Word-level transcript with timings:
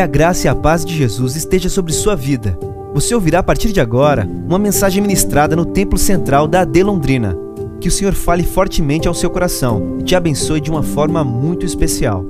Que 0.00 0.04
a 0.04 0.06
graça 0.06 0.46
e 0.46 0.48
a 0.48 0.54
paz 0.54 0.82
de 0.82 0.96
Jesus 0.96 1.36
esteja 1.36 1.68
sobre 1.68 1.92
sua 1.92 2.16
vida. 2.16 2.58
Você 2.94 3.14
ouvirá 3.14 3.40
a 3.40 3.42
partir 3.42 3.70
de 3.70 3.82
agora 3.82 4.24
uma 4.24 4.58
mensagem 4.58 5.02
ministrada 5.02 5.54
no 5.54 5.66
Templo 5.66 5.98
Central 5.98 6.48
da 6.48 6.62
AD 6.62 6.82
Londrina. 6.82 7.36
Que 7.82 7.88
o 7.88 7.90
Senhor 7.90 8.14
fale 8.14 8.42
fortemente 8.42 9.06
ao 9.06 9.12
seu 9.12 9.28
coração 9.28 9.98
e 10.00 10.02
te 10.02 10.16
abençoe 10.16 10.58
de 10.58 10.70
uma 10.70 10.82
forma 10.82 11.22
muito 11.22 11.66
especial. 11.66 12.24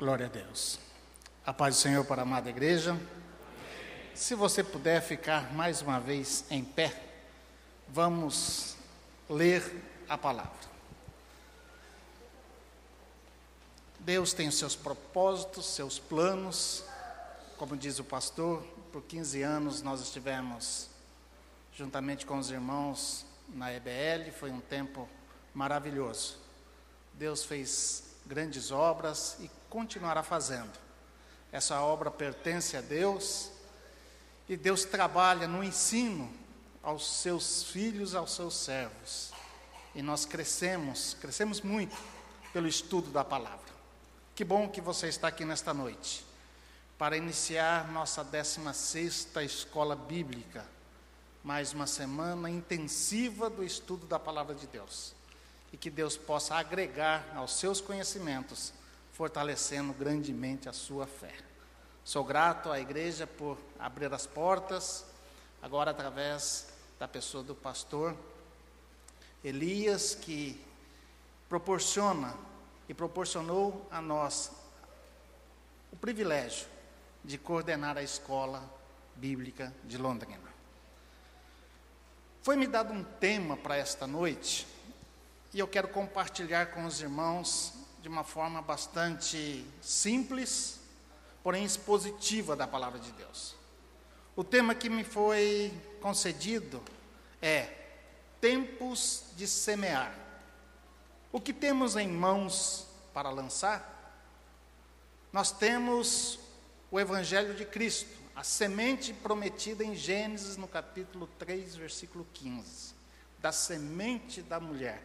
Glória 0.00 0.24
a 0.24 0.30
Deus. 0.30 0.78
A 1.44 1.52
paz 1.52 1.74
do 1.74 1.78
Senhor 1.82 2.06
para 2.06 2.22
a 2.22 2.24
amada 2.24 2.48
igreja. 2.48 2.96
Se 4.14 4.34
você 4.34 4.64
puder 4.64 5.02
ficar 5.02 5.52
mais 5.54 5.82
uma 5.82 6.00
vez 6.00 6.46
em 6.50 6.64
pé, 6.64 6.90
vamos 7.92 8.78
ler 9.28 9.62
a 10.08 10.16
palavra. 10.16 10.75
Deus 14.06 14.32
tem 14.32 14.46
os 14.46 14.56
seus 14.56 14.76
propósitos, 14.76 15.66
seus 15.66 15.98
planos. 15.98 16.84
Como 17.56 17.76
diz 17.76 17.98
o 17.98 18.04
pastor, 18.04 18.62
por 18.92 19.02
15 19.02 19.42
anos 19.42 19.82
nós 19.82 20.00
estivemos 20.00 20.88
juntamente 21.74 22.24
com 22.24 22.38
os 22.38 22.48
irmãos 22.48 23.26
na 23.48 23.74
EBL, 23.74 24.30
foi 24.38 24.52
um 24.52 24.60
tempo 24.60 25.08
maravilhoso. 25.52 26.36
Deus 27.14 27.44
fez 27.44 28.04
grandes 28.24 28.70
obras 28.70 29.38
e 29.40 29.50
continuará 29.68 30.22
fazendo. 30.22 30.78
Essa 31.50 31.80
obra 31.80 32.08
pertence 32.08 32.76
a 32.76 32.80
Deus 32.80 33.50
e 34.48 34.56
Deus 34.56 34.84
trabalha 34.84 35.48
no 35.48 35.64
ensino 35.64 36.32
aos 36.80 37.10
seus 37.10 37.64
filhos, 37.64 38.14
aos 38.14 38.36
seus 38.36 38.54
servos. 38.54 39.32
E 39.96 40.00
nós 40.00 40.24
crescemos, 40.24 41.16
crescemos 41.20 41.60
muito 41.60 41.96
pelo 42.52 42.68
estudo 42.68 43.10
da 43.10 43.24
palavra. 43.24 43.65
Que 44.36 44.44
bom 44.44 44.68
que 44.68 44.82
você 44.82 45.08
está 45.08 45.28
aqui 45.28 45.46
nesta 45.46 45.72
noite 45.72 46.22
para 46.98 47.16
iniciar 47.16 47.90
nossa 47.90 48.22
16 48.22 49.28
escola 49.42 49.96
bíblica. 49.96 50.62
Mais 51.42 51.72
uma 51.72 51.86
semana 51.86 52.50
intensiva 52.50 53.48
do 53.48 53.64
estudo 53.64 54.06
da 54.06 54.18
palavra 54.18 54.54
de 54.54 54.66
Deus. 54.66 55.14
E 55.72 55.78
que 55.78 55.88
Deus 55.88 56.18
possa 56.18 56.54
agregar 56.54 57.24
aos 57.34 57.54
seus 57.54 57.80
conhecimentos, 57.80 58.74
fortalecendo 59.14 59.94
grandemente 59.94 60.68
a 60.68 60.72
sua 60.74 61.06
fé. 61.06 61.32
Sou 62.04 62.22
grato 62.22 62.70
à 62.70 62.78
igreja 62.78 63.26
por 63.26 63.56
abrir 63.78 64.12
as 64.12 64.26
portas, 64.26 65.06
agora 65.62 65.92
através 65.92 66.68
da 66.98 67.08
pessoa 67.08 67.42
do 67.42 67.54
pastor 67.54 68.14
Elias, 69.42 70.14
que 70.14 70.62
proporciona 71.48 72.34
e 72.88 72.94
proporcionou 72.94 73.86
a 73.90 74.00
nós 74.00 74.50
o 75.92 75.96
privilégio 75.96 76.66
de 77.24 77.38
coordenar 77.38 77.96
a 77.96 78.02
escola 78.02 78.62
bíblica 79.16 79.72
de 79.84 79.98
Londrina. 79.98 80.54
Foi-me 82.42 82.66
dado 82.66 82.92
um 82.92 83.02
tema 83.02 83.56
para 83.56 83.76
esta 83.76 84.06
noite 84.06 84.66
e 85.52 85.58
eu 85.58 85.66
quero 85.66 85.88
compartilhar 85.88 86.66
com 86.66 86.84
os 86.84 87.00
irmãos 87.00 87.72
de 88.02 88.08
uma 88.08 88.22
forma 88.22 88.62
bastante 88.62 89.66
simples, 89.82 90.78
porém 91.42 91.64
expositiva 91.64 92.54
da 92.54 92.66
palavra 92.66 93.00
de 93.00 93.10
Deus. 93.12 93.56
O 94.36 94.44
tema 94.44 94.74
que 94.74 94.88
me 94.88 95.02
foi 95.02 95.72
concedido 96.00 96.80
é 97.42 97.68
Tempos 98.40 99.24
de 99.34 99.48
Semear. 99.48 100.25
O 101.36 101.40
que 101.40 101.52
temos 101.52 101.96
em 101.96 102.08
mãos 102.08 102.86
para 103.12 103.28
lançar? 103.28 104.24
Nós 105.30 105.52
temos 105.52 106.38
o 106.90 106.98
Evangelho 106.98 107.52
de 107.52 107.66
Cristo, 107.66 108.08
a 108.34 108.42
semente 108.42 109.12
prometida 109.12 109.84
em 109.84 109.94
Gênesis, 109.94 110.56
no 110.56 110.66
capítulo 110.66 111.28
3, 111.38 111.76
versículo 111.76 112.26
15. 112.32 112.94
Da 113.38 113.52
semente 113.52 114.40
da 114.40 114.58
mulher 114.58 115.02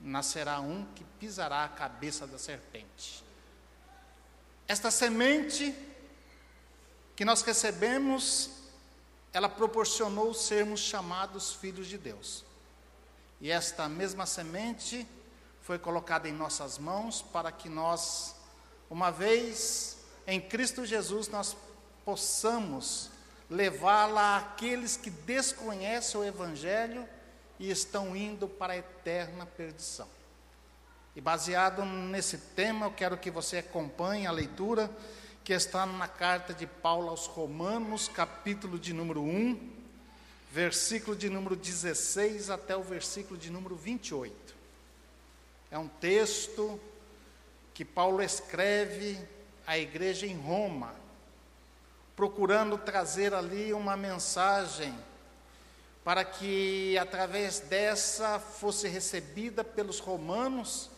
nascerá 0.00 0.58
um 0.58 0.84
que 0.86 1.04
pisará 1.20 1.62
a 1.62 1.68
cabeça 1.68 2.26
da 2.26 2.36
serpente. 2.36 3.22
Esta 4.66 4.90
semente 4.90 5.72
que 7.14 7.24
nós 7.24 7.42
recebemos, 7.42 8.50
ela 9.32 9.48
proporcionou 9.48 10.34
sermos 10.34 10.80
chamados 10.80 11.52
filhos 11.52 11.86
de 11.86 11.96
Deus. 11.96 12.44
E 13.40 13.52
esta 13.52 13.88
mesma 13.88 14.26
semente 14.26 15.06
foi 15.70 15.78
colocada 15.78 16.28
em 16.28 16.32
nossas 16.32 16.78
mãos 16.78 17.22
para 17.22 17.52
que 17.52 17.68
nós, 17.68 18.34
uma 18.90 19.12
vez 19.12 19.98
em 20.26 20.40
Cristo 20.40 20.84
Jesus, 20.84 21.28
nós 21.28 21.56
possamos 22.04 23.08
levá-la 23.48 24.38
àqueles 24.38 24.96
que 24.96 25.10
desconhecem 25.10 26.20
o 26.20 26.24
Evangelho 26.24 27.08
e 27.56 27.70
estão 27.70 28.16
indo 28.16 28.48
para 28.48 28.72
a 28.72 28.78
eterna 28.78 29.46
perdição. 29.46 30.08
E 31.14 31.20
baseado 31.20 31.84
nesse 31.84 32.36
tema, 32.38 32.86
eu 32.86 32.90
quero 32.90 33.16
que 33.16 33.30
você 33.30 33.58
acompanhe 33.58 34.26
a 34.26 34.32
leitura 34.32 34.90
que 35.44 35.52
está 35.52 35.86
na 35.86 36.08
carta 36.08 36.52
de 36.52 36.66
Paulo 36.66 37.10
aos 37.10 37.26
Romanos, 37.26 38.08
capítulo 38.08 38.76
de 38.76 38.92
número 38.92 39.22
1, 39.22 39.70
versículo 40.50 41.16
de 41.16 41.30
número 41.30 41.54
16 41.54 42.50
até 42.50 42.76
o 42.76 42.82
versículo 42.82 43.38
de 43.38 43.52
número 43.52 43.76
28. 43.76 44.58
É 45.70 45.78
um 45.78 45.86
texto 45.86 46.80
que 47.72 47.84
Paulo 47.84 48.22
escreve 48.22 49.18
à 49.66 49.78
igreja 49.78 50.26
em 50.26 50.36
Roma, 50.36 50.94
procurando 52.16 52.76
trazer 52.76 53.32
ali 53.32 53.72
uma 53.72 53.96
mensagem 53.96 54.92
para 56.02 56.24
que 56.24 56.98
através 56.98 57.60
dessa 57.60 58.40
fosse 58.40 58.88
recebida 58.88 59.62
pelos 59.62 60.00
romanos 60.00 60.90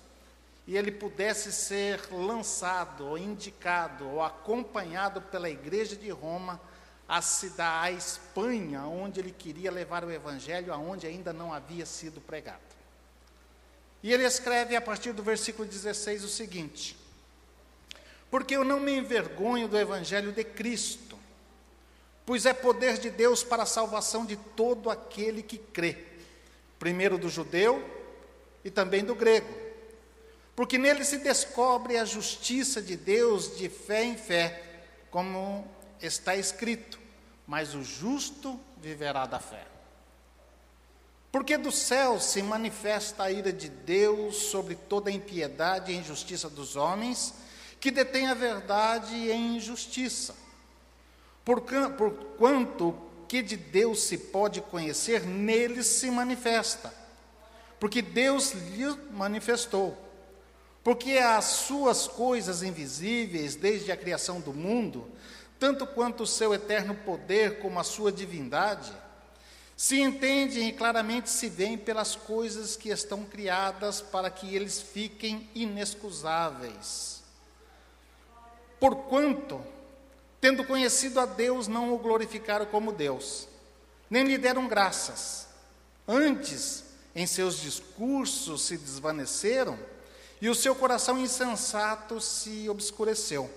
e 0.66 0.76
ele 0.76 0.90
pudesse 0.90 1.52
ser 1.52 2.00
lançado, 2.10 3.06
ou 3.06 3.18
indicado, 3.18 4.08
ou 4.08 4.22
acompanhado 4.22 5.20
pela 5.20 5.50
igreja 5.50 5.96
de 5.96 6.08
Roma 6.10 6.60
a 7.06 7.20
cidade, 7.20 7.88
a 7.88 7.90
Espanha, 7.92 8.84
onde 8.84 9.20
ele 9.20 9.32
queria 9.32 9.70
levar 9.70 10.02
o 10.02 10.10
evangelho, 10.10 10.72
aonde 10.72 11.06
ainda 11.06 11.32
não 11.32 11.52
havia 11.52 11.84
sido 11.84 12.20
pregado. 12.22 12.71
E 14.02 14.12
ele 14.12 14.24
escreve 14.24 14.74
a 14.74 14.80
partir 14.80 15.12
do 15.12 15.22
versículo 15.22 15.66
16 15.66 16.24
o 16.24 16.28
seguinte: 16.28 16.96
Porque 18.30 18.56
eu 18.56 18.64
não 18.64 18.80
me 18.80 18.96
envergonho 18.96 19.68
do 19.68 19.78
evangelho 19.78 20.32
de 20.32 20.42
Cristo, 20.42 21.18
pois 22.26 22.44
é 22.44 22.52
poder 22.52 22.98
de 22.98 23.10
Deus 23.10 23.44
para 23.44 23.62
a 23.62 23.66
salvação 23.66 24.26
de 24.26 24.36
todo 24.36 24.90
aquele 24.90 25.42
que 25.42 25.58
crê, 25.58 26.04
primeiro 26.78 27.16
do 27.16 27.28
judeu 27.28 27.82
e 28.64 28.70
também 28.70 29.04
do 29.04 29.14
grego. 29.14 29.62
Porque 30.56 30.76
nele 30.76 31.04
se 31.04 31.18
descobre 31.18 31.96
a 31.96 32.04
justiça 32.04 32.82
de 32.82 32.96
Deus 32.96 33.56
de 33.56 33.68
fé 33.68 34.04
em 34.04 34.16
fé, 34.16 34.62
como 35.10 35.66
está 36.00 36.34
escrito: 36.34 36.98
mas 37.46 37.74
o 37.74 37.84
justo 37.84 38.58
viverá 38.78 39.26
da 39.26 39.38
fé. 39.38 39.71
Porque 41.32 41.56
do 41.56 41.72
céu 41.72 42.20
se 42.20 42.42
manifesta 42.42 43.22
a 43.22 43.32
ira 43.32 43.50
de 43.50 43.70
Deus 43.70 44.36
sobre 44.36 44.74
toda 44.74 45.08
a 45.08 45.12
impiedade 45.12 45.90
e 45.90 45.96
injustiça 45.96 46.50
dos 46.50 46.76
homens, 46.76 47.32
que 47.80 47.90
detêm 47.90 48.28
a 48.28 48.34
verdade 48.34 49.14
em 49.30 49.56
injustiça. 49.56 50.34
Por, 51.42 51.62
por 51.96 52.12
quanto 52.36 52.94
que 53.26 53.40
de 53.40 53.56
Deus 53.56 54.02
se 54.02 54.18
pode 54.18 54.60
conhecer, 54.60 55.24
neles 55.24 55.86
se 55.86 56.10
manifesta. 56.10 56.92
Porque 57.80 58.02
Deus 58.02 58.52
lhe 58.52 58.94
manifestou. 59.10 59.96
Porque 60.84 61.12
as 61.16 61.46
suas 61.46 62.06
coisas 62.06 62.62
invisíveis, 62.62 63.56
desde 63.56 63.90
a 63.90 63.96
criação 63.96 64.38
do 64.38 64.52
mundo, 64.52 65.10
tanto 65.58 65.86
quanto 65.86 66.24
o 66.24 66.26
seu 66.26 66.52
eterno 66.52 66.94
poder 66.94 67.58
como 67.60 67.80
a 67.80 67.84
sua 67.84 68.12
divindade, 68.12 68.92
se 69.82 70.00
entendem 70.00 70.68
e 70.68 70.72
claramente 70.72 71.28
se 71.28 71.48
veem 71.48 71.76
pelas 71.76 72.14
coisas 72.14 72.76
que 72.76 72.90
estão 72.90 73.24
criadas 73.24 74.00
para 74.00 74.30
que 74.30 74.54
eles 74.54 74.80
fiquem 74.80 75.50
inexcusáveis. 75.56 77.24
Porquanto, 78.78 79.60
tendo 80.40 80.64
conhecido 80.64 81.18
a 81.18 81.26
Deus, 81.26 81.66
não 81.66 81.92
o 81.92 81.98
glorificaram 81.98 82.64
como 82.66 82.92
Deus, 82.92 83.48
nem 84.08 84.22
lhe 84.22 84.38
deram 84.38 84.68
graças. 84.68 85.48
Antes, 86.06 86.84
em 87.12 87.26
seus 87.26 87.60
discursos 87.60 88.62
se 88.62 88.76
desvaneceram, 88.76 89.76
e 90.40 90.48
o 90.48 90.54
seu 90.54 90.76
coração 90.76 91.18
insensato 91.18 92.20
se 92.20 92.68
obscureceu. 92.68 93.50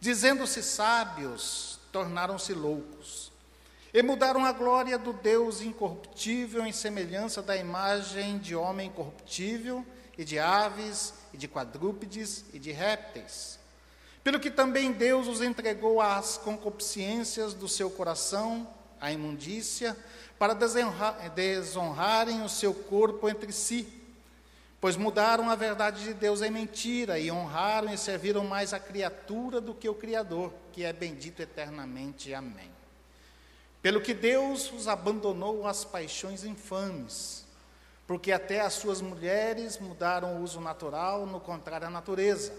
Dizendo-se 0.00 0.62
sábios, 0.62 1.78
tornaram-se 1.92 2.54
loucos. 2.54 3.35
E 3.96 4.02
mudaram 4.02 4.44
a 4.44 4.52
glória 4.52 4.98
do 4.98 5.14
Deus 5.14 5.62
incorruptível 5.62 6.66
em 6.66 6.70
semelhança 6.70 7.40
da 7.40 7.56
imagem 7.56 8.36
de 8.36 8.54
homem 8.54 8.90
corruptível, 8.90 9.82
e 10.18 10.22
de 10.22 10.38
aves, 10.38 11.14
e 11.32 11.38
de 11.38 11.48
quadrúpedes, 11.48 12.44
e 12.52 12.58
de 12.58 12.72
répteis. 12.72 13.58
Pelo 14.22 14.38
que 14.38 14.50
também 14.50 14.92
Deus 14.92 15.26
os 15.28 15.40
entregou 15.40 15.98
às 15.98 16.36
concupiscências 16.36 17.54
do 17.54 17.66
seu 17.66 17.88
coração, 17.88 18.68
à 19.00 19.10
imundícia, 19.12 19.96
para 20.38 20.52
desonrarem 21.34 22.42
o 22.42 22.50
seu 22.50 22.74
corpo 22.74 23.30
entre 23.30 23.50
si. 23.50 23.88
Pois 24.78 24.94
mudaram 24.94 25.48
a 25.48 25.54
verdade 25.54 26.04
de 26.04 26.12
Deus 26.12 26.42
em 26.42 26.50
mentira, 26.50 27.18
e 27.18 27.32
honraram 27.32 27.90
e 27.90 27.96
serviram 27.96 28.44
mais 28.44 28.74
a 28.74 28.78
criatura 28.78 29.58
do 29.58 29.74
que 29.74 29.88
o 29.88 29.94
Criador, 29.94 30.52
que 30.70 30.84
é 30.84 30.92
bendito 30.92 31.40
eternamente. 31.40 32.34
Amém. 32.34 32.75
Pelo 33.86 34.00
que 34.00 34.12
Deus 34.12 34.72
os 34.72 34.88
abandonou 34.88 35.64
às 35.64 35.84
paixões 35.84 36.42
infames, 36.42 37.44
porque 38.04 38.32
até 38.32 38.60
as 38.60 38.72
suas 38.72 39.00
mulheres 39.00 39.78
mudaram 39.78 40.34
o 40.34 40.42
uso 40.42 40.60
natural, 40.60 41.24
no 41.24 41.38
contrário 41.38 41.86
à 41.86 41.90
natureza. 41.90 42.52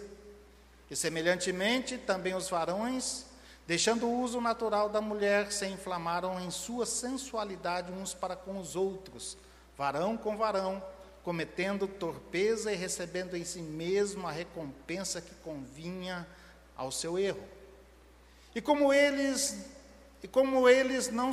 E 0.90 0.96
semelhantemente 0.96 1.98
também 1.98 2.34
os 2.34 2.50
varões, 2.50 3.26
deixando 3.68 4.08
o 4.08 4.22
uso 4.22 4.40
natural 4.40 4.88
da 4.88 5.02
mulher, 5.02 5.52
se 5.52 5.68
inflamaram 5.68 6.40
em 6.40 6.50
sua 6.50 6.86
sensualidade 6.86 7.92
uns 7.92 8.14
para 8.14 8.38
com 8.38 8.58
os 8.58 8.78
outros, 8.78 9.38
varão 9.78 10.16
com 10.16 10.38
varão, 10.38 10.82
cometendo 11.26 11.90
torpeza 11.90 12.72
e 12.72 12.78
recebendo 12.78 13.36
em 13.36 13.44
si 13.44 13.60
mesmo 13.60 14.26
a 14.26 14.32
recompensa 14.32 15.20
que 15.20 15.36
convinha 15.44 16.26
ao 16.74 16.90
seu 16.90 17.20
erro. 17.20 17.44
E 18.56 18.62
como 18.62 18.94
eles 18.94 19.76
e 20.22 20.28
como 20.28 20.68
eles 20.68 21.10
não 21.10 21.32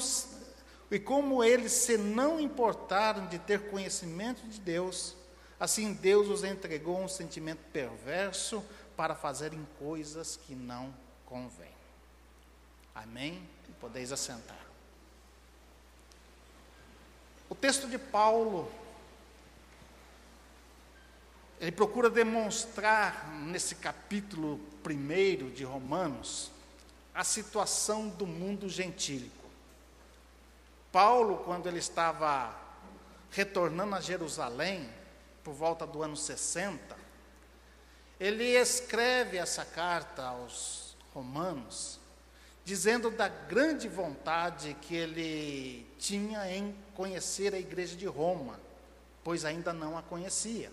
e 0.91 0.99
como 0.99 1.43
eles 1.43 1.73
se 1.73 1.97
não 1.97 2.39
importaram 2.39 3.27
de 3.27 3.39
ter 3.39 3.69
conhecimento 3.71 4.47
de 4.47 4.61
Deus, 4.61 5.17
assim 5.59 5.93
Deus 5.93 6.29
os 6.29 6.45
entregou 6.45 7.01
um 7.01 7.09
sentimento 7.09 7.61
perverso 7.73 8.65
para 8.97 9.15
fazerem 9.15 9.67
coisas 9.79 10.37
que 10.37 10.55
não 10.55 10.95
convêm. 11.27 11.75
Amém? 12.95 13.43
Podeis 13.81 14.13
assentar. 14.13 14.65
O 17.49 17.55
texto 17.55 17.89
de 17.89 17.99
Paulo, 17.99 18.71
ele 21.61 21.73
procura 21.73 22.09
demonstrar 22.09 23.31
nesse 23.31 23.75
capítulo 23.75 24.59
primeiro 24.83 25.51
de 25.51 25.65
Romanos 25.65 26.54
a 27.15 27.23
situação 27.23 28.09
do 28.09 28.27
mundo 28.27 28.69
gentílico. 28.69 29.45
Paulo, 30.91 31.39
quando 31.39 31.69
ele 31.69 31.79
estava 31.79 32.55
retornando 33.31 33.95
a 33.95 34.01
Jerusalém, 34.01 34.89
por 35.43 35.55
volta 35.55 35.87
do 35.87 36.03
ano 36.03 36.17
60, 36.17 36.97
ele 38.19 38.45
escreve 38.45 39.37
essa 39.37 39.65
carta 39.65 40.23
aos 40.23 40.97
romanos, 41.13 42.01
dizendo 42.65 43.11
da 43.11 43.29
grande 43.29 43.89
vontade 43.89 44.75
que 44.81 44.95
ele 44.95 45.87
tinha 45.99 46.51
em 46.51 46.75
conhecer 46.95 47.55
a 47.55 47.59
igreja 47.59 47.97
de 47.97 48.07
Roma, 48.07 48.59
pois 49.23 49.45
ainda 49.45 49.73
não 49.73 49.99
a 49.99 50.03
conhecia. 50.03 50.73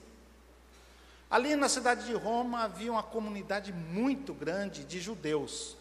Ali 1.29 1.55
na 1.55 1.69
cidade 1.69 2.05
de 2.05 2.13
Roma 2.13 2.63
havia 2.63 2.91
uma 2.91 3.03
comunidade 3.03 3.71
muito 3.71 4.33
grande 4.33 4.83
de 4.83 4.99
judeus. 4.99 5.77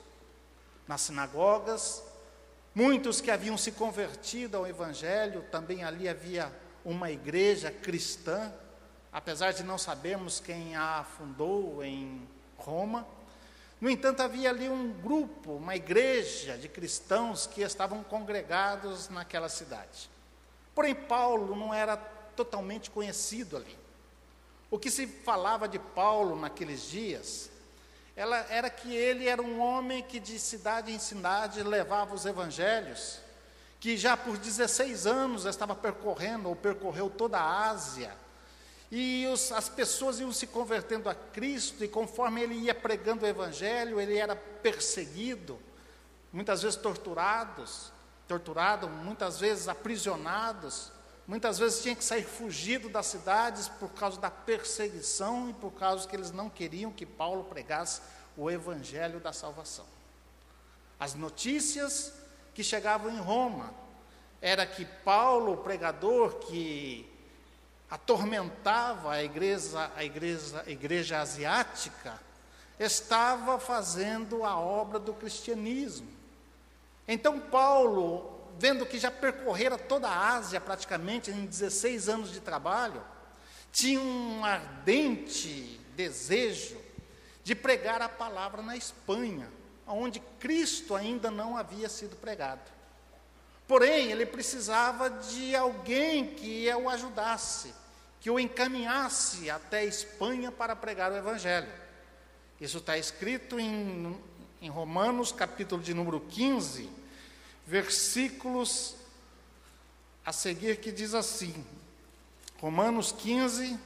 Nas 0.90 1.02
sinagogas, 1.02 2.02
Muitos 2.74 3.20
que 3.20 3.32
haviam 3.32 3.58
se 3.58 3.72
convertido 3.72 4.56
ao 4.56 4.66
Evangelho, 4.66 5.44
também 5.50 5.82
ali 5.82 6.08
havia 6.08 6.52
uma 6.84 7.10
igreja 7.10 7.68
cristã, 7.70 8.52
apesar 9.12 9.52
de 9.52 9.64
não 9.64 9.76
sabermos 9.76 10.38
quem 10.38 10.76
a 10.76 11.04
fundou 11.16 11.82
em 11.82 12.28
Roma. 12.56 13.06
No 13.80 13.90
entanto, 13.90 14.20
havia 14.20 14.50
ali 14.50 14.68
um 14.68 14.92
grupo, 14.92 15.54
uma 15.56 15.74
igreja 15.74 16.56
de 16.56 16.68
cristãos 16.68 17.44
que 17.44 17.60
estavam 17.62 18.04
congregados 18.04 19.08
naquela 19.08 19.48
cidade. 19.48 20.08
Porém, 20.72 20.94
Paulo 20.94 21.56
não 21.56 21.74
era 21.74 21.96
totalmente 21.96 22.88
conhecido 22.88 23.56
ali. 23.56 23.76
O 24.70 24.78
que 24.78 24.92
se 24.92 25.08
falava 25.08 25.68
de 25.68 25.80
Paulo 25.80 26.38
naqueles 26.38 26.82
dias 26.82 27.49
ela 28.20 28.36
era 28.50 28.68
que 28.68 28.94
ele 28.94 29.26
era 29.26 29.40
um 29.40 29.58
homem 29.58 30.02
que 30.02 30.20
de 30.20 30.38
cidade 30.38 30.92
em 30.92 30.98
cidade 30.98 31.62
levava 31.62 32.14
os 32.14 32.26
evangelhos, 32.26 33.18
que 33.80 33.96
já 33.96 34.14
por 34.14 34.36
16 34.36 35.06
anos 35.06 35.46
estava 35.46 35.74
percorrendo 35.74 36.50
ou 36.50 36.54
percorreu 36.54 37.08
toda 37.08 37.38
a 37.38 37.70
Ásia. 37.70 38.14
E 38.90 39.26
os, 39.32 39.50
as 39.52 39.70
pessoas 39.70 40.20
iam 40.20 40.30
se 40.34 40.46
convertendo 40.46 41.08
a 41.08 41.14
Cristo, 41.14 41.82
e 41.82 41.88
conforme 41.88 42.42
ele 42.42 42.56
ia 42.56 42.74
pregando 42.74 43.24
o 43.24 43.26
Evangelho, 43.26 43.98
ele 43.98 44.18
era 44.18 44.36
perseguido, 44.36 45.58
muitas 46.30 46.60
vezes 46.60 46.76
torturados, 46.76 47.90
torturado, 48.28 48.86
muitas 48.86 49.40
vezes 49.40 49.66
aprisionados, 49.66 50.92
muitas 51.30 51.60
vezes 51.60 51.80
tinha 51.80 51.94
que 51.94 52.02
sair 52.02 52.24
fugido 52.24 52.88
das 52.88 53.06
cidades 53.06 53.68
por 53.68 53.88
causa 53.90 54.20
da 54.20 54.28
perseguição 54.28 55.48
e 55.48 55.52
por 55.52 55.70
causa 55.70 56.08
que 56.08 56.16
eles 56.16 56.32
não 56.32 56.50
queriam 56.50 56.90
que 56.90 57.06
Paulo 57.06 57.44
pregasse 57.44 58.02
o 58.36 58.50
evangelho 58.50 59.20
da 59.20 59.32
salvação. 59.32 59.86
As 60.98 61.14
notícias 61.14 62.12
que 62.52 62.64
chegavam 62.64 63.12
em 63.12 63.20
Roma 63.20 63.72
era 64.42 64.66
que 64.66 64.84
Paulo, 64.84 65.52
o 65.52 65.56
pregador 65.58 66.34
que 66.40 67.08
atormentava 67.88 69.12
a 69.12 69.22
igreja, 69.22 69.88
a 69.94 70.02
igreja, 70.02 70.64
a 70.66 70.70
igreja 70.70 71.20
asiática, 71.20 72.20
estava 72.76 73.56
fazendo 73.60 74.44
a 74.44 74.58
obra 74.58 74.98
do 74.98 75.14
cristianismo. 75.14 76.10
Então 77.06 77.38
Paulo, 77.38 78.39
vendo 78.58 78.86
que 78.86 78.98
já 78.98 79.10
percorrera 79.10 79.78
toda 79.78 80.08
a 80.08 80.36
Ásia 80.36 80.60
praticamente 80.60 81.30
em 81.30 81.46
16 81.46 82.08
anos 82.08 82.32
de 82.32 82.40
trabalho, 82.40 83.02
tinha 83.72 84.00
um 84.00 84.44
ardente 84.44 85.80
desejo 85.94 86.76
de 87.44 87.54
pregar 87.54 88.02
a 88.02 88.08
palavra 88.08 88.62
na 88.62 88.76
Espanha, 88.76 89.48
onde 89.86 90.20
Cristo 90.38 90.94
ainda 90.94 91.30
não 91.30 91.56
havia 91.56 91.88
sido 91.88 92.16
pregado. 92.16 92.62
Porém, 93.66 94.10
ele 94.10 94.26
precisava 94.26 95.08
de 95.08 95.54
alguém 95.54 96.34
que 96.34 96.68
o 96.74 96.88
ajudasse, 96.88 97.72
que 98.20 98.28
o 98.28 98.38
encaminhasse 98.38 99.48
até 99.48 99.78
a 99.78 99.84
Espanha 99.84 100.50
para 100.50 100.74
pregar 100.74 101.12
o 101.12 101.16
Evangelho. 101.16 101.72
Isso 102.60 102.78
está 102.78 102.98
escrito 102.98 103.58
em, 103.58 104.18
em 104.60 104.68
Romanos, 104.68 105.32
capítulo 105.32 105.80
de 105.80 105.94
número 105.94 106.20
15, 106.20 106.90
versículos 107.70 108.96
a 110.26 110.32
seguir, 110.32 110.78
que 110.78 110.90
diz 110.90 111.14
assim: 111.14 111.64
Romanos 112.58 113.12
15, 113.12 113.78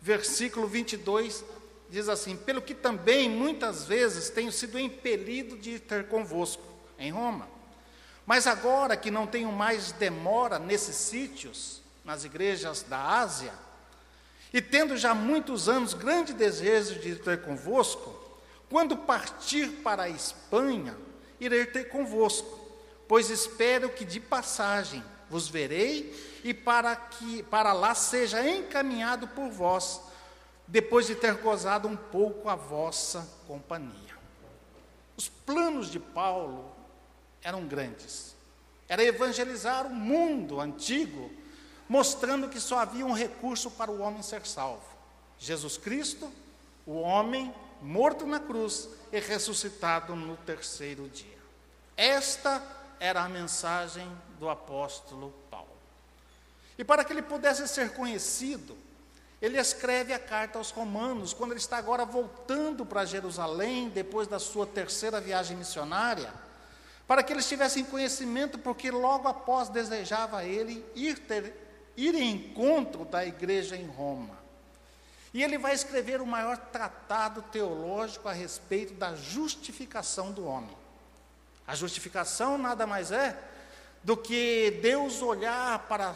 versículo 0.00 0.66
22 0.66 1.44
diz 1.90 2.08
assim: 2.08 2.34
Pelo 2.34 2.62
que 2.62 2.74
também 2.74 3.28
muitas 3.28 3.84
vezes 3.84 4.30
tenho 4.30 4.50
sido 4.50 4.78
impelido 4.78 5.58
de 5.58 5.78
ter 5.78 6.08
convosco 6.08 6.64
em 6.98 7.12
Roma. 7.12 7.46
Mas 8.24 8.46
agora 8.46 8.96
que 8.96 9.10
não 9.10 9.26
tenho 9.26 9.52
mais 9.52 9.92
demora 9.92 10.58
nesses 10.58 10.96
sítios, 10.96 11.82
nas 12.06 12.24
igrejas 12.24 12.82
da 12.84 12.98
Ásia, 13.20 13.52
e 14.50 14.62
tendo 14.62 14.96
já 14.96 15.14
muitos 15.14 15.68
anos 15.68 15.92
grande 15.92 16.32
desejo 16.32 16.98
de 17.00 17.16
ter 17.16 17.42
convosco, 17.42 18.18
quando 18.70 18.96
partir 18.96 19.68
para 19.82 20.04
a 20.04 20.08
Espanha, 20.08 20.96
irei 21.38 21.66
ter 21.66 21.90
convosco, 21.90 22.63
pois 23.14 23.30
espero 23.30 23.90
que 23.90 24.04
de 24.04 24.18
passagem 24.18 25.00
vos 25.30 25.46
verei 25.46 26.40
e 26.42 26.52
para 26.52 26.96
que 26.96 27.44
para 27.44 27.72
lá 27.72 27.94
seja 27.94 28.44
encaminhado 28.44 29.28
por 29.28 29.50
vós 29.50 30.00
depois 30.66 31.06
de 31.06 31.14
ter 31.14 31.34
gozado 31.34 31.86
um 31.86 31.94
pouco 31.94 32.48
a 32.48 32.56
vossa 32.56 33.24
companhia. 33.46 34.18
Os 35.16 35.28
planos 35.28 35.92
de 35.92 36.00
Paulo 36.00 36.74
eram 37.40 37.64
grandes. 37.68 38.34
Era 38.88 39.04
evangelizar 39.04 39.86
o 39.86 39.94
mundo 39.94 40.60
antigo, 40.60 41.30
mostrando 41.88 42.48
que 42.48 42.58
só 42.58 42.80
havia 42.80 43.06
um 43.06 43.12
recurso 43.12 43.70
para 43.70 43.92
o 43.92 44.00
homem 44.00 44.24
ser 44.24 44.44
salvo: 44.44 44.88
Jesus 45.38 45.76
Cristo, 45.76 46.28
o 46.84 46.94
homem 46.94 47.54
morto 47.80 48.26
na 48.26 48.40
cruz 48.40 48.88
e 49.12 49.20
ressuscitado 49.20 50.16
no 50.16 50.36
terceiro 50.38 51.08
dia. 51.08 51.38
Esta 51.96 52.82
era 53.00 53.22
a 53.22 53.28
mensagem 53.28 54.10
do 54.38 54.48
apóstolo 54.48 55.32
Paulo. 55.50 55.68
E 56.78 56.84
para 56.84 57.04
que 57.04 57.12
ele 57.12 57.22
pudesse 57.22 57.66
ser 57.68 57.92
conhecido, 57.92 58.76
ele 59.40 59.58
escreve 59.58 60.12
a 60.12 60.18
carta 60.18 60.58
aos 60.58 60.70
Romanos, 60.70 61.32
quando 61.32 61.52
ele 61.52 61.60
está 61.60 61.76
agora 61.76 62.04
voltando 62.04 62.86
para 62.86 63.04
Jerusalém, 63.04 63.88
depois 63.88 64.26
da 64.26 64.38
sua 64.38 64.66
terceira 64.66 65.20
viagem 65.20 65.56
missionária, 65.56 66.32
para 67.06 67.22
que 67.22 67.32
eles 67.32 67.48
tivessem 67.48 67.84
conhecimento, 67.84 68.58
porque 68.58 68.90
logo 68.90 69.28
após 69.28 69.68
desejava 69.68 70.44
ele 70.44 70.84
ir, 70.94 71.18
ter, 71.18 71.92
ir 71.96 72.14
em 72.14 72.36
encontro 72.36 73.04
da 73.04 73.24
igreja 73.24 73.76
em 73.76 73.86
Roma. 73.86 74.42
E 75.34 75.42
ele 75.42 75.58
vai 75.58 75.74
escrever 75.74 76.20
o 76.20 76.26
maior 76.26 76.56
tratado 76.56 77.42
teológico 77.42 78.28
a 78.28 78.32
respeito 78.32 78.94
da 78.94 79.14
justificação 79.14 80.32
do 80.32 80.46
homem. 80.46 80.83
A 81.66 81.74
justificação 81.74 82.58
nada 82.58 82.86
mais 82.86 83.10
é 83.10 83.38
do 84.02 84.16
que 84.16 84.78
Deus 84.82 85.22
olhar 85.22 85.78
para 85.88 86.14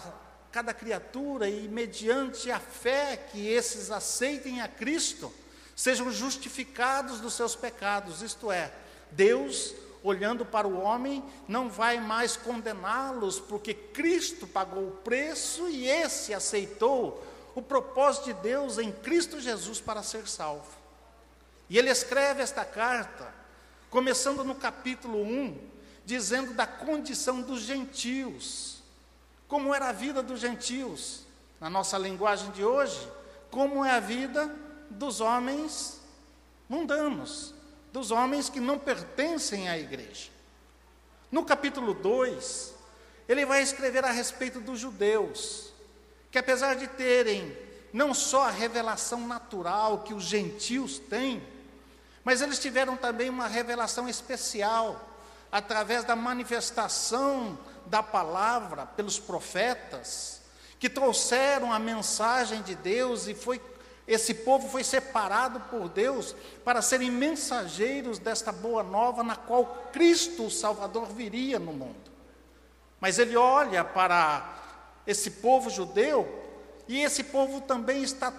cada 0.53 0.75
criatura 0.75 1.49
e, 1.49 1.69
mediante 1.69 2.51
a 2.51 2.59
fé 2.59 3.17
que 3.17 3.49
esses 3.49 3.91
aceitem 3.91 4.61
a 4.61 4.69
Cristo, 4.69 5.33
sejam 5.75 6.11
justificados 6.11 7.21
dos 7.21 7.35
seus 7.35 7.55
pecados, 7.55 8.23
isto 8.23 8.51
é, 8.51 8.73
Deus 9.11 9.75
olhando 10.03 10.45
para 10.45 10.67
o 10.67 10.81
homem, 10.81 11.25
não 11.47 11.69
vai 11.69 11.99
mais 12.01 12.37
condená-los, 12.37 13.41
porque 13.41 13.75
Cristo 13.75 14.47
pagou 14.47 14.89
o 14.89 14.97
preço 14.99 15.69
e 15.69 15.89
esse 15.89 16.33
aceitou 16.33 17.25
o 17.55 17.63
propósito 17.63 18.27
de 18.27 18.35
Deus 18.35 18.79
em 18.79 18.93
Cristo 18.93 19.41
Jesus 19.41 19.81
para 19.81 20.03
ser 20.03 20.29
salvo. 20.29 20.71
E 21.69 21.77
ele 21.77 21.91
escreve 21.91 22.43
esta 22.43 22.65
carta, 22.65 23.33
começando 23.91 24.45
no 24.45 24.55
capítulo 24.55 25.23
1, 25.23 25.59
dizendo 26.05 26.53
da 26.53 26.67
condição 26.67 27.41
dos 27.41 27.63
gentios, 27.63 28.83
como 29.47 29.75
era 29.75 29.89
a 29.89 29.93
vida 29.93 30.23
dos 30.23 30.41
gentios, 30.41 31.23
na 31.61 31.71
nossa 31.71 31.97
linguagem 31.97 32.51
de 32.51 32.65
hoje, 32.65 33.09
como 33.51 33.85
é 33.85 33.91
a 33.93 34.01
vida 34.01 34.55
dos 34.91 35.21
homens 35.21 36.01
mundanos, 36.69 37.55
dos 37.93 38.11
homens 38.11 38.49
que 38.51 38.61
não 38.61 38.79
pertencem 38.79 39.69
à 39.69 39.79
igreja. 39.79 40.31
No 41.33 41.45
capítulo 41.45 41.95
2, 41.95 42.75
ele 43.29 43.45
vai 43.45 43.63
escrever 43.63 44.05
a 44.05 44.11
respeito 44.11 44.61
dos 44.61 44.79
judeus, 44.79 45.73
que 46.31 46.39
apesar 46.39 46.77
de 46.77 46.87
terem 46.87 47.57
não 47.93 48.13
só 48.13 48.45
a 48.45 48.51
revelação 48.51 49.27
natural 49.27 50.01
que 50.01 50.13
os 50.13 50.25
gentios 50.25 50.99
têm, 50.99 51.43
mas 52.25 52.41
eles 52.43 52.59
tiveram 52.59 52.97
também 52.97 53.29
uma 53.29 53.47
revelação 53.47 54.09
especial, 54.09 55.09
através 55.51 56.05
da 56.05 56.15
manifestação 56.15 57.59
da 57.87 58.03
palavra 58.03 58.87
pelos 58.87 59.19
profetas, 59.19 60.41
que 60.79 60.89
trouxeram 60.89 61.73
a 61.73 61.79
mensagem 61.79 62.63
de 62.63 62.75
Deus 62.75 63.27
e 63.27 63.35
foi 63.35 63.61
esse 64.09 64.33
povo 64.33 64.71
foi 64.71 64.83
separado 64.83 65.61
por 65.69 65.87
Deus 65.91 66.35
para 66.65 66.81
serem 66.81 67.11
mensageiros 67.11 68.19
desta 68.19 68.51
boa 68.51 68.83
nova 68.83 69.23
na 69.23 69.37
qual 69.37 69.91
Cristo, 69.93 70.47
o 70.47 70.51
Salvador, 70.51 71.09
viria 71.09 71.59
no 71.59 71.75
mundo. 71.75 72.11
Mas 72.99 73.19
ele 73.19 73.37
olha 73.37 73.85
para 73.85 74.57
esse 75.07 75.33
povo 75.33 75.69
judeu 75.69 76.27
e 76.89 77.03
esse 77.03 77.23
povo 77.23 77.61
também 77.61 78.03
está 78.03 78.33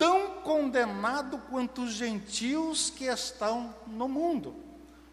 tão 0.00 0.40
condenado 0.40 1.36
quanto 1.50 1.82
os 1.82 1.92
gentios 1.92 2.88
que 2.88 3.04
estão 3.04 3.74
no 3.86 4.08
mundo. 4.08 4.56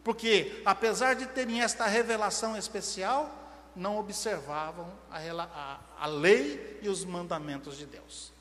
Porque, 0.01 0.61
apesar 0.65 1.13
de 1.13 1.25
terem 1.25 1.61
esta 1.61 1.85
revelação 1.87 2.55
especial, 2.55 3.29
não 3.75 3.99
observavam 3.99 4.89
a, 5.11 5.17
a, 5.19 5.79
a 5.99 6.07
lei 6.07 6.79
e 6.81 6.87
os 6.87 7.03
mandamentos 7.03 7.77
de 7.77 7.85
Deus. 7.85 8.31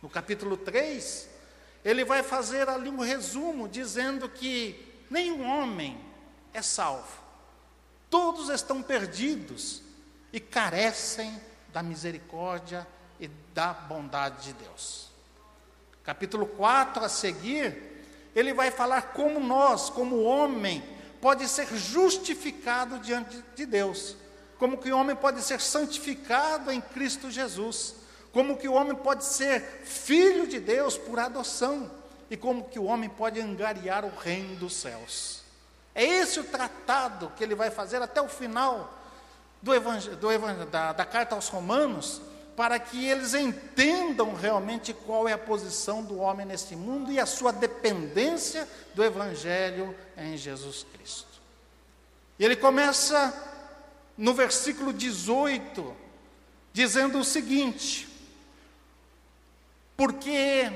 No 0.00 0.08
capítulo 0.08 0.56
3, 0.56 1.28
ele 1.84 2.06
vai 2.06 2.22
fazer 2.22 2.66
ali 2.66 2.88
um 2.88 3.00
resumo 3.00 3.68
dizendo 3.68 4.30
que 4.30 5.04
nenhum 5.10 5.46
homem 5.46 6.00
é 6.54 6.62
salvo. 6.62 7.20
Todos 8.08 8.48
estão 8.48 8.82
perdidos 8.82 9.82
e 10.32 10.40
carecem 10.40 11.38
da 11.70 11.82
misericórdia 11.82 12.88
e 13.20 13.28
da 13.28 13.74
bondade 13.74 14.44
de 14.44 14.52
Deus. 14.54 15.09
Capítulo 16.04 16.46
4 16.46 17.04
a 17.04 17.08
seguir, 17.08 18.04
ele 18.34 18.52
vai 18.52 18.70
falar 18.70 19.12
como 19.12 19.40
nós, 19.40 19.90
como 19.90 20.22
homem, 20.22 20.82
pode 21.20 21.46
ser 21.48 21.66
justificado 21.76 22.98
diante 22.98 23.42
de 23.54 23.66
Deus, 23.66 24.16
como 24.58 24.78
que 24.78 24.92
o 24.92 24.96
homem 24.96 25.14
pode 25.14 25.42
ser 25.42 25.60
santificado 25.60 26.70
em 26.70 26.80
Cristo 26.80 27.30
Jesus 27.30 28.00
como 28.32 28.56
que 28.56 28.68
o 28.68 28.74
homem 28.74 28.94
pode 28.94 29.24
ser 29.24 29.60
filho 29.84 30.46
de 30.46 30.60
Deus 30.60 30.96
por 30.96 31.18
adoção 31.18 31.90
e 32.30 32.36
como 32.36 32.68
que 32.68 32.78
o 32.78 32.84
homem 32.84 33.08
pode 33.08 33.40
angariar 33.40 34.04
o 34.04 34.16
reino 34.16 34.54
dos 34.56 34.74
céus. 34.74 35.42
É 35.94 36.04
esse 36.04 36.38
o 36.38 36.44
tratado 36.44 37.32
que 37.36 37.42
ele 37.42 37.54
vai 37.54 37.70
fazer 37.70 38.00
até 38.00 38.20
o 38.20 38.28
final 38.28 38.94
do 39.60 39.72
do 39.78 40.66
da, 40.66 40.92
da 40.92 41.04
carta 41.04 41.34
aos 41.34 41.48
Romanos, 41.48 42.22
para 42.60 42.78
que 42.78 43.06
eles 43.06 43.32
entendam 43.32 44.34
realmente 44.34 44.92
qual 44.92 45.26
é 45.26 45.32
a 45.32 45.38
posição 45.38 46.04
do 46.04 46.18
homem 46.18 46.44
neste 46.44 46.76
mundo 46.76 47.10
e 47.10 47.18
a 47.18 47.24
sua 47.24 47.54
dependência 47.54 48.68
do 48.94 49.02
Evangelho 49.02 49.96
em 50.14 50.36
Jesus 50.36 50.84
Cristo. 50.92 51.40
E 52.38 52.44
ele 52.44 52.54
começa 52.54 53.32
no 54.14 54.34
versículo 54.34 54.92
18, 54.92 55.96
dizendo 56.70 57.20
o 57.20 57.24
seguinte: 57.24 58.06
porque 59.96 60.70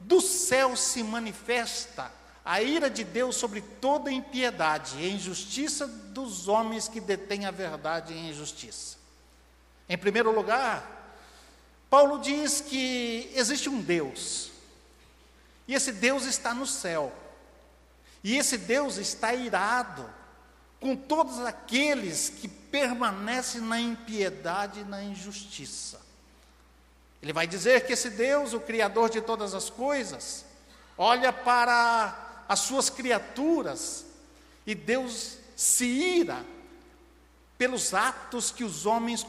do 0.00 0.20
céu 0.20 0.76
se 0.76 1.00
manifesta 1.04 2.10
a 2.44 2.60
ira 2.60 2.90
de 2.90 3.04
Deus 3.04 3.36
sobre 3.36 3.60
toda 3.60 4.10
impiedade 4.10 4.96
e 4.98 5.12
injustiça 5.12 5.86
dos 5.86 6.48
homens 6.48 6.88
que 6.88 6.98
detêm 6.98 7.46
a 7.46 7.52
verdade 7.52 8.12
em 8.12 8.30
injustiça. 8.30 8.96
Em 9.88 9.96
primeiro 9.96 10.34
lugar, 10.34 10.93
Paulo 11.94 12.18
diz 12.18 12.60
que 12.60 13.30
existe 13.36 13.68
um 13.68 13.80
Deus, 13.80 14.50
e 15.68 15.74
esse 15.74 15.92
Deus 15.92 16.24
está 16.24 16.52
no 16.52 16.66
céu, 16.66 17.12
e 18.24 18.36
esse 18.36 18.58
Deus 18.58 18.96
está 18.96 19.32
irado 19.32 20.04
com 20.80 20.96
todos 20.96 21.38
aqueles 21.38 22.30
que 22.30 22.48
permanecem 22.48 23.60
na 23.60 23.78
impiedade 23.78 24.80
e 24.80 24.84
na 24.84 25.04
injustiça. 25.04 26.00
Ele 27.22 27.32
vai 27.32 27.46
dizer 27.46 27.86
que 27.86 27.92
esse 27.92 28.10
Deus, 28.10 28.54
o 28.54 28.58
Criador 28.58 29.08
de 29.08 29.20
todas 29.20 29.54
as 29.54 29.70
coisas, 29.70 30.44
olha 30.98 31.32
para 31.32 32.42
as 32.48 32.58
suas 32.58 32.90
criaturas 32.90 34.04
e 34.66 34.74
Deus 34.74 35.36
se 35.54 35.84
ira 35.84 36.44
pelos 37.56 37.94
atos 37.94 38.50
que 38.50 38.64
os 38.64 38.84
homens 38.84 39.24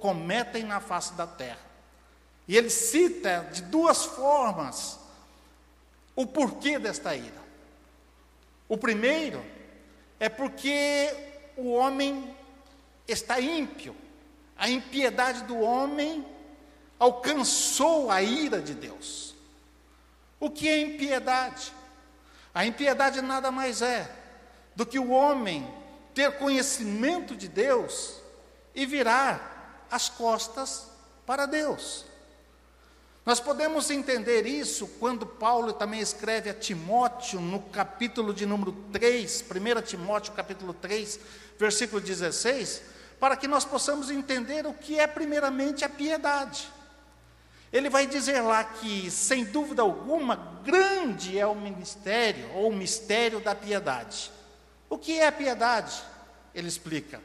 cometem 0.00 0.64
na 0.64 0.80
face 0.80 1.12
da 1.12 1.24
terra. 1.24 1.69
E 2.46 2.56
ele 2.56 2.70
cita 2.70 3.48
de 3.52 3.62
duas 3.62 4.04
formas 4.04 4.98
o 6.16 6.26
porquê 6.26 6.78
desta 6.78 7.14
ira. 7.14 7.40
O 8.68 8.76
primeiro 8.76 9.44
é 10.18 10.28
porque 10.28 11.14
o 11.56 11.72
homem 11.72 12.34
está 13.06 13.40
ímpio, 13.40 13.96
a 14.56 14.68
impiedade 14.68 15.42
do 15.44 15.58
homem 15.58 16.24
alcançou 16.98 18.10
a 18.10 18.22
ira 18.22 18.60
de 18.60 18.74
Deus. 18.74 19.34
O 20.38 20.50
que 20.50 20.68
é 20.68 20.80
impiedade? 20.80 21.72
A 22.54 22.66
impiedade 22.66 23.20
nada 23.22 23.50
mais 23.50 23.80
é 23.80 24.10
do 24.76 24.84
que 24.84 24.98
o 24.98 25.10
homem 25.10 25.66
ter 26.14 26.38
conhecimento 26.38 27.34
de 27.34 27.48
Deus 27.48 28.16
e 28.74 28.84
virar 28.84 29.86
as 29.90 30.08
costas 30.08 30.86
para 31.24 31.46
Deus. 31.46 32.04
Nós 33.30 33.38
podemos 33.38 33.88
entender 33.92 34.44
isso 34.44 34.88
quando 34.98 35.24
Paulo 35.24 35.72
também 35.72 36.00
escreve 36.00 36.50
a 36.50 36.52
Timóteo 36.52 37.40
no 37.40 37.60
capítulo 37.60 38.34
de 38.34 38.44
número 38.44 38.72
3, 38.92 39.44
1 39.48 39.82
Timóteo 39.82 40.32
capítulo 40.32 40.74
3, 40.74 41.20
versículo 41.56 42.00
16, 42.00 42.82
para 43.20 43.36
que 43.36 43.46
nós 43.46 43.64
possamos 43.64 44.10
entender 44.10 44.66
o 44.66 44.74
que 44.74 44.98
é 44.98 45.06
primeiramente 45.06 45.84
a 45.84 45.88
piedade. 45.88 46.68
Ele 47.72 47.88
vai 47.88 48.04
dizer 48.04 48.40
lá 48.40 48.64
que, 48.64 49.08
sem 49.12 49.44
dúvida 49.44 49.80
alguma, 49.80 50.60
grande 50.64 51.38
é 51.38 51.46
o 51.46 51.54
ministério, 51.54 52.50
ou 52.56 52.70
o 52.70 52.76
mistério 52.76 53.38
da 53.38 53.54
piedade. 53.54 54.28
O 54.88 54.98
que 54.98 55.20
é 55.20 55.28
a 55.28 55.32
piedade? 55.32 56.02
Ele 56.52 56.66
explica. 56.66 57.22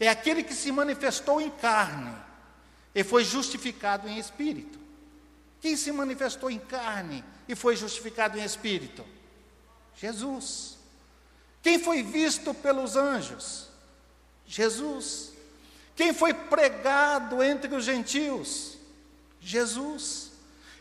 É 0.00 0.08
aquele 0.08 0.42
que 0.42 0.54
se 0.54 0.72
manifestou 0.72 1.40
em 1.40 1.50
carne 1.50 2.16
e 2.92 3.04
foi 3.04 3.22
justificado 3.22 4.08
em 4.08 4.18
espírito. 4.18 4.79
Quem 5.60 5.76
se 5.76 5.92
manifestou 5.92 6.50
em 6.50 6.58
carne 6.58 7.24
e 7.46 7.54
foi 7.54 7.76
justificado 7.76 8.38
em 8.38 8.44
espírito? 8.44 9.04
Jesus. 9.94 10.78
Quem 11.62 11.78
foi 11.78 12.02
visto 12.02 12.54
pelos 12.54 12.96
anjos? 12.96 13.68
Jesus. 14.46 15.32
Quem 15.94 16.14
foi 16.14 16.32
pregado 16.32 17.42
entre 17.42 17.74
os 17.74 17.84
gentios? 17.84 18.78
Jesus. 19.38 20.30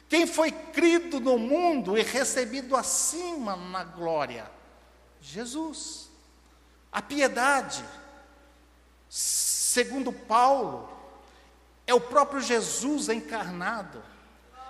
Quem 0.08 0.26
foi 0.26 0.52
crido 0.52 1.20
no 1.20 1.38
mundo 1.38 1.98
e 1.98 2.02
recebido 2.02 2.76
acima 2.76 3.56
na 3.56 3.84
glória? 3.84 4.50
Jesus. 5.22 6.10
A 6.92 7.02
piedade, 7.02 7.84
segundo 9.10 10.12
Paulo, 10.12 10.90
é 11.86 11.94
o 11.94 12.02
próprio 12.02 12.42
Jesus 12.42 13.10
encarnado, 13.10 14.02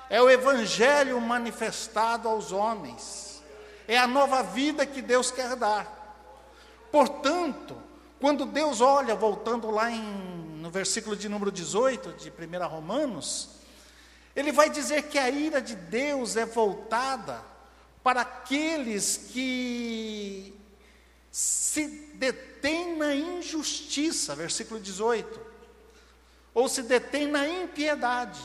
é 0.09 0.21
o 0.21 0.29
Evangelho 0.29 1.19
manifestado 1.21 2.27
aos 2.27 2.51
homens, 2.51 3.43
é 3.87 3.97
a 3.97 4.07
nova 4.07 4.41
vida 4.41 4.85
que 4.85 5.01
Deus 5.01 5.31
quer 5.31 5.55
dar. 5.55 5.99
Portanto, 6.91 7.77
quando 8.19 8.45
Deus 8.45 8.81
olha, 8.81 9.15
voltando 9.15 9.69
lá 9.69 9.91
em, 9.91 10.01
no 10.61 10.69
versículo 10.69 11.15
de 11.15 11.29
número 11.29 11.51
18 11.51 12.13
de 12.13 12.29
1 12.29 12.67
Romanos, 12.67 13.49
ele 14.35 14.51
vai 14.51 14.69
dizer 14.69 15.03
que 15.03 15.17
a 15.17 15.29
ira 15.29 15.61
de 15.61 15.75
Deus 15.75 16.35
é 16.35 16.45
voltada 16.45 17.41
para 18.03 18.21
aqueles 18.21 19.29
que 19.31 20.53
se 21.31 21.87
detêm 22.15 22.97
na 22.97 23.13
injustiça, 23.13 24.35
versículo 24.35 24.79
18, 24.79 25.39
ou 26.53 26.67
se 26.67 26.81
detêm 26.81 27.27
na 27.27 27.47
impiedade, 27.47 28.39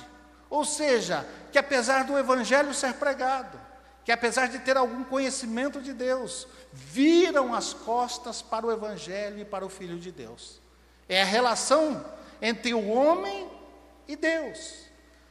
ou 0.48 0.64
seja, 0.64 1.26
que 1.50 1.58
apesar 1.58 2.04
do 2.04 2.18
evangelho 2.18 2.72
ser 2.74 2.94
pregado, 2.94 3.58
que 4.04 4.12
apesar 4.12 4.48
de 4.48 4.58
ter 4.58 4.76
algum 4.76 5.02
conhecimento 5.02 5.80
de 5.80 5.92
Deus, 5.92 6.46
viram 6.72 7.54
as 7.54 7.72
costas 7.72 8.42
para 8.42 8.66
o 8.66 8.72
evangelho 8.72 9.38
e 9.38 9.44
para 9.44 9.64
o 9.64 9.68
filho 9.68 9.98
de 9.98 10.12
Deus. 10.12 10.60
É 11.08 11.22
a 11.22 11.24
relação 11.24 12.04
entre 12.40 12.74
o 12.74 12.88
homem 12.88 13.48
e 14.06 14.14
Deus, 14.14 14.74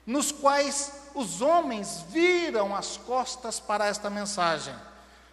nos 0.06 0.32
quais 0.32 0.92
os 1.14 1.42
homens 1.42 2.04
viram 2.10 2.76
as 2.76 2.98
costas 2.98 3.60
para 3.60 3.86
esta 3.86 4.10
mensagem. 4.10 4.76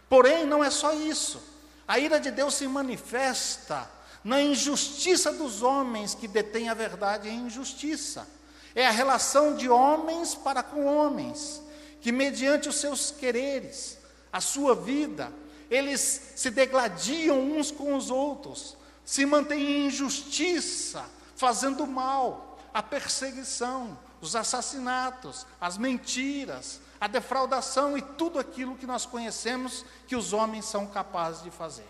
Porém, 0.09 0.45
não 0.45 0.63
é 0.63 0.71
só 0.71 0.93
isso. 0.93 1.43
A 1.89 1.99
ira 1.99 2.21
de 2.21 2.31
Deus 2.31 2.55
se 2.55 2.69
manifesta 2.69 3.89
na 4.23 4.43
injustiça 4.43 5.33
dos 5.33 5.63
homens 5.63 6.15
que 6.15 6.29
detêm 6.29 6.69
a 6.69 6.75
verdade 6.75 7.29
em 7.29 7.47
injustiça. 7.47 8.29
É 8.75 8.87
a 8.87 8.91
relação 8.91 9.57
de 9.57 9.69
homens 9.69 10.35
para 10.35 10.63
com 10.63 10.87
homens, 10.87 11.63
que 12.01 12.13
mediante 12.13 12.69
os 12.69 12.77
seus 12.77 13.11
quereres, 13.11 13.99
a 14.33 14.41
sua 14.41 14.75
vida, 14.75 15.33
eles 15.71 16.33
se 16.37 16.51
degladiam 16.51 17.39
uns 17.39 17.71
com 17.71 17.95
os 17.97 18.11
outros, 18.11 18.77
se 19.05 19.27
mantêm 19.27 19.61
em 19.61 19.87
injustiça, 19.87 21.05
fazendo 21.37 21.87
mal, 21.87 22.59
a 22.73 22.83
perseguição, 22.83 23.99
os 24.21 24.37
assassinatos, 24.37 25.47
as 25.61 25.79
mentiras, 25.79 26.81
a 27.01 27.07
defraudação 27.07 27.97
e 27.97 28.03
tudo 28.03 28.39
aquilo 28.39 28.77
que 28.77 28.87
nós 28.87 29.07
conhecemos 29.07 29.85
que 30.07 30.15
os 30.15 30.33
homens 30.33 30.67
são 30.67 30.87
capazes 30.87 31.43
de 31.43 31.51
fazer. 31.51 31.89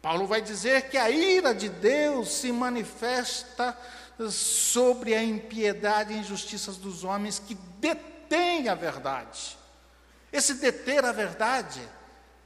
Paulo 0.00 0.26
vai 0.26 0.40
dizer 0.40 0.88
que 0.88 0.96
a 0.96 1.10
ira 1.10 1.54
de 1.54 1.68
Deus 1.68 2.30
se 2.30 2.52
manifesta 2.52 3.76
sobre 4.30 5.14
a 5.14 5.22
impiedade 5.22 6.12
e 6.12 6.18
injustiças 6.18 6.76
dos 6.76 7.04
homens 7.04 7.38
que 7.38 7.54
detêm 7.54 8.68
a 8.68 8.74
verdade. 8.74 9.56
Esse 10.32 10.54
deter 10.54 11.04
a 11.04 11.12
verdade 11.12 11.80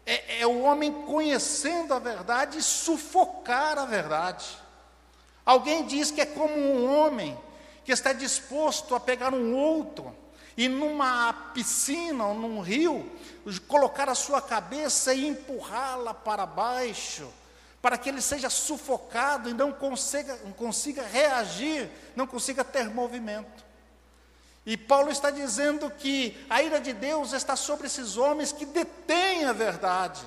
é, 0.04 0.40
é, 0.40 0.46
o 0.46 0.62
homem 0.62 0.92
conhecendo 1.04 1.94
a 1.94 1.98
verdade 1.98 2.58
e 2.58 2.62
sufocar 2.62 3.78
a 3.78 3.86
verdade. 3.86 4.46
Alguém 5.44 5.86
diz 5.86 6.10
que 6.10 6.20
é 6.20 6.26
como 6.26 6.54
um 6.54 6.92
homem 6.92 7.38
que 7.84 7.92
está 7.92 8.12
disposto 8.12 8.94
a 8.94 9.00
pegar 9.00 9.32
um 9.32 9.54
outro 9.54 10.14
e 10.56 10.68
numa 10.68 11.32
piscina 11.54 12.26
ou 12.26 12.34
num 12.34 12.60
rio, 12.60 13.10
colocar 13.66 14.08
a 14.08 14.14
sua 14.14 14.40
cabeça 14.42 15.14
e 15.14 15.26
empurrá-la 15.26 16.12
para 16.12 16.44
baixo, 16.44 17.28
para 17.82 17.98
que 17.98 18.08
ele 18.08 18.22
seja 18.22 18.48
sufocado 18.48 19.50
e 19.50 19.52
não 19.52 19.72
consiga, 19.72 20.38
não 20.44 20.52
consiga 20.52 21.02
reagir, 21.02 21.90
não 22.14 22.28
consiga 22.28 22.62
ter 22.62 22.88
movimento. 22.88 23.64
E 24.64 24.76
Paulo 24.76 25.10
está 25.10 25.30
dizendo 25.30 25.90
que 25.90 26.46
a 26.48 26.62
ira 26.62 26.80
de 26.80 26.92
Deus 26.92 27.32
está 27.32 27.56
sobre 27.56 27.88
esses 27.88 28.16
homens 28.16 28.52
que 28.52 28.64
detêm 28.64 29.44
a 29.44 29.52
verdade, 29.52 30.22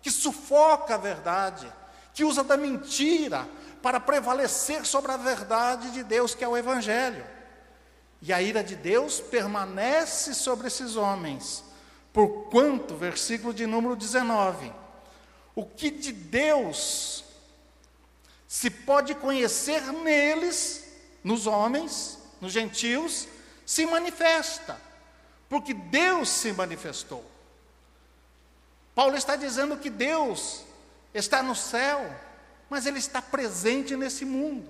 que 0.00 0.10
sufoca 0.10 0.94
a 0.94 0.98
verdade, 0.98 1.70
que 2.14 2.24
usa 2.24 2.42
da 2.42 2.56
mentira 2.56 3.46
para 3.82 4.00
prevalecer 4.00 4.86
sobre 4.86 5.12
a 5.12 5.18
verdade 5.18 5.90
de 5.90 6.02
Deus, 6.02 6.34
que 6.34 6.42
é 6.42 6.48
o 6.48 6.56
Evangelho. 6.56 7.26
E 8.22 8.32
a 8.32 8.40
ira 8.40 8.64
de 8.64 8.76
Deus 8.76 9.20
permanece 9.20 10.32
sobre 10.32 10.68
esses 10.68 10.96
homens, 10.96 11.62
porquanto, 12.14 12.96
versículo 12.96 13.52
de 13.52 13.66
número 13.66 13.94
19, 13.94 14.72
o 15.54 15.64
que 15.64 15.90
de 15.90 16.12
Deus 16.12 17.24
se 18.46 18.70
pode 18.70 19.14
conhecer 19.14 19.82
neles, 19.92 20.84
nos 21.22 21.46
homens, 21.46 22.18
nos 22.40 22.52
gentios, 22.52 23.26
se 23.64 23.86
manifesta, 23.86 24.80
porque 25.48 25.72
Deus 25.74 26.28
se 26.28 26.52
manifestou. 26.52 27.24
Paulo 28.94 29.16
está 29.16 29.34
dizendo 29.34 29.76
que 29.76 29.90
Deus 29.90 30.64
está 31.12 31.42
no 31.42 31.54
céu, 31.54 32.14
mas 32.70 32.86
Ele 32.86 32.98
está 32.98 33.20
presente 33.20 33.96
nesse 33.96 34.24
mundo. 34.24 34.68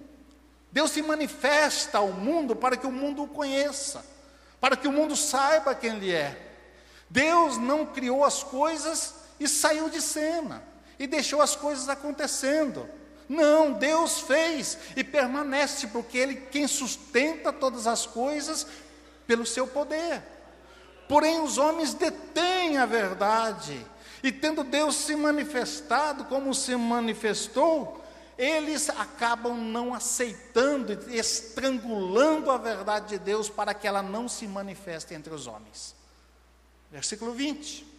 Deus 0.72 0.90
se 0.90 1.02
manifesta 1.02 1.98
ao 1.98 2.08
mundo 2.08 2.56
para 2.56 2.76
que 2.76 2.86
o 2.86 2.92
mundo 2.92 3.22
o 3.22 3.28
conheça, 3.28 4.04
para 4.60 4.76
que 4.76 4.88
o 4.88 4.92
mundo 4.92 5.14
saiba 5.14 5.74
quem 5.74 5.96
Ele 5.96 6.12
é. 6.12 6.56
Deus 7.08 7.58
não 7.58 7.86
criou 7.86 8.24
as 8.24 8.42
coisas 8.42 9.14
e 9.38 9.46
saiu 9.46 9.90
de 9.90 10.00
cena, 10.00 10.62
e 10.98 11.06
deixou 11.06 11.40
as 11.40 11.56
coisas 11.56 11.88
acontecendo. 11.88 12.88
Não, 13.28 13.72
Deus 13.72 14.20
fez 14.20 14.78
e 14.96 15.02
permanece, 15.02 15.88
porque 15.88 16.18
Ele 16.18 16.36
quem 16.36 16.68
sustenta 16.68 17.52
todas 17.52 17.86
as 17.86 18.06
coisas 18.06 18.66
pelo 19.26 19.46
seu 19.46 19.66
poder. 19.66 20.22
Porém, 21.08 21.40
os 21.40 21.58
homens 21.58 21.94
detêm 21.94 22.78
a 22.78 22.86
verdade, 22.86 23.84
e 24.22 24.32
tendo 24.32 24.64
Deus 24.64 24.94
se 24.96 25.14
manifestado 25.14 26.24
como 26.24 26.54
se 26.54 26.74
manifestou, 26.76 28.02
eles 28.38 28.88
acabam 28.90 29.56
não 29.56 29.94
aceitando, 29.94 30.92
estrangulando 31.10 32.50
a 32.50 32.56
verdade 32.56 33.10
de 33.10 33.18
Deus 33.18 33.48
para 33.48 33.74
que 33.74 33.86
ela 33.86 34.02
não 34.02 34.28
se 34.28 34.46
manifeste 34.46 35.14
entre 35.14 35.32
os 35.32 35.46
homens. 35.46 35.94
Versículo 36.90 37.32
20. 37.32 37.93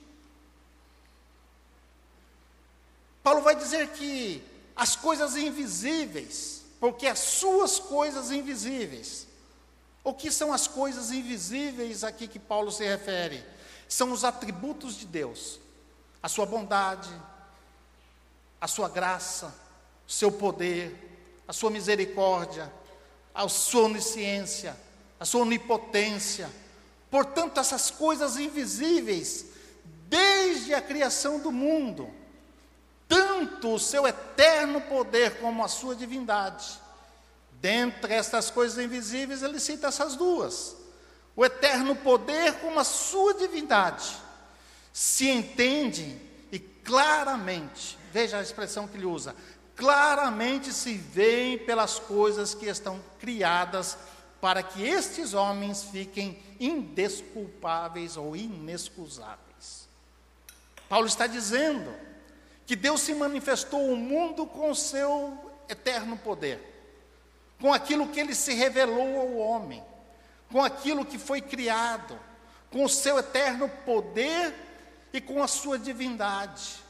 Paulo 3.25 3.41
vai 3.41 3.55
dizer 3.55 3.87
que 3.87 4.43
as 4.75 4.95
coisas 4.95 5.35
invisíveis, 5.35 6.61
porque 6.79 7.07
as 7.07 7.17
suas 7.17 7.79
coisas 7.79 8.29
invisíveis, 8.29 9.25
o 10.03 10.13
que 10.13 10.29
são 10.29 10.53
as 10.53 10.67
coisas 10.67 11.09
invisíveis 11.09 12.03
aqui 12.03 12.27
que 12.27 12.37
Paulo 12.37 12.71
se 12.71 12.85
refere? 12.85 13.43
São 13.89 14.11
os 14.11 14.23
atributos 14.23 14.95
de 14.95 15.07
Deus, 15.07 15.59
a 16.21 16.29
sua 16.29 16.45
bondade, 16.45 17.09
a 18.61 18.67
sua 18.67 18.87
graça, 18.87 19.51
o 20.07 20.11
seu 20.11 20.31
poder, 20.31 21.41
a 21.47 21.53
sua 21.53 21.71
misericórdia, 21.71 22.71
a 23.33 23.49
sua 23.49 23.85
onisciência, 23.85 24.77
a 25.19 25.25
sua 25.25 25.41
onipotência. 25.41 26.47
Portanto, 27.09 27.59
essas 27.59 27.89
coisas 27.89 28.37
invisíveis, 28.37 29.47
desde 30.07 30.75
a 30.75 30.81
criação 30.81 31.39
do 31.39 31.51
mundo, 31.51 32.07
tanto 33.07 33.73
o 33.73 33.79
seu 33.79 34.07
eterno 34.07 34.81
poder 34.81 35.39
como 35.39 35.63
a 35.63 35.67
sua 35.67 35.95
divindade, 35.95 36.79
Dentre 37.65 38.13
estas 38.13 38.51
coisas 38.51 38.77
invisíveis, 38.77 39.41
ele 39.41 39.59
cita 39.59 39.87
essas 39.87 40.15
duas: 40.15 40.75
o 41.35 41.43
eterno 41.43 41.95
poder 41.95 42.53
como 42.59 42.79
a 42.79 42.83
sua 42.83 43.33
divindade. 43.33 44.17
Se 44.93 45.27
entende 45.27 46.15
e 46.51 46.59
claramente, 46.59 47.97
veja 48.13 48.37
a 48.37 48.41
expressão 48.41 48.87
que 48.87 48.97
ele 48.97 49.07
usa, 49.07 49.35
claramente 49.75 50.71
se 50.71 50.93
veem 50.93 51.57
pelas 51.57 51.97
coisas 51.97 52.53
que 52.53 52.67
estão 52.67 53.03
criadas 53.19 53.97
para 54.39 54.61
que 54.61 54.87
estes 54.87 55.33
homens 55.33 55.85
fiquem 55.85 56.39
indesculpáveis 56.59 58.15
ou 58.15 58.35
inexcusáveis. 58.35 59.89
Paulo 60.87 61.07
está 61.07 61.25
dizendo 61.25 61.91
que 62.65 62.75
Deus 62.75 63.01
se 63.01 63.13
manifestou 63.13 63.89
ao 63.89 63.95
mundo 63.95 64.45
com 64.45 64.71
o 64.71 64.75
seu 64.75 65.37
eterno 65.69 66.17
poder 66.17 66.75
com 67.59 67.73
aquilo 67.73 68.07
que 68.07 68.19
ele 68.19 68.35
se 68.35 68.53
revelou 68.53 69.19
ao 69.19 69.35
homem, 69.37 69.83
com 70.51 70.63
aquilo 70.63 71.05
que 71.05 71.17
foi 71.17 71.41
criado, 71.41 72.17
com 72.69 72.83
o 72.83 72.89
seu 72.89 73.17
eterno 73.17 73.69
poder 73.85 74.53
e 75.13 75.21
com 75.21 75.41
a 75.41 75.47
sua 75.47 75.79
divindade, 75.79 76.83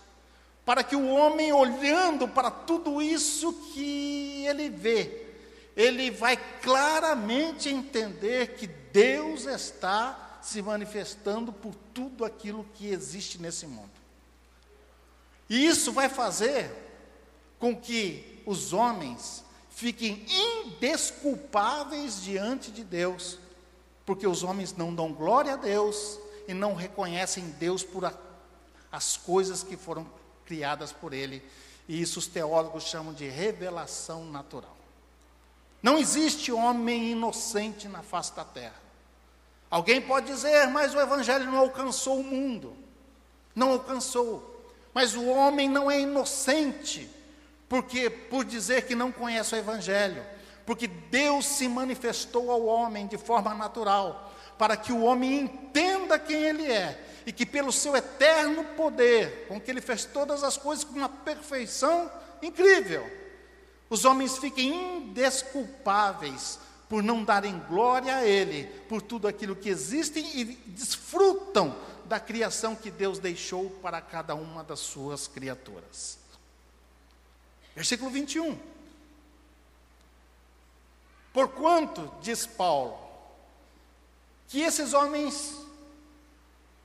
para 0.66 0.84
que 0.84 0.96
o 0.96 1.08
homem, 1.08 1.54
olhando 1.54 2.28
para 2.28 2.50
tudo 2.50 3.02
isso 3.02 3.54
que 3.74 4.46
ele 4.48 4.70
vê, 4.70 5.24
ele 5.78 6.10
vai 6.10 6.38
claramente 6.62 7.70
entender 7.70 8.56
que 8.56 8.66
Deus 8.66 9.46
está 9.46 10.40
se 10.42 10.62
manifestando 10.62 11.52
por 11.52 11.76
tudo 11.94 12.26
aquilo 12.26 12.66
que 12.74 12.88
existe 12.88 13.40
nesse 13.40 13.68
mundo. 13.68 13.92
E 15.50 15.66
isso 15.66 15.92
vai 15.92 16.10
fazer 16.10 16.72
com 17.60 17.76
que 17.76 18.42
os 18.46 18.74
homens 18.74 19.44
fiquem 19.70 20.26
indesculpáveis 20.30 22.22
diante 22.22 22.72
de 22.72 22.84
Deus, 22.84 23.38
porque 24.06 24.26
os 24.26 24.44
homens 24.44 24.76
não 24.76 24.94
dão 24.94 25.12
glória 25.12 25.54
a 25.54 25.58
Deus 25.58 26.20
e 26.48 26.54
não 26.54 26.74
reconhecem 26.74 27.50
Deus 27.60 27.84
por 27.84 28.06
a, 28.06 28.14
as 28.92 29.18
coisas 29.18 29.64
que 29.64 29.76
foram 29.76 30.08
criadas 30.46 30.92
por 30.92 31.14
Ele. 31.14 31.44
E 31.88 32.02
isso 32.02 32.20
os 32.20 32.28
teólogos 32.28 32.84
chamam 32.84 33.14
de 33.14 33.28
revelação 33.28 34.26
natural. 34.26 34.76
Não 35.82 36.00
existe 36.00 36.52
homem 36.52 37.12
inocente 37.12 37.88
na 37.88 38.02
face 38.02 38.34
da 38.36 38.44
terra. 38.44 38.82
Alguém 39.70 40.02
pode 40.02 40.28
dizer, 40.28 40.68
mas 40.68 40.96
o 40.96 41.00
Evangelho 41.00 41.46
não 41.46 41.60
alcançou 41.60 42.20
o 42.20 42.24
mundo. 42.24 42.76
Não 43.54 43.74
alcançou. 43.74 44.55
Mas 44.96 45.14
o 45.14 45.26
homem 45.26 45.68
não 45.68 45.92
é 45.92 46.00
inocente, 46.00 47.10
porque 47.68 48.10
por 48.10 48.46
dizer 48.46 48.84
que 48.84 48.96
não 48.96 49.12
conhece 49.12 49.54
o 49.54 49.58
Evangelho, 49.58 50.26
porque 50.66 50.88
Deus 50.88 51.46
se 51.46 51.68
manifestou 51.68 52.50
ao 52.50 52.66
homem 52.66 53.06
de 53.06 53.18
forma 53.18 53.54
natural, 53.54 54.34
para 54.58 54.78
que 54.78 54.94
o 54.94 55.04
homem 55.04 55.42
entenda 55.42 56.18
quem 56.18 56.42
ele 56.42 56.72
é 56.72 56.98
e 57.26 57.34
que 57.34 57.46
pelo 57.46 57.74
seu 57.74 57.94
eterno 57.94 58.64
poder, 58.78 59.48
com 59.50 59.60
que 59.60 59.70
ele 59.70 59.82
fez 59.82 60.06
todas 60.06 60.46
as 60.46 60.56
coisas 60.56 60.86
com 60.86 60.94
uma 60.94 61.10
perfeição 61.10 62.10
incrível, 62.42 63.06
os 63.90 64.06
homens 64.06 64.38
fiquem 64.38 65.00
indesculpáveis 65.00 66.58
por 66.88 67.04
não 67.04 67.22
darem 67.22 67.62
glória 67.68 68.16
a 68.16 68.26
Ele, 68.26 68.64
por 68.88 69.02
tudo 69.02 69.28
aquilo 69.28 69.56
que 69.56 69.68
existe 69.70 70.20
e 70.20 70.46
desfrutam 70.68 71.76
da 72.06 72.20
criação 72.20 72.76
que 72.76 72.92
Deus 72.92 73.20
deixou 73.20 73.70
para 73.82 74.02
cada 74.02 74.36
uma 74.36 74.64
das 74.64 74.80
suas 74.80 75.28
criaturas. 75.28 76.18
Versículo 77.76 78.10
21. 78.10 78.58
Porquanto, 81.34 82.10
diz 82.22 82.48
Paulo, 82.48 82.98
que 84.48 84.62
esses 84.62 84.94
homens, 84.94 85.56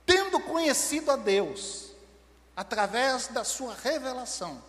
tendo 0.05 0.39
conhecido 0.41 1.11
a 1.11 1.15
Deus, 1.15 1.91
através 2.55 3.27
da 3.27 3.43
sua 3.43 3.73
revelação, 3.73 4.61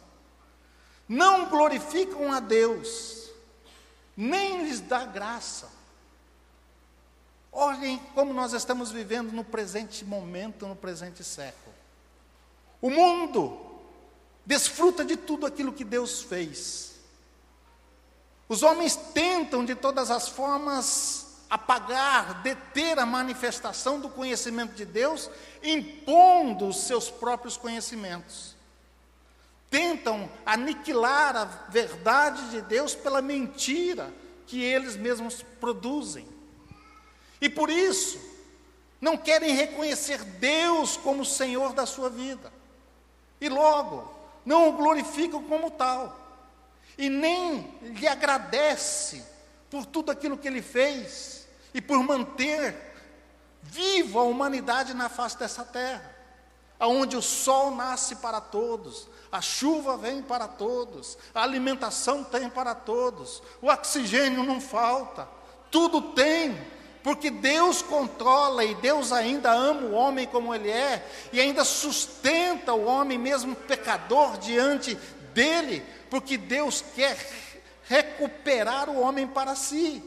não 1.09 1.49
glorificam 1.49 2.33
a 2.33 2.39
Deus, 2.39 3.31
nem 4.17 4.65
lhes 4.65 4.81
dá 4.81 5.05
graça. 5.05 5.69
Olhem 7.53 7.99
como 8.15 8.33
nós 8.33 8.55
estamos 8.55 8.91
vivendo 8.91 9.31
no 9.31 9.45
presente 9.45 10.05
momento, 10.07 10.67
no 10.67 10.75
presente 10.75 11.23
século. 11.23 11.75
O 12.81 12.89
mundo 12.89 13.61
desfruta 14.45 15.05
de 15.05 15.17
tudo 15.17 15.45
aquilo 15.45 15.73
que 15.73 15.85
Deus 15.85 16.23
fez. 16.23 16.95
Os 18.49 18.63
homens 18.63 18.97
tentam 18.97 19.65
de 19.65 19.75
todas 19.75 20.11
as 20.11 20.29
formas 20.29 21.27
apagar, 21.49 22.43
deter 22.43 22.99
a 22.99 23.05
manifestação 23.05 24.01
do 24.01 24.09
conhecimento 24.09 24.75
de 24.75 24.87
Deus, 24.87 25.31
impondo 25.63 26.67
os 26.67 26.85
seus 26.85 27.11
próprios 27.11 27.59
conhecimentos. 27.59 28.57
Tentam 29.69 30.31
aniquilar 30.47 31.37
a 31.37 31.45
verdade 31.45 32.51
de 32.51 32.63
Deus 32.63 32.95
pela 32.95 33.21
mentira 33.21 34.13
que 34.47 34.63
eles 34.63 34.97
mesmos 34.97 35.43
produzem. 35.61 36.27
E 37.43 37.49
por 37.49 37.69
isso, 37.69 38.21
não 39.01 39.17
querem 39.17 39.53
reconhecer 39.53 40.23
Deus 40.23 40.97
como 40.97 41.25
Senhor 41.25 41.73
da 41.73 41.85
sua 41.85 42.09
vida. 42.09 42.53
E 43.41 43.49
logo, 43.49 44.09
não 44.47 44.69
o 44.69 44.73
glorificam 44.75 45.43
como 45.43 45.69
tal. 45.73 46.21
E 46.97 47.09
nem 47.09 47.77
lhe 47.83 48.07
agradece 48.07 49.25
por 49.69 49.85
tudo 49.85 50.13
aquilo 50.13 50.39
que 50.39 50.47
ele 50.47 50.63
fez 50.63 51.49
e 51.75 51.81
por 51.81 52.01
manter 52.05 52.77
viva 53.61 54.21
a 54.21 54.25
humanidade 54.25 54.95
na 54.95 55.09
face 55.09 55.37
dessa 55.37 55.65
terra, 55.65 56.15
aonde 56.79 57.17
o 57.17 57.23
sol 57.23 57.73
nasce 57.73 58.17
para 58.17 58.41
todos, 58.41 59.09
a 59.33 59.41
chuva 59.41 59.97
vem 59.97 60.23
para 60.23 60.47
todos, 60.47 61.19
a 61.35 61.43
alimentação 61.43 62.23
tem 62.23 62.49
para 62.49 62.75
todos, 62.75 63.43
o 63.61 63.67
oxigênio 63.67 64.45
não 64.45 64.61
falta, 64.61 65.29
tudo 65.71 66.13
tem, 66.13 66.57
porque 67.03 67.31
Deus 67.31 67.83
controla 67.83 68.65
e 68.65 68.75
Deus 68.77 69.13
ainda 69.13 69.51
ama 69.51 69.83
o 69.83 69.93
homem 69.93 70.27
como 70.27 70.55
ele 70.55 70.71
é, 70.71 71.05
e 71.33 71.41
ainda 71.41 71.65
sustenta 71.65 72.73
o 72.73 72.85
homem, 72.85 73.19
mesmo 73.19 73.57
pecador, 73.57 74.39
diante 74.39 74.95
dele, 75.35 75.85
porque 76.09 76.37
Deus 76.37 76.85
quer 76.95 77.19
recuperar 77.85 78.89
o 78.89 79.01
homem 79.01 79.27
para 79.27 79.57
si. 79.57 80.03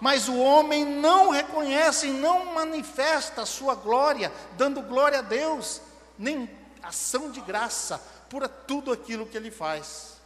Mas 0.00 0.28
o 0.28 0.36
homem 0.36 0.84
não 0.84 1.30
reconhece 1.30 2.08
e 2.08 2.12
não 2.12 2.46
manifesta 2.46 3.42
a 3.42 3.46
sua 3.46 3.76
glória, 3.76 4.32
dando 4.56 4.82
glória 4.82 5.20
a 5.20 5.22
Deus, 5.22 5.80
nem 6.18 6.50
ação 6.82 7.30
de 7.30 7.40
graça 7.40 8.02
por 8.28 8.48
tudo 8.48 8.90
aquilo 8.90 9.26
que 9.26 9.36
ele 9.36 9.52
faz. 9.52 10.16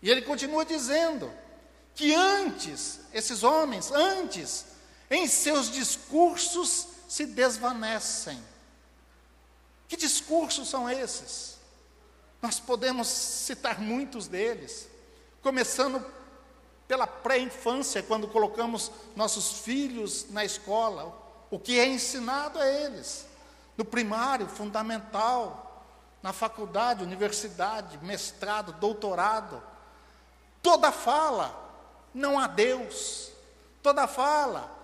E 0.00 0.10
ele 0.10 0.22
continua 0.22 0.64
dizendo 0.64 1.30
que 1.94 2.14
antes, 2.14 3.00
esses 3.12 3.42
homens, 3.42 3.92
antes, 3.92 4.71
em 5.12 5.26
seus 5.26 5.70
discursos 5.70 6.88
se 7.06 7.26
desvanecem. 7.26 8.42
Que 9.86 9.96
discursos 9.96 10.70
são 10.70 10.88
esses? 10.88 11.58
Nós 12.40 12.58
podemos 12.58 13.06
citar 13.06 13.78
muitos 13.78 14.26
deles, 14.26 14.88
começando 15.42 16.04
pela 16.88 17.06
pré-infância, 17.06 18.02
quando 18.02 18.26
colocamos 18.26 18.90
nossos 19.14 19.60
filhos 19.60 20.30
na 20.30 20.44
escola, 20.44 21.14
o 21.50 21.58
que 21.58 21.78
é 21.78 21.86
ensinado 21.86 22.58
a 22.58 22.66
eles, 22.66 23.26
no 23.76 23.84
primário, 23.84 24.48
fundamental, 24.48 25.84
na 26.22 26.32
faculdade, 26.32 27.04
universidade, 27.04 27.98
mestrado, 28.02 28.72
doutorado. 28.72 29.62
Toda 30.62 30.90
fala, 30.90 31.54
não 32.14 32.38
há 32.38 32.46
Deus. 32.46 33.30
Toda 33.82 34.06
fala, 34.06 34.81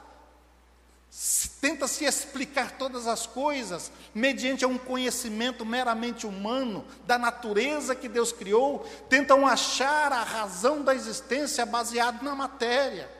tenta 1.60 1.88
se 1.88 2.04
explicar 2.04 2.72
todas 2.72 3.06
as 3.06 3.26
coisas 3.26 3.90
mediante 4.14 4.64
um 4.64 4.78
conhecimento 4.78 5.64
meramente 5.64 6.26
humano 6.26 6.84
da 7.06 7.18
natureza 7.18 7.94
que 7.94 8.08
Deus 8.08 8.30
criou, 8.30 8.80
tentam 9.08 9.46
achar 9.46 10.12
a 10.12 10.22
razão 10.22 10.82
da 10.82 10.94
existência 10.94 11.64
baseado 11.66 12.22
na 12.22 12.34
matéria 12.34 13.10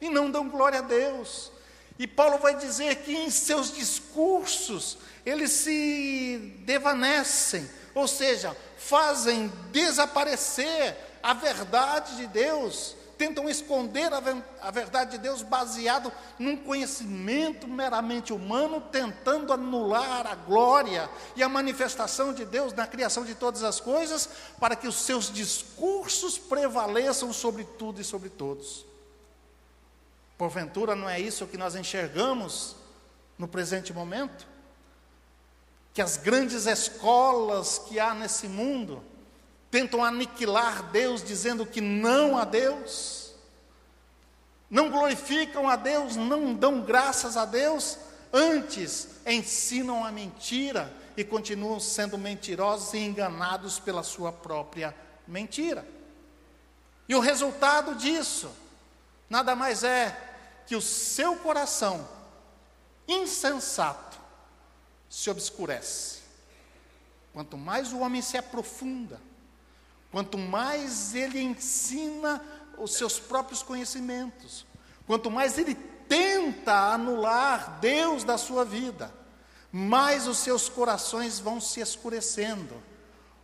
e 0.00 0.08
não 0.08 0.30
dão 0.30 0.48
glória 0.48 0.78
a 0.80 0.82
Deus. 0.82 1.50
E 1.98 2.06
Paulo 2.06 2.38
vai 2.38 2.54
dizer 2.54 2.96
que 2.96 3.16
em 3.16 3.30
seus 3.30 3.72
discursos 3.74 4.98
eles 5.26 5.50
se 5.50 6.54
devanecem, 6.64 7.68
ou 7.94 8.06
seja, 8.06 8.56
fazem 8.76 9.52
desaparecer 9.72 10.96
a 11.22 11.34
verdade 11.34 12.16
de 12.16 12.26
Deus 12.28 12.94
tentam 13.18 13.50
esconder 13.50 14.10
a, 14.12 14.70
verdade 14.70 15.12
de 15.12 15.18
Deus 15.18 15.42
baseado 15.42 16.12
num 16.38 16.56
conhecimento 16.56 17.66
meramente 17.66 18.32
humano, 18.32 18.80
tentando 18.80 19.52
anular 19.52 20.26
a 20.26 20.36
glória 20.36 21.10
e 21.34 21.42
a 21.42 21.48
manifestação 21.48 22.32
de 22.32 22.44
Deus 22.44 22.72
na 22.72 22.86
criação 22.86 23.24
de 23.24 23.34
todas 23.34 23.64
as 23.64 23.80
coisas, 23.80 24.28
para 24.60 24.76
que 24.76 24.86
os 24.86 24.94
seus 24.94 25.32
discursos 25.32 26.38
prevaleçam 26.38 27.32
sobre 27.32 27.64
tudo 27.64 28.00
e 28.00 28.04
sobre 28.04 28.28
todos. 28.30 28.86
Porventura, 30.38 30.94
não 30.94 31.10
é 31.10 31.18
isso 31.18 31.48
que 31.48 31.58
nós 31.58 31.74
enxergamos 31.74 32.76
no 33.36 33.48
presente 33.48 33.92
momento? 33.92 34.46
Que 35.92 36.00
as 36.00 36.16
grandes 36.16 36.66
escolas 36.66 37.80
que 37.88 37.98
há 37.98 38.14
nesse 38.14 38.46
mundo, 38.46 39.02
tentam 39.70 40.04
aniquilar 40.04 40.84
Deus 40.90 41.22
dizendo 41.22 41.66
que 41.66 41.80
não 41.80 42.36
a 42.36 42.44
Deus, 42.44 43.32
não 44.70 44.90
glorificam 44.90 45.68
a 45.68 45.76
Deus, 45.76 46.16
não 46.16 46.54
dão 46.54 46.82
graças 46.82 47.36
a 47.36 47.44
Deus, 47.44 47.98
antes 48.32 49.08
ensinam 49.26 50.04
a 50.04 50.12
mentira 50.12 50.92
e 51.16 51.24
continuam 51.24 51.80
sendo 51.80 52.16
mentirosos 52.18 52.94
e 52.94 52.98
enganados 52.98 53.78
pela 53.78 54.02
sua 54.02 54.32
própria 54.32 54.94
mentira. 55.26 55.86
E 57.08 57.14
o 57.14 57.20
resultado 57.20 57.94
disso 57.94 58.50
nada 59.28 59.56
mais 59.56 59.84
é 59.84 60.16
que 60.66 60.76
o 60.76 60.82
seu 60.82 61.36
coração 61.36 62.06
insensato 63.06 64.18
se 65.08 65.30
obscurece. 65.30 66.18
Quanto 67.32 67.56
mais 67.56 67.92
o 67.92 68.00
homem 68.00 68.20
se 68.20 68.36
aprofunda 68.36 69.27
Quanto 70.10 70.38
mais 70.38 71.14
ele 71.14 71.40
ensina 71.40 72.40
os 72.78 72.94
seus 72.94 73.18
próprios 73.18 73.62
conhecimentos, 73.62 74.66
quanto 75.06 75.30
mais 75.30 75.58
ele 75.58 75.74
tenta 75.74 76.92
anular 76.92 77.78
Deus 77.80 78.24
da 78.24 78.38
sua 78.38 78.64
vida, 78.64 79.12
mais 79.70 80.26
os 80.26 80.38
seus 80.38 80.68
corações 80.68 81.38
vão 81.38 81.60
se 81.60 81.80
escurecendo, 81.80 82.82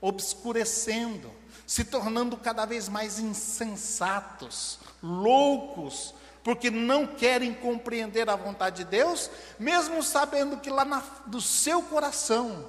obscurecendo, 0.00 1.30
se 1.66 1.84
tornando 1.84 2.36
cada 2.36 2.64
vez 2.64 2.88
mais 2.88 3.18
insensatos, 3.18 4.78
loucos, 5.02 6.14
porque 6.42 6.70
não 6.70 7.06
querem 7.06 7.54
compreender 7.54 8.28
a 8.28 8.36
vontade 8.36 8.84
de 8.84 8.84
Deus, 8.84 9.30
mesmo 9.58 10.02
sabendo 10.02 10.58
que 10.58 10.70
lá 10.70 10.84
na, 10.84 11.02
do 11.26 11.40
seu 11.40 11.82
coração, 11.82 12.68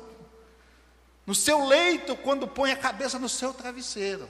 no 1.25 1.33
seu 1.33 1.65
leito, 1.65 2.15
quando 2.17 2.47
põe 2.47 2.71
a 2.71 2.77
cabeça 2.77 3.17
no 3.17 3.27
seu 3.27 3.53
travesseiro, 3.53 4.29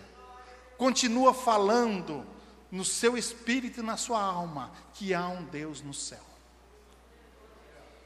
continua 0.78 1.34
falando 1.34 2.26
no 2.72 2.86
seu 2.86 3.18
espírito 3.18 3.80
e 3.80 3.84
na 3.84 3.98
sua 3.98 4.22
alma 4.22 4.72
que 4.94 5.14
há 5.14 5.28
um 5.28 5.44
Deus 5.44 5.82
no 5.82 5.94
céu. 5.94 6.24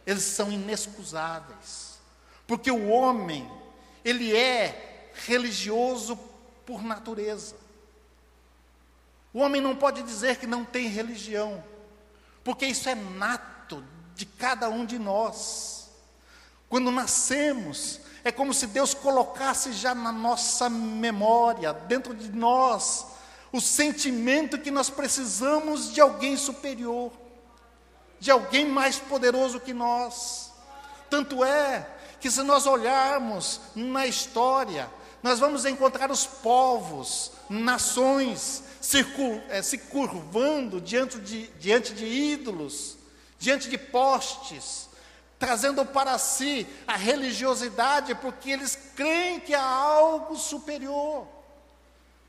Eles 0.06 0.24
são 0.24 0.52
inexcusáveis, 0.52 2.00
porque 2.48 2.72
o 2.72 2.90
homem, 2.90 3.50
ele 4.04 4.36
é 4.36 5.12
religioso 5.14 6.18
por 6.66 6.84
natureza. 6.84 7.56
O 9.32 9.40
homem 9.40 9.62
não 9.62 9.76
pode 9.76 10.02
dizer 10.02 10.38
que 10.38 10.48
não 10.48 10.66
tem 10.66 10.88
religião, 10.88 11.64
porque 12.44 12.66
isso 12.66 12.90
é 12.90 12.96
nato 12.96 13.84
de 14.16 14.26
cada 14.26 14.68
um 14.68 14.84
de 14.84 14.98
nós. 14.98 15.92
Quando 16.68 16.90
nascemos, 16.90 18.02
é 18.24 18.32
como 18.32 18.54
se 18.54 18.68
Deus 18.68 18.94
colocasse 18.94 19.74
já 19.74 19.96
na 19.96 20.12
nossa 20.12 20.70
memória, 20.70 21.74
dentro 21.74 22.14
de 22.14 22.30
nós, 22.32 23.06
o 23.52 23.60
sentimento 23.60 24.60
que 24.60 24.72
nós 24.72 24.90
precisamos 24.90 25.92
de 25.92 26.02
alguém 26.02 26.38
superior, 26.38 27.12
de 28.20 28.30
alguém 28.30 28.66
mais 28.66 29.00
poderoso 29.00 29.60
que 29.60 29.74
nós. 29.74 30.52
Tanto 31.10 31.44
é 31.44 31.88
que, 32.20 32.30
se 32.30 32.44
nós 32.44 32.68
olharmos 32.68 33.62
na 33.76 34.06
história, 34.06 34.90
nós 35.24 35.40
vamos 35.40 35.66
encontrar 35.66 36.12
os 36.12 36.26
povos, 36.26 37.32
nações, 37.50 38.64
é, 39.50 39.62
se 39.62 39.78
curvando 39.78 40.80
diante 40.80 41.20
de, 41.20 41.48
diante 41.60 41.94
de 41.94 42.06
ídolos, 42.06 42.98
diante 43.38 43.70
de 43.70 43.78
postes, 43.78 44.89
trazendo 45.40 45.86
para 45.86 46.18
si 46.18 46.68
a 46.86 46.98
religiosidade, 46.98 48.14
porque 48.16 48.52
eles 48.52 48.78
creem 48.96 49.40
que 49.40 49.56
há 49.56 49.64
algo 49.64 50.36
superior. 50.36 51.26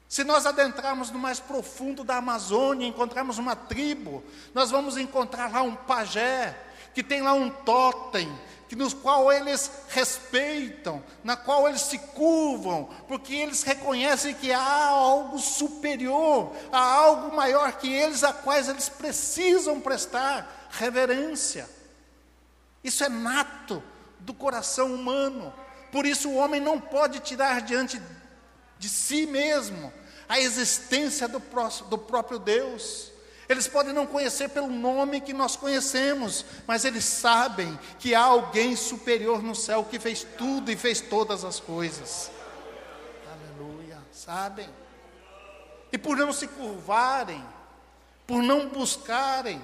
Se 0.08 0.24
nós 0.24 0.46
adentrarmos 0.46 1.10
no 1.10 1.18
mais 1.18 1.40
profundo 1.40 2.02
da 2.04 2.16
Amazônia, 2.16 2.86
encontrarmos 2.86 3.38
uma 3.38 3.54
tribo, 3.54 4.24
nós 4.54 4.70
vamos 4.70 4.96
encontrar 4.96 5.52
lá 5.52 5.62
um 5.62 5.74
pajé, 5.74 6.56
que 6.94 7.02
tem 7.02 7.20
lá 7.20 7.32
um 7.32 7.50
totem, 7.50 8.32
que 8.68 8.76
nos 8.76 8.94
qual 8.94 9.32
eles 9.32 9.70
respeitam, 9.88 11.02
na 11.24 11.36
qual 11.36 11.68
eles 11.68 11.82
se 11.82 11.98
curvam, 11.98 12.88
porque 13.08 13.34
eles 13.34 13.62
reconhecem 13.64 14.34
que 14.34 14.52
há 14.52 14.86
algo 14.86 15.38
superior, 15.38 16.52
há 16.70 16.80
algo 16.80 17.34
maior 17.34 17.72
que 17.72 17.92
eles, 17.92 18.22
a 18.22 18.32
quais 18.32 18.68
eles 18.68 18.88
precisam 18.88 19.80
prestar 19.80 20.68
reverência. 20.70 21.68
Isso 22.82 23.04
é 23.04 23.08
nato 23.08 23.82
do 24.20 24.32
coração 24.32 24.94
humano. 24.94 25.52
Por 25.92 26.06
isso 26.06 26.28
o 26.28 26.36
homem 26.36 26.60
não 26.60 26.80
pode 26.80 27.20
tirar 27.20 27.62
diante 27.62 28.00
de 28.78 28.88
si 28.88 29.26
mesmo 29.26 29.92
a 30.28 30.38
existência 30.40 31.26
do, 31.26 31.40
próximo, 31.40 31.88
do 31.88 31.98
próprio 31.98 32.38
Deus. 32.38 33.10
Eles 33.48 33.66
podem 33.66 33.92
não 33.92 34.06
conhecer 34.06 34.48
pelo 34.50 34.68
nome 34.68 35.20
que 35.20 35.32
nós 35.32 35.56
conhecemos, 35.56 36.44
mas 36.68 36.84
eles 36.84 37.04
sabem 37.04 37.78
que 37.98 38.14
há 38.14 38.22
alguém 38.22 38.76
superior 38.76 39.42
no 39.42 39.56
céu 39.56 39.84
que 39.84 39.98
fez 39.98 40.24
tudo 40.38 40.70
e 40.70 40.76
fez 40.76 41.00
todas 41.00 41.44
as 41.44 41.58
coisas. 41.58 42.30
Aleluia, 43.28 43.98
sabem? 44.12 44.68
E 45.92 45.98
por 45.98 46.16
não 46.16 46.32
se 46.32 46.46
curvarem, 46.46 47.44
por 48.24 48.40
não 48.40 48.68
buscarem, 48.68 49.60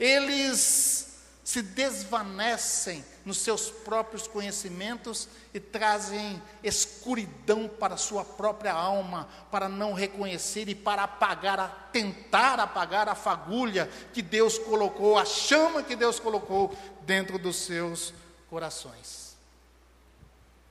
eles 0.00 1.11
se 1.44 1.60
desvanecem 1.60 3.04
nos 3.24 3.38
seus 3.38 3.68
próprios 3.68 4.26
conhecimentos 4.26 5.28
e 5.52 5.58
trazem 5.58 6.40
escuridão 6.62 7.68
para 7.68 7.94
a 7.94 7.98
sua 7.98 8.24
própria 8.24 8.72
alma, 8.72 9.28
para 9.50 9.68
não 9.68 9.92
reconhecer 9.92 10.68
e 10.68 10.74
para 10.74 11.04
apagar, 11.04 11.58
a, 11.58 11.68
tentar 11.68 12.60
apagar 12.60 13.08
a 13.08 13.14
fagulha 13.14 13.90
que 14.12 14.22
Deus 14.22 14.58
colocou, 14.58 15.18
a 15.18 15.24
chama 15.24 15.82
que 15.82 15.96
Deus 15.96 16.20
colocou 16.20 16.76
dentro 17.02 17.38
dos 17.38 17.56
seus 17.56 18.14
corações. 18.48 19.36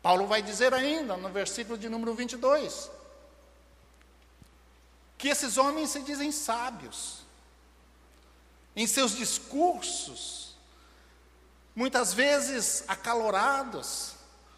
Paulo 0.01 0.25
vai 0.25 0.41
dizer 0.41 0.73
ainda 0.73 1.17
no 1.17 1.29
versículo 1.29 1.77
de 1.77 1.89
número 1.89 2.13
22 2.13 2.89
que 5.17 5.27
esses 5.27 5.55
homens 5.57 5.91
se 5.91 6.01
dizem 6.01 6.31
sábios. 6.31 7.21
Em 8.75 8.87
seus 8.87 9.15
discursos, 9.15 10.40
muitas 11.75 12.13
vezes 12.13 12.83
acalorados, 12.87 14.13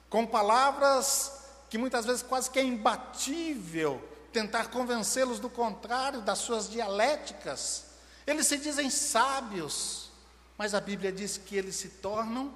com 0.09 0.25
palavras 0.25 1.43
que 1.69 1.77
muitas 1.77 2.05
vezes 2.05 2.21
quase 2.21 2.49
que 2.51 2.59
é 2.59 2.63
imbatível 2.63 4.01
tentar 4.31 4.69
convencê-los 4.69 5.39
do 5.39 5.49
contrário, 5.49 6.21
das 6.21 6.39
suas 6.39 6.69
dialéticas. 6.69 7.85
Eles 8.25 8.47
se 8.47 8.57
dizem 8.57 8.89
sábios, 8.89 10.09
mas 10.57 10.73
a 10.73 10.81
Bíblia 10.81 11.11
diz 11.11 11.37
que 11.37 11.55
eles 11.55 11.75
se 11.75 11.89
tornam 11.89 12.53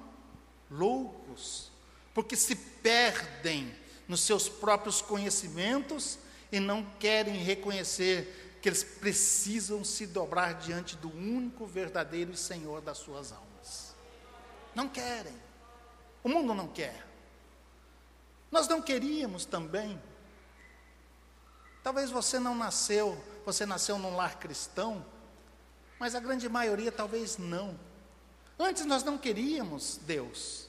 loucos, 0.70 1.70
porque 2.12 2.36
se 2.36 2.54
perdem 2.54 3.74
nos 4.06 4.22
seus 4.22 4.48
próprios 4.48 5.00
conhecimentos 5.00 6.18
e 6.50 6.58
não 6.58 6.84
querem 6.98 7.36
reconhecer 7.36 8.58
que 8.60 8.68
eles 8.68 8.82
precisam 8.82 9.84
se 9.84 10.06
dobrar 10.06 10.54
diante 10.54 10.96
do 10.96 11.08
único 11.08 11.66
verdadeiro 11.66 12.36
Senhor 12.36 12.80
das 12.80 12.98
suas 12.98 13.30
almas. 13.30 13.47
Não 14.78 14.88
querem. 14.88 15.34
O 16.22 16.28
mundo 16.28 16.54
não 16.54 16.68
quer. 16.68 17.04
Nós 18.48 18.68
não 18.68 18.80
queríamos 18.80 19.44
também. 19.44 20.00
Talvez 21.82 22.12
você 22.12 22.38
não 22.38 22.54
nasceu, 22.54 23.20
você 23.44 23.66
nasceu 23.66 23.98
num 23.98 24.14
lar 24.14 24.38
cristão, 24.38 25.04
mas 25.98 26.14
a 26.14 26.20
grande 26.20 26.48
maioria 26.48 26.92
talvez 26.92 27.38
não. 27.38 27.76
Antes 28.56 28.84
nós 28.84 29.02
não 29.02 29.18
queríamos 29.18 29.98
Deus. 30.02 30.68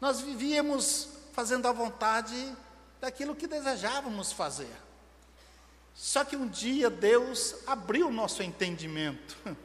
Nós 0.00 0.20
vivíamos 0.20 1.10
fazendo 1.32 1.68
a 1.68 1.72
vontade 1.72 2.52
daquilo 3.00 3.36
que 3.36 3.46
desejávamos 3.46 4.32
fazer. 4.32 4.76
Só 5.94 6.24
que 6.24 6.34
um 6.34 6.48
dia 6.48 6.90
Deus 6.90 7.54
abriu 7.64 8.08
o 8.08 8.12
nosso 8.12 8.42
entendimento. 8.42 9.36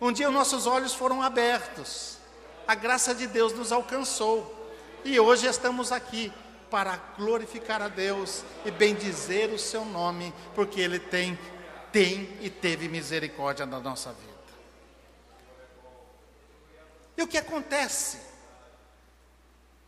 Um 0.00 0.10
dia 0.10 0.28
nossos 0.32 0.66
olhos 0.66 0.92
foram 0.92 1.22
abertos 1.22 2.18
a 2.66 2.74
graça 2.74 3.14
de 3.14 3.26
Deus 3.26 3.52
nos 3.52 3.72
alcançou. 3.72 4.60
E 5.04 5.18
hoje 5.18 5.46
estamos 5.46 5.90
aqui 5.90 6.32
para 6.70 6.96
glorificar 7.18 7.82
a 7.82 7.88
Deus 7.88 8.44
e 8.64 8.70
bendizer 8.70 9.50
o 9.50 9.58
seu 9.58 9.84
nome, 9.84 10.32
porque 10.54 10.80
Ele 10.80 10.98
tem, 10.98 11.38
tem 11.92 12.38
e 12.40 12.48
teve 12.48 12.88
misericórdia 12.88 13.66
na 13.66 13.80
nossa 13.80 14.12
vida. 14.12 14.32
E 17.16 17.22
o 17.22 17.28
que 17.28 17.36
acontece 17.36 18.18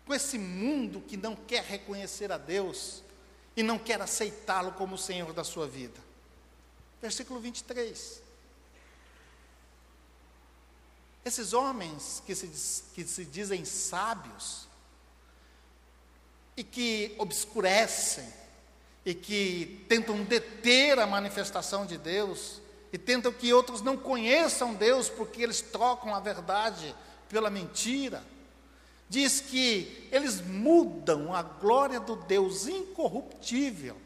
com 0.06 0.12
esse 0.12 0.38
mundo 0.38 1.00
que 1.00 1.16
não 1.16 1.34
quer 1.34 1.64
reconhecer 1.64 2.30
a 2.30 2.37
Deus 2.37 3.02
e 3.56 3.62
não 3.62 3.78
quer 3.78 4.00
aceitá-lo 4.02 4.72
como 4.72 4.98
Senhor 4.98 5.32
da 5.32 5.44
sua 5.44 5.66
vida? 5.66 5.98
Versículo 7.00 7.40
23. 7.40 8.23
Esses 11.24 11.52
homens 11.52 12.22
que 12.26 12.34
se, 12.34 12.84
que 12.94 13.04
se 13.04 13.24
dizem 13.24 13.64
sábios 13.64 14.68
e 16.56 16.62
que 16.62 17.14
obscurecem 17.18 18.26
e 19.04 19.14
que 19.14 19.84
tentam 19.88 20.22
deter 20.24 20.98
a 20.98 21.06
manifestação 21.06 21.87
de 21.87 21.96
Deus 21.96 22.60
e 22.92 22.98
tentam 22.98 23.32
que 23.32 23.52
outros 23.52 23.80
não 23.80 23.96
conheçam 23.96 24.74
Deus 24.74 25.08
porque 25.08 25.42
eles 25.42 25.60
trocam 25.60 26.14
a 26.14 26.20
verdade 26.20 26.94
pela 27.28 27.50
mentira. 27.50 28.22
Diz 29.08 29.40
que 29.40 30.08
eles 30.12 30.40
mudam 30.40 31.34
a 31.34 31.42
glória 31.42 32.00
do 32.00 32.16
Deus 32.16 32.66
incorruptível 32.66 33.96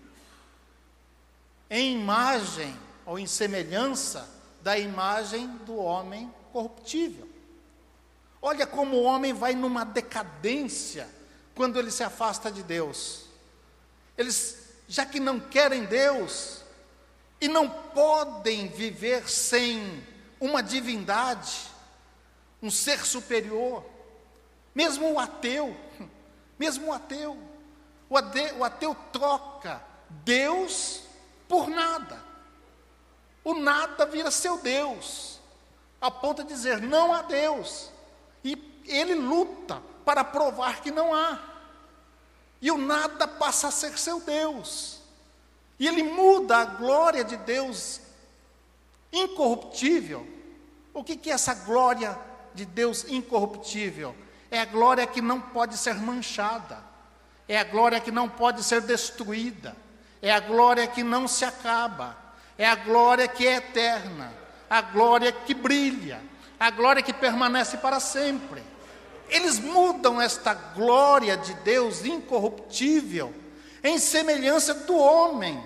em 1.70 2.00
imagem 2.00 2.74
ou 3.04 3.18
em 3.18 3.26
semelhança 3.26 4.28
da 4.62 4.78
imagem 4.78 5.46
do 5.66 5.76
homem 5.76 6.32
corruptível. 6.52 7.28
Olha 8.40 8.66
como 8.66 8.96
o 8.96 9.02
homem 9.02 9.32
vai 9.32 9.54
numa 9.54 9.84
decadência 9.84 11.08
quando 11.54 11.78
ele 11.78 11.90
se 11.90 12.04
afasta 12.04 12.50
de 12.50 12.62
Deus. 12.62 13.24
Eles, 14.16 14.58
já 14.86 15.04
que 15.04 15.18
não 15.18 15.40
querem 15.40 15.84
Deus 15.84 16.62
e 17.40 17.48
não 17.48 17.68
podem 17.68 18.68
viver 18.68 19.28
sem 19.28 20.04
uma 20.40 20.62
divindade, 20.62 21.68
um 22.62 22.70
ser 22.70 23.04
superior, 23.04 23.84
mesmo 24.74 25.12
o 25.12 25.18
ateu, 25.18 25.76
mesmo 26.58 26.88
o 26.88 26.92
ateu, 26.92 27.36
O 28.10 28.16
ateu, 28.16 28.58
o 28.58 28.64
ateu 28.64 28.96
troca 29.12 29.82
Deus 30.08 31.02
por 31.48 31.68
nada. 31.68 32.22
O 33.44 33.54
nada 33.54 34.06
vira 34.06 34.30
seu 34.30 34.58
Deus, 34.58 35.37
a 36.00 36.10
ponto 36.10 36.42
de 36.42 36.48
dizer 36.48 36.80
não 36.80 37.12
há 37.12 37.22
Deus. 37.22 37.90
E 38.44 38.82
ele 38.86 39.14
luta 39.14 39.82
para 40.04 40.24
provar 40.24 40.80
que 40.80 40.90
não 40.90 41.14
há. 41.14 41.38
E 42.60 42.70
o 42.70 42.78
nada 42.78 43.26
passa 43.26 43.68
a 43.68 43.70
ser 43.70 43.98
seu 43.98 44.20
Deus. 44.20 45.00
E 45.78 45.86
ele 45.86 46.02
muda 46.02 46.56
a 46.58 46.64
glória 46.64 47.22
de 47.22 47.36
Deus 47.36 48.00
incorruptível. 49.12 50.26
O 50.92 51.04
que, 51.04 51.16
que 51.16 51.30
é 51.30 51.34
essa 51.34 51.54
glória 51.54 52.18
de 52.54 52.64
Deus 52.64 53.04
incorruptível? 53.08 54.14
É 54.50 54.60
a 54.60 54.64
glória 54.64 55.06
que 55.06 55.20
não 55.20 55.40
pode 55.40 55.76
ser 55.76 55.94
manchada, 55.94 56.82
é 57.46 57.58
a 57.58 57.64
glória 57.64 58.00
que 58.00 58.10
não 58.10 58.28
pode 58.28 58.64
ser 58.64 58.80
destruída, 58.80 59.76
é 60.22 60.32
a 60.32 60.40
glória 60.40 60.86
que 60.86 61.02
não 61.02 61.28
se 61.28 61.44
acaba, 61.44 62.16
é 62.56 62.66
a 62.66 62.74
glória 62.74 63.28
que 63.28 63.46
é 63.46 63.56
eterna, 63.56 64.32
a 64.68 64.80
glória 64.80 65.32
que 65.32 65.54
brilha, 65.54 66.20
a 66.58 66.70
glória 66.70 67.02
que 67.02 67.12
permanece 67.12 67.76
para 67.76 68.00
sempre. 68.00 68.62
Eles 69.28 69.58
mudam 69.58 70.20
esta 70.20 70.54
glória 70.54 71.36
de 71.36 71.54
Deus 71.54 72.04
incorruptível 72.04 73.34
em 73.82 73.98
semelhança 73.98 74.74
do 74.74 74.96
homem. 74.96 75.62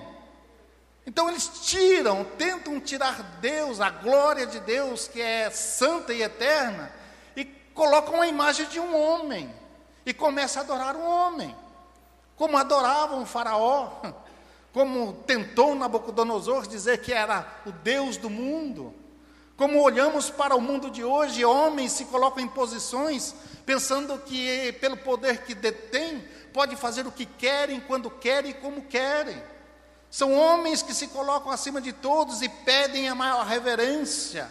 Então 1.07 1.29
eles 1.29 1.49
tiram, 1.65 2.25
tentam 2.25 2.79
tirar 2.81 3.23
Deus, 3.41 3.81
a 3.81 3.91
glória 3.91 4.47
de 4.47 4.61
Deus, 4.61 5.09
que 5.09 5.21
é 5.21 5.51
santa 5.51 6.13
e 6.13 6.23
eterna, 6.23 6.93
e 7.37 7.45
colocam 7.45 8.21
a 8.21 8.27
imagem 8.27 8.67
de 8.67 8.79
um 8.79 8.97
homem 8.97 9.53
e 10.07 10.13
começam 10.13 10.63
a 10.63 10.65
adorar 10.65 10.97
um 10.97 11.05
homem, 11.05 11.55
como 12.37 12.57
adoravam 12.57 13.23
o 13.23 13.27
Faraó, 13.27 14.01
como 14.73 15.13
tentou 15.27 15.75
Nabucodonosor 15.75 16.67
dizer 16.67 16.99
que 17.03 17.13
era 17.13 17.47
o 17.67 17.73
Deus 17.73 18.17
do 18.17 18.31
mundo. 18.31 18.95
Como 19.57 19.83
olhamos 19.83 20.31
para 20.31 20.57
o 20.57 20.61
mundo 20.61 20.91
de 20.91 21.05
hoje, 21.05 21.45
homens 21.45 21.93
se 21.93 22.07
colocam 22.07 22.43
em 22.43 22.49
posições 22.49 23.35
pensando 23.67 24.19
que, 24.19 24.73
pelo 24.81 24.97
poder 24.97 25.45
que 25.45 25.55
detêm, 25.55 26.25
pode 26.53 26.75
fazer 26.75 27.07
o 27.07 27.13
que 27.13 27.27
querem, 27.27 27.81
quando 27.81 28.11
querem 28.11 28.51
e 28.51 28.55
como 28.55 28.83
querem. 28.83 29.41
São 30.11 30.33
homens 30.35 30.83
que 30.83 30.93
se 30.93 31.09
colocam 31.09 31.51
acima 31.51 31.81
de 31.81 31.93
todos 31.93 32.43
e 32.43 32.49
pedem 32.49 33.09
a 33.09 33.15
maior 33.15 33.47
reverência. 33.47 34.51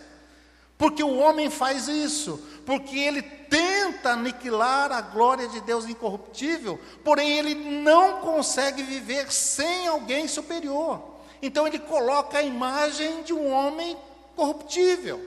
Porque 0.82 1.04
o 1.04 1.20
homem 1.20 1.48
faz 1.48 1.88
isso, 1.88 2.41
porque 2.65 2.98
ele 2.98 3.22
tenta 3.22 4.13
aniquilar 4.13 4.91
a 4.91 5.00
glória 5.00 5.48
de 5.48 5.62
Deus 5.62 5.88
incorruptível, 5.88 6.80
porém 7.04 7.38
ele 7.38 7.54
não 7.54 8.20
consegue 8.22 8.82
viver 8.82 9.32
sem 9.32 9.86
alguém 9.86 10.28
superior. 10.28 11.00
Então 11.39 11.67
ele 11.67 11.78
coloca 11.78 12.39
a 12.39 12.41
imagem 12.41 13.22
de 13.22 13.32
um 13.32 13.52
homem 13.54 13.96
corruptível. 14.36 15.24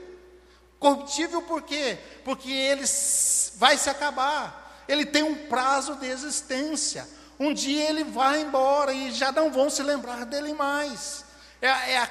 Corruptível 0.77 1.41
por 1.43 1.61
quê? 1.61 1.99
Porque 2.25 2.51
ele 2.51 2.83
vai 3.55 3.77
se 3.77 3.89
acabar. 3.89 4.83
Ele 4.89 5.05
tem 5.05 5.23
um 5.23 5.47
prazo 5.47 5.95
de 5.95 6.05
existência. 6.05 7.07
Um 7.39 7.53
dia 7.53 7.89
ele 7.89 8.03
vai 8.03 8.41
embora 8.41 8.91
e 8.91 9.09
já 9.09 9.31
não 9.31 9.49
vão 9.49 9.69
se 9.69 9.81
lembrar 9.81 10.25
dele 10.25 10.53
mais. 10.53 11.24
É, 11.61 11.67
é, 11.67 11.97
a, 11.97 12.09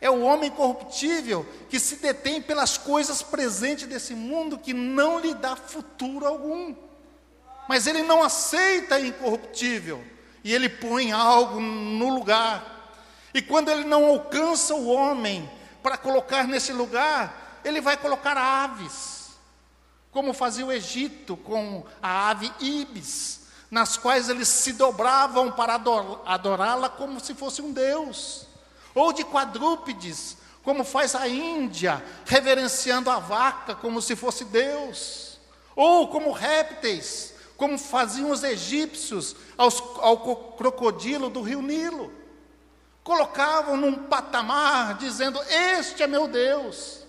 é 0.00 0.10
o 0.10 0.22
homem 0.22 0.50
corruptível 0.50 1.46
que 1.68 1.78
se 1.78 1.96
detém 1.96 2.40
pelas 2.40 2.76
coisas 2.76 3.22
presentes 3.22 3.86
desse 3.86 4.14
mundo 4.14 4.58
que 4.58 4.72
não 4.72 5.18
lhe 5.18 5.34
dá 5.34 5.56
futuro 5.56 6.26
algum. 6.26 6.74
Mas 7.68 7.86
ele 7.86 8.02
não 8.02 8.22
aceita 8.22 9.00
incorruptível 9.00 10.04
e 10.44 10.52
ele 10.52 10.68
põe 10.68 11.12
algo 11.12 11.60
no 11.60 12.14
lugar. 12.14 12.98
E 13.32 13.40
quando 13.40 13.70
ele 13.70 13.84
não 13.84 14.04
alcança 14.06 14.74
o 14.74 14.88
homem, 14.88 15.48
para 15.82 15.98
colocar 15.98 16.46
nesse 16.46 16.72
lugar, 16.72 17.60
ele 17.64 17.80
vai 17.80 17.96
colocar 17.96 18.36
aves, 18.36 19.30
como 20.10 20.32
fazia 20.32 20.64
o 20.64 20.72
Egito 20.72 21.36
com 21.36 21.84
a 22.00 22.30
ave 22.30 22.52
ibis, 22.60 23.40
nas 23.70 23.96
quais 23.96 24.28
eles 24.28 24.48
se 24.48 24.74
dobravam 24.74 25.50
para 25.50 25.80
adorá-la 26.26 26.88
como 26.88 27.18
se 27.18 27.34
fosse 27.34 27.60
um 27.60 27.72
deus, 27.72 28.46
ou 28.94 29.12
de 29.12 29.24
quadrúpedes, 29.24 30.36
como 30.62 30.84
faz 30.84 31.14
a 31.14 31.28
Índia, 31.28 32.02
reverenciando 32.24 33.10
a 33.10 33.18
vaca 33.18 33.74
como 33.74 34.00
se 34.00 34.14
fosse 34.14 34.44
Deus, 34.44 35.38
ou 35.74 36.08
como 36.08 36.32
répteis, 36.32 37.34
como 37.56 37.78
faziam 37.78 38.30
os 38.30 38.42
egípcios 38.42 39.36
aos, 39.56 39.82
ao 39.98 40.18
crocodilo 40.56 41.30
do 41.30 41.42
rio 41.42 41.62
Nilo 41.62 42.22
colocavam 43.04 43.76
num 43.76 43.94
patamar 43.94 44.94
dizendo: 44.94 45.40
Este 45.48 46.02
é 46.02 46.06
meu 46.06 46.28
Deus. 46.28 47.00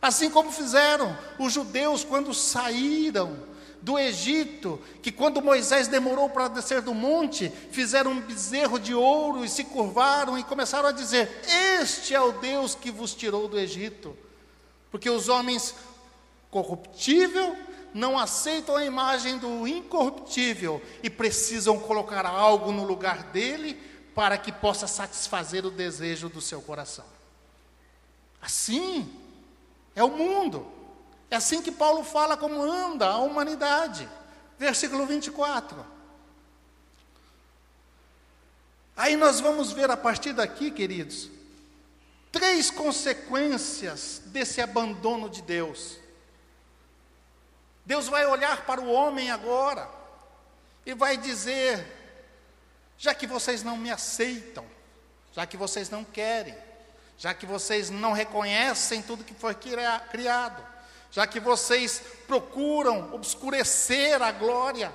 Assim 0.00 0.30
como 0.30 0.50
fizeram 0.50 1.16
os 1.38 1.52
judeus 1.52 2.04
quando 2.04 2.34
saíram 2.34 3.38
do 3.82 3.98
Egito, 3.98 4.80
que 5.02 5.10
quando 5.10 5.42
Moisés 5.42 5.88
demorou 5.88 6.30
para 6.30 6.46
descer 6.46 6.80
do 6.80 6.94
monte, 6.94 7.50
fizeram 7.72 8.12
um 8.12 8.20
bezerro 8.20 8.78
de 8.78 8.94
ouro 8.94 9.44
e 9.44 9.48
se 9.48 9.64
curvaram 9.64 10.38
e 10.38 10.44
começaram 10.44 10.88
a 10.88 10.92
dizer: 10.92 11.42
Este 11.80 12.14
é 12.14 12.20
o 12.20 12.32
Deus 12.32 12.76
que 12.76 12.92
vos 12.92 13.12
tirou 13.12 13.48
do 13.48 13.58
Egito. 13.58 14.16
Porque 14.90 15.10
os 15.10 15.28
homens 15.28 15.74
corruptível 16.48 17.56
não 17.92 18.16
aceitam 18.16 18.76
a 18.76 18.84
imagem 18.84 19.36
do 19.38 19.66
incorruptível 19.66 20.80
e 21.02 21.10
precisam 21.10 21.78
colocar 21.78 22.24
algo 22.24 22.70
no 22.70 22.84
lugar 22.84 23.24
dele 23.24 23.74
para 24.14 24.38
que 24.38 24.52
possa 24.52 24.86
satisfazer 24.86 25.66
o 25.66 25.70
desejo 25.70 26.28
do 26.28 26.40
seu 26.40 26.62
coração. 26.62 27.04
Assim 28.40 29.12
é 29.94 30.04
o 30.04 30.10
mundo. 30.10 30.66
É 31.32 31.36
assim 31.36 31.62
que 31.62 31.72
Paulo 31.72 32.04
fala 32.04 32.36
como 32.36 32.62
anda 32.62 33.06
a 33.06 33.16
humanidade. 33.16 34.06
Versículo 34.58 35.06
24. 35.06 35.82
Aí 38.94 39.16
nós 39.16 39.40
vamos 39.40 39.72
ver 39.72 39.90
a 39.90 39.96
partir 39.96 40.34
daqui, 40.34 40.70
queridos, 40.70 41.30
três 42.30 42.70
consequências 42.70 44.20
desse 44.26 44.60
abandono 44.60 45.30
de 45.30 45.40
Deus. 45.40 45.96
Deus 47.86 48.08
vai 48.08 48.26
olhar 48.26 48.66
para 48.66 48.82
o 48.82 48.92
homem 48.92 49.30
agora 49.30 49.88
e 50.84 50.92
vai 50.92 51.16
dizer: 51.16 51.82
já 52.98 53.14
que 53.14 53.26
vocês 53.26 53.62
não 53.62 53.78
me 53.78 53.90
aceitam, 53.90 54.66
já 55.32 55.46
que 55.46 55.56
vocês 55.56 55.88
não 55.88 56.04
querem, 56.04 56.54
já 57.16 57.32
que 57.32 57.46
vocês 57.46 57.88
não 57.88 58.12
reconhecem 58.12 59.00
tudo 59.00 59.24
que 59.24 59.32
foi 59.32 59.54
criado, 59.54 60.72
já 61.12 61.26
que 61.26 61.38
vocês 61.38 62.02
procuram 62.26 63.14
obscurecer 63.14 64.20
a 64.22 64.32
glória, 64.32 64.90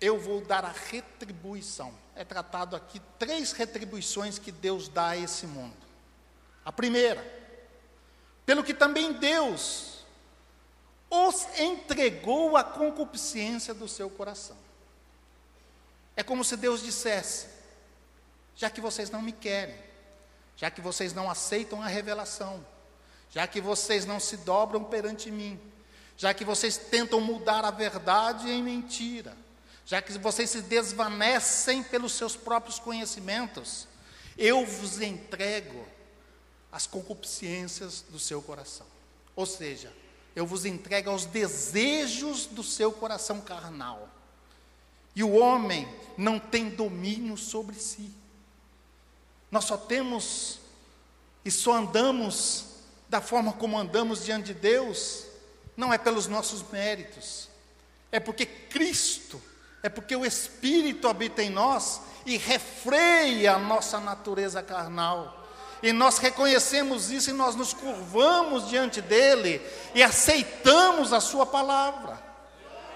eu 0.00 0.18
vou 0.18 0.40
dar 0.40 0.64
a 0.64 0.70
retribuição. 0.70 1.92
É 2.14 2.24
tratado 2.24 2.76
aqui 2.76 3.02
três 3.18 3.50
retribuições 3.50 4.38
que 4.38 4.52
Deus 4.52 4.88
dá 4.88 5.08
a 5.08 5.16
esse 5.16 5.44
mundo. 5.44 5.76
A 6.64 6.70
primeira, 6.70 7.20
pelo 8.46 8.62
que 8.62 8.72
também 8.72 9.12
Deus 9.12 10.04
os 11.10 11.48
entregou 11.58 12.56
à 12.56 12.62
concupiscência 12.62 13.74
do 13.74 13.88
seu 13.88 14.08
coração. 14.08 14.56
É 16.14 16.22
como 16.22 16.44
se 16.44 16.56
Deus 16.56 16.80
dissesse: 16.80 17.48
já 18.54 18.70
que 18.70 18.80
vocês 18.80 19.10
não 19.10 19.20
me 19.20 19.32
querem, 19.32 19.76
já 20.56 20.70
que 20.70 20.80
vocês 20.80 21.12
não 21.12 21.28
aceitam 21.28 21.82
a 21.82 21.88
revelação, 21.88 22.64
já 23.30 23.46
que 23.46 23.60
vocês 23.60 24.04
não 24.04 24.18
se 24.18 24.36
dobram 24.38 24.82
perante 24.84 25.30
mim, 25.30 25.58
já 26.16 26.34
que 26.34 26.44
vocês 26.44 26.76
tentam 26.76 27.20
mudar 27.20 27.64
a 27.64 27.70
verdade 27.70 28.50
em 28.50 28.62
mentira, 28.62 29.36
já 29.86 30.02
que 30.02 30.12
vocês 30.18 30.50
se 30.50 30.62
desvanecem 30.62 31.82
pelos 31.82 32.12
seus 32.12 32.36
próprios 32.36 32.78
conhecimentos, 32.78 33.88
eu 34.36 34.66
vos 34.66 35.00
entrego 35.00 35.86
as 36.70 36.86
concupiscências 36.86 38.04
do 38.08 38.18
seu 38.18 38.40
coração. 38.42 38.86
Ou 39.34 39.46
seja, 39.46 39.92
eu 40.34 40.46
vos 40.46 40.64
entrego 40.64 41.10
aos 41.10 41.24
desejos 41.24 42.46
do 42.46 42.62
seu 42.62 42.92
coração 42.92 43.40
carnal. 43.40 44.08
E 45.14 45.24
o 45.24 45.32
homem 45.32 45.88
não 46.16 46.38
tem 46.38 46.68
domínio 46.68 47.36
sobre 47.36 47.74
si. 47.76 48.12
Nós 49.50 49.64
só 49.64 49.76
temos 49.76 50.60
e 51.44 51.50
só 51.50 51.72
andamos 51.72 52.69
da 53.10 53.20
forma 53.20 53.52
como 53.52 53.76
andamos 53.76 54.24
diante 54.24 54.46
de 54.46 54.54
Deus, 54.54 55.24
não 55.76 55.92
é 55.92 55.98
pelos 55.98 56.28
nossos 56.28 56.62
méritos, 56.70 57.48
é 58.12 58.20
porque 58.20 58.46
Cristo, 58.46 59.42
é 59.82 59.88
porque 59.88 60.14
o 60.14 60.24
Espírito 60.24 61.08
habita 61.08 61.42
em 61.42 61.50
nós 61.50 62.00
e 62.24 62.36
refreia 62.36 63.54
a 63.54 63.58
nossa 63.58 63.98
natureza 63.98 64.62
carnal. 64.62 65.48
E 65.82 65.92
nós 65.92 66.18
reconhecemos 66.18 67.10
isso 67.10 67.30
e 67.30 67.32
nós 67.32 67.56
nos 67.56 67.72
curvamos 67.72 68.68
diante 68.68 69.00
dele 69.00 69.60
e 69.92 70.02
aceitamos 70.02 71.12
a 71.12 71.20
sua 71.20 71.44
palavra. 71.44 72.22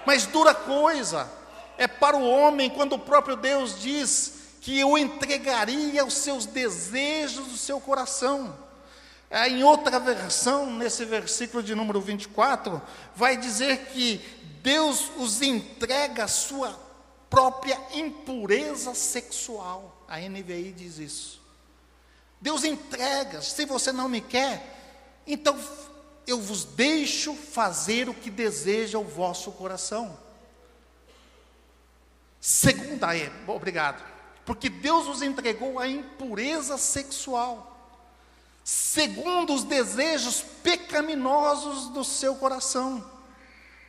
Mas 0.05 0.25
dura 0.27 0.53
coisa 0.53 1.29
é 1.77 1.87
para 1.87 2.15
o 2.15 2.29
homem 2.29 2.69
quando 2.69 2.93
o 2.93 2.99
próprio 2.99 3.35
Deus 3.35 3.81
diz 3.81 4.33
que 4.61 4.81
o 4.83 4.97
entregaria 4.97 6.05
os 6.05 6.13
seus 6.13 6.45
desejos 6.45 7.47
do 7.47 7.57
seu 7.57 7.81
coração. 7.81 8.64
É, 9.29 9.47
em 9.49 9.63
outra 9.63 9.99
versão, 9.99 10.71
nesse 10.71 11.03
versículo 11.05 11.63
de 11.63 11.73
número 11.73 11.99
24, 11.99 12.81
vai 13.15 13.35
dizer 13.35 13.87
que 13.87 14.21
Deus 14.61 15.11
os 15.17 15.41
entrega 15.41 16.25
a 16.25 16.27
sua 16.27 16.79
própria 17.29 17.79
impureza 17.93 18.93
sexual. 18.93 20.05
A 20.07 20.19
NVI 20.19 20.71
diz 20.71 20.99
isso. 20.99 21.41
Deus 22.39 22.63
entrega, 22.63 23.41
se 23.41 23.65
você 23.65 23.91
não 23.91 24.07
me 24.07 24.21
quer, 24.21 25.21
então 25.25 25.57
eu 26.27 26.39
vos 26.39 26.63
deixo 26.63 27.33
fazer 27.33 28.07
o 28.07 28.13
que 28.13 28.29
deseja 28.29 28.99
o 28.99 29.03
vosso 29.03 29.51
coração. 29.51 30.17
Segunda 32.39 33.17
é, 33.17 33.31
obrigado, 33.47 34.03
porque 34.45 34.69
Deus 34.69 35.07
os 35.07 35.23
entregou 35.23 35.79
a 35.79 35.87
impureza 35.87 36.77
sexual 36.77 37.74
segundo 38.65 39.53
os 39.53 39.63
desejos 39.63 40.41
pecaminosos 40.63 41.89
do 41.89 42.03
seu 42.03 42.33
coração. 42.33 43.07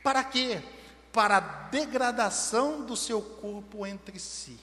Para 0.03 0.23
quê? 0.23 0.61
Para 1.11 1.37
a 1.37 1.39
degradação 1.39 2.85
do 2.85 2.95
seu 2.95 3.19
corpo 3.19 3.87
entre 3.87 4.19
si. 4.19 4.59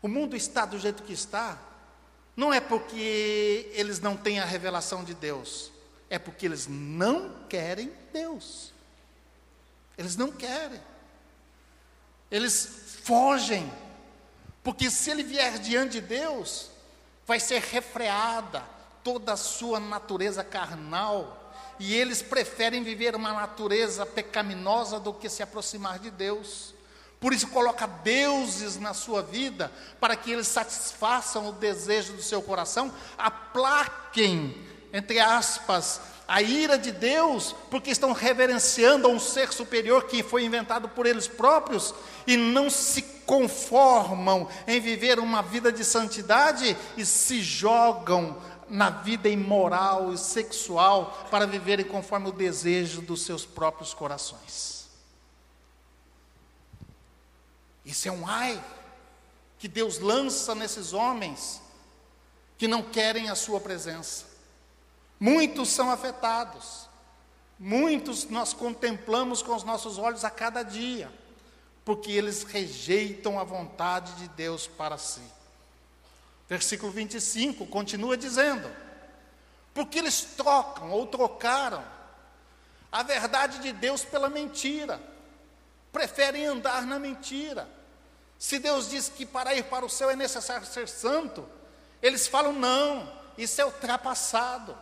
O 0.00 0.08
mundo 0.08 0.34
está 0.34 0.64
do 0.64 0.78
jeito 0.78 1.02
que 1.02 1.12
está, 1.12 1.58
não 2.34 2.54
é 2.54 2.58
porque 2.58 3.70
eles 3.74 4.00
não 4.00 4.16
têm 4.16 4.40
a 4.40 4.46
revelação 4.46 5.04
de 5.04 5.12
Deus, 5.12 5.70
é 6.08 6.18
porque 6.18 6.46
eles 6.46 6.66
não 6.66 7.44
querem 7.50 7.92
Deus. 8.14 8.72
Eles 9.98 10.16
não 10.16 10.32
querem. 10.32 10.80
Eles 12.30 12.98
fogem. 13.02 13.70
Porque 14.62 14.90
se 14.90 15.10
ele 15.10 15.22
vier 15.22 15.58
diante 15.58 15.92
de 15.92 16.00
Deus, 16.00 16.70
vai 17.26 17.40
ser 17.40 17.60
refreada 17.60 18.62
toda 19.02 19.32
a 19.32 19.36
sua 19.36 19.80
natureza 19.80 20.42
carnal, 20.44 21.52
e 21.78 21.94
eles 21.94 22.22
preferem 22.22 22.82
viver 22.82 23.14
uma 23.14 23.32
natureza 23.32 24.06
pecaminosa 24.06 24.98
do 24.98 25.12
que 25.12 25.28
se 25.28 25.42
aproximar 25.42 25.98
de 25.98 26.10
Deus. 26.10 26.74
Por 27.20 27.32
isso 27.32 27.48
coloca 27.48 27.86
deuses 27.86 28.76
na 28.78 28.94
sua 28.94 29.22
vida, 29.22 29.70
para 30.00 30.16
que 30.16 30.30
eles 30.30 30.48
satisfaçam 30.48 31.48
o 31.48 31.52
desejo 31.52 32.14
do 32.14 32.22
seu 32.22 32.40
coração, 32.40 32.92
aplaquem, 33.18 34.66
entre 34.92 35.18
aspas, 35.20 36.00
a 36.28 36.42
ira 36.42 36.76
de 36.76 36.90
Deus, 36.90 37.54
porque 37.70 37.90
estão 37.90 38.12
reverenciando 38.12 39.06
a 39.06 39.10
um 39.10 39.18
ser 39.18 39.52
superior 39.52 40.04
que 40.04 40.22
foi 40.22 40.44
inventado 40.44 40.88
por 40.88 41.06
eles 41.06 41.28
próprios 41.28 41.94
e 42.26 42.36
não 42.36 42.68
se 42.68 43.02
conformam 43.24 44.48
em 44.66 44.80
viver 44.80 45.18
uma 45.18 45.42
vida 45.42 45.70
de 45.70 45.84
santidade 45.84 46.76
e 46.96 47.06
se 47.06 47.40
jogam 47.40 48.36
na 48.68 48.90
vida 48.90 49.28
imoral 49.28 50.12
e 50.12 50.18
sexual 50.18 51.26
para 51.30 51.46
viverem 51.46 51.84
conforme 51.84 52.28
o 52.28 52.32
desejo 52.32 53.00
dos 53.00 53.22
seus 53.22 53.46
próprios 53.46 53.94
corações. 53.94 54.88
Isso 57.84 58.08
é 58.08 58.10
um 58.10 58.26
ai 58.26 58.62
que 59.58 59.68
Deus 59.68 60.00
lança 60.00 60.54
nesses 60.56 60.92
homens 60.92 61.62
que 62.58 62.66
não 62.66 62.82
querem 62.82 63.30
a 63.30 63.36
sua 63.36 63.60
presença. 63.60 64.25
Muitos 65.18 65.70
são 65.70 65.90
afetados, 65.90 66.88
muitos 67.58 68.28
nós 68.28 68.52
contemplamos 68.52 69.42
com 69.42 69.54
os 69.54 69.64
nossos 69.64 69.98
olhos 69.98 70.24
a 70.24 70.30
cada 70.30 70.62
dia 70.62 71.10
porque 71.86 72.10
eles 72.10 72.42
rejeitam 72.42 73.38
a 73.38 73.44
vontade 73.44 74.12
de 74.14 74.26
Deus 74.30 74.66
para 74.66 74.98
si. 74.98 75.22
Versículo 76.48 76.90
25 76.90 77.64
continua 77.68 78.16
dizendo: 78.16 78.68
porque 79.72 80.00
eles 80.00 80.22
trocam 80.36 80.90
ou 80.90 81.06
trocaram 81.06 81.84
a 82.90 83.04
verdade 83.04 83.60
de 83.60 83.72
Deus 83.72 84.04
pela 84.04 84.28
mentira, 84.28 85.00
preferem 85.92 86.46
andar 86.46 86.84
na 86.84 86.98
mentira. 86.98 87.68
Se 88.36 88.58
Deus 88.58 88.90
diz 88.90 89.08
que 89.08 89.24
para 89.24 89.54
ir 89.54 89.64
para 89.66 89.86
o 89.86 89.88
céu 89.88 90.10
é 90.10 90.16
necessário 90.16 90.66
ser 90.66 90.88
santo, 90.88 91.48
eles 92.02 92.26
falam: 92.26 92.52
não, 92.52 93.12
isso 93.38 93.60
é 93.60 93.64
ultrapassado, 93.64 94.76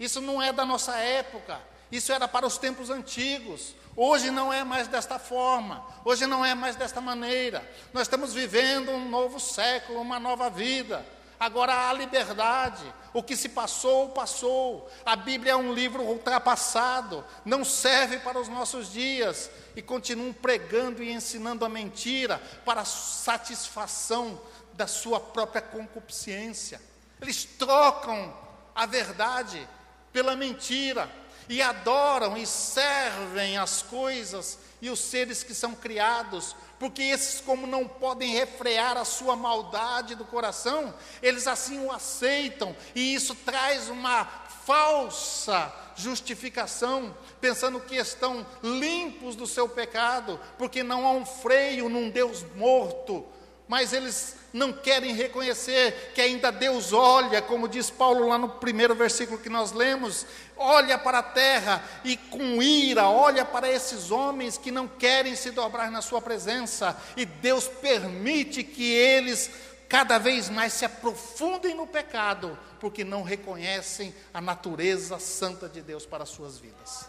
isso 0.00 0.20
não 0.20 0.40
é 0.40 0.50
da 0.52 0.64
nossa 0.64 0.96
época, 0.96 1.60
isso 1.92 2.10
era 2.10 2.26
para 2.26 2.46
os 2.46 2.56
tempos 2.56 2.88
antigos. 2.88 3.74
Hoje 3.94 4.30
não 4.30 4.52
é 4.52 4.64
mais 4.64 4.88
desta 4.88 5.18
forma, 5.18 5.84
hoje 6.04 6.26
não 6.26 6.42
é 6.44 6.54
mais 6.54 6.74
desta 6.74 7.00
maneira. 7.00 7.62
Nós 7.92 8.02
estamos 8.02 8.32
vivendo 8.32 8.90
um 8.90 9.10
novo 9.10 9.38
século, 9.38 10.00
uma 10.00 10.18
nova 10.18 10.48
vida. 10.48 11.04
Agora 11.38 11.88
há 11.88 11.92
liberdade. 11.92 12.82
O 13.12 13.22
que 13.22 13.34
se 13.34 13.48
passou, 13.48 14.10
passou. 14.10 14.90
A 15.04 15.16
Bíblia 15.16 15.52
é 15.52 15.56
um 15.56 15.72
livro 15.72 16.02
ultrapassado, 16.02 17.24
não 17.44 17.64
serve 17.64 18.18
para 18.18 18.38
os 18.38 18.46
nossos 18.46 18.92
dias. 18.92 19.50
E 19.74 19.82
continuam 19.82 20.32
pregando 20.32 21.02
e 21.02 21.10
ensinando 21.10 21.64
a 21.64 21.68
mentira 21.68 22.40
para 22.64 22.82
a 22.82 22.84
satisfação 22.84 24.40
da 24.74 24.86
sua 24.86 25.18
própria 25.18 25.60
concupiscência. 25.60 26.80
Eles 27.20 27.44
trocam 27.44 28.32
a 28.74 28.86
verdade 28.86 29.66
pela 30.12 30.36
mentira 30.36 31.10
e 31.48 31.60
adoram 31.60 32.36
e 32.36 32.46
servem 32.46 33.58
as 33.58 33.82
coisas 33.82 34.58
e 34.80 34.88
os 34.88 35.00
seres 35.00 35.42
que 35.42 35.52
são 35.52 35.74
criados, 35.74 36.54
porque 36.78 37.02
esses, 37.02 37.40
como 37.40 37.66
não 37.66 37.86
podem 37.86 38.32
refrear 38.32 38.96
a 38.96 39.04
sua 39.04 39.36
maldade 39.36 40.14
do 40.14 40.24
coração, 40.24 40.94
eles 41.20 41.46
assim 41.46 41.84
o 41.84 41.92
aceitam, 41.92 42.74
e 42.94 43.14
isso 43.14 43.34
traz 43.34 43.90
uma 43.90 44.24
falsa 44.64 45.74
justificação, 45.96 47.14
pensando 47.40 47.80
que 47.80 47.96
estão 47.96 48.46
limpos 48.62 49.36
do 49.36 49.46
seu 49.46 49.68
pecado, 49.68 50.40
porque 50.56 50.82
não 50.82 51.06
há 51.06 51.10
um 51.10 51.26
freio 51.26 51.88
num 51.88 52.08
Deus 52.08 52.44
morto, 52.54 53.26
mas 53.68 53.92
eles 53.92 54.36
não 54.52 54.72
querem 54.72 55.14
reconhecer 55.14 56.12
que 56.14 56.20
ainda 56.20 56.50
Deus 56.50 56.92
olha, 56.92 57.40
como 57.40 57.68
diz 57.68 57.90
Paulo 57.90 58.28
lá 58.28 58.36
no 58.36 58.48
primeiro 58.48 58.94
versículo 58.94 59.38
que 59.38 59.48
nós 59.48 59.72
lemos, 59.72 60.26
olha 60.56 60.98
para 60.98 61.18
a 61.18 61.22
terra 61.22 61.82
e 62.04 62.16
com 62.16 62.62
ira 62.62 63.08
olha 63.08 63.44
para 63.44 63.70
esses 63.70 64.10
homens 64.10 64.58
que 64.58 64.70
não 64.70 64.88
querem 64.88 65.36
se 65.36 65.50
dobrar 65.50 65.90
na 65.90 66.02
sua 66.02 66.20
presença, 66.20 66.96
e 67.16 67.24
Deus 67.24 67.66
permite 67.66 68.62
que 68.62 68.92
eles 68.92 69.50
cada 69.88 70.18
vez 70.18 70.48
mais 70.48 70.72
se 70.72 70.84
aprofundem 70.84 71.74
no 71.74 71.86
pecado, 71.86 72.56
porque 72.78 73.02
não 73.02 73.24
reconhecem 73.24 74.14
a 74.32 74.40
natureza 74.40 75.18
santa 75.18 75.68
de 75.68 75.82
Deus 75.82 76.06
para 76.06 76.22
as 76.22 76.28
suas 76.28 76.58
vidas. 76.58 77.06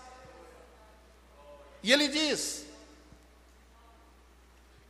E 1.83 1.91
ele 1.91 2.07
diz 2.07 2.65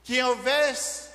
que 0.04 0.20
ao 0.20 0.36
invés 0.36 1.11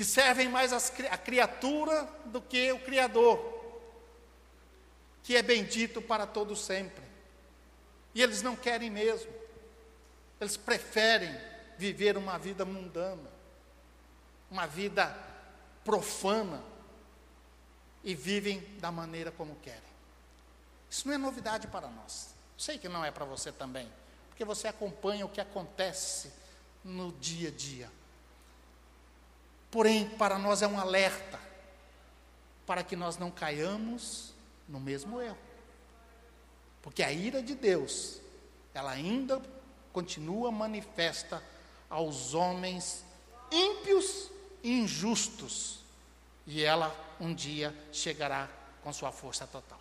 que 0.00 0.04
servem 0.06 0.48
mais 0.48 0.72
a 0.72 1.18
criatura 1.18 2.08
do 2.24 2.40
que 2.40 2.72
o 2.72 2.80
Criador, 2.80 3.38
que 5.22 5.36
é 5.36 5.42
bendito 5.42 6.00
para 6.00 6.26
todo 6.26 6.56
sempre. 6.56 7.04
E 8.14 8.22
eles 8.22 8.40
não 8.40 8.56
querem 8.56 8.88
mesmo. 8.88 9.30
Eles 10.40 10.56
preferem 10.56 11.38
viver 11.76 12.16
uma 12.16 12.38
vida 12.38 12.64
mundana, 12.64 13.30
uma 14.50 14.66
vida 14.66 15.14
profana 15.84 16.64
e 18.02 18.14
vivem 18.14 18.60
da 18.78 18.90
maneira 18.90 19.30
como 19.30 19.54
querem. 19.56 19.82
Isso 20.88 21.06
não 21.06 21.14
é 21.14 21.18
novidade 21.18 21.66
para 21.66 21.88
nós. 21.88 22.34
Sei 22.56 22.78
que 22.78 22.88
não 22.88 23.04
é 23.04 23.10
para 23.10 23.26
você 23.26 23.52
também, 23.52 23.86
porque 24.30 24.46
você 24.46 24.66
acompanha 24.66 25.26
o 25.26 25.28
que 25.28 25.42
acontece 25.42 26.32
no 26.82 27.12
dia 27.12 27.50
a 27.50 27.52
dia. 27.52 27.99
Porém, 29.70 30.08
para 30.10 30.38
nós 30.38 30.62
é 30.62 30.66
um 30.66 30.78
alerta 30.78 31.38
para 32.66 32.82
que 32.82 32.96
nós 32.96 33.16
não 33.16 33.30
caiamos 33.30 34.32
no 34.68 34.78
mesmo 34.78 35.20
erro. 35.20 35.38
Porque 36.82 37.02
a 37.02 37.12
ira 37.12 37.42
de 37.42 37.54
Deus, 37.54 38.20
ela 38.72 38.92
ainda 38.92 39.40
continua 39.92 40.50
manifesta 40.50 41.42
aos 41.88 42.34
homens 42.34 43.04
ímpios 43.50 44.30
e 44.62 44.70
injustos, 44.80 45.80
e 46.46 46.62
ela 46.62 46.94
um 47.18 47.34
dia 47.34 47.74
chegará 47.92 48.48
com 48.82 48.92
sua 48.92 49.10
força 49.10 49.46
total. 49.46 49.80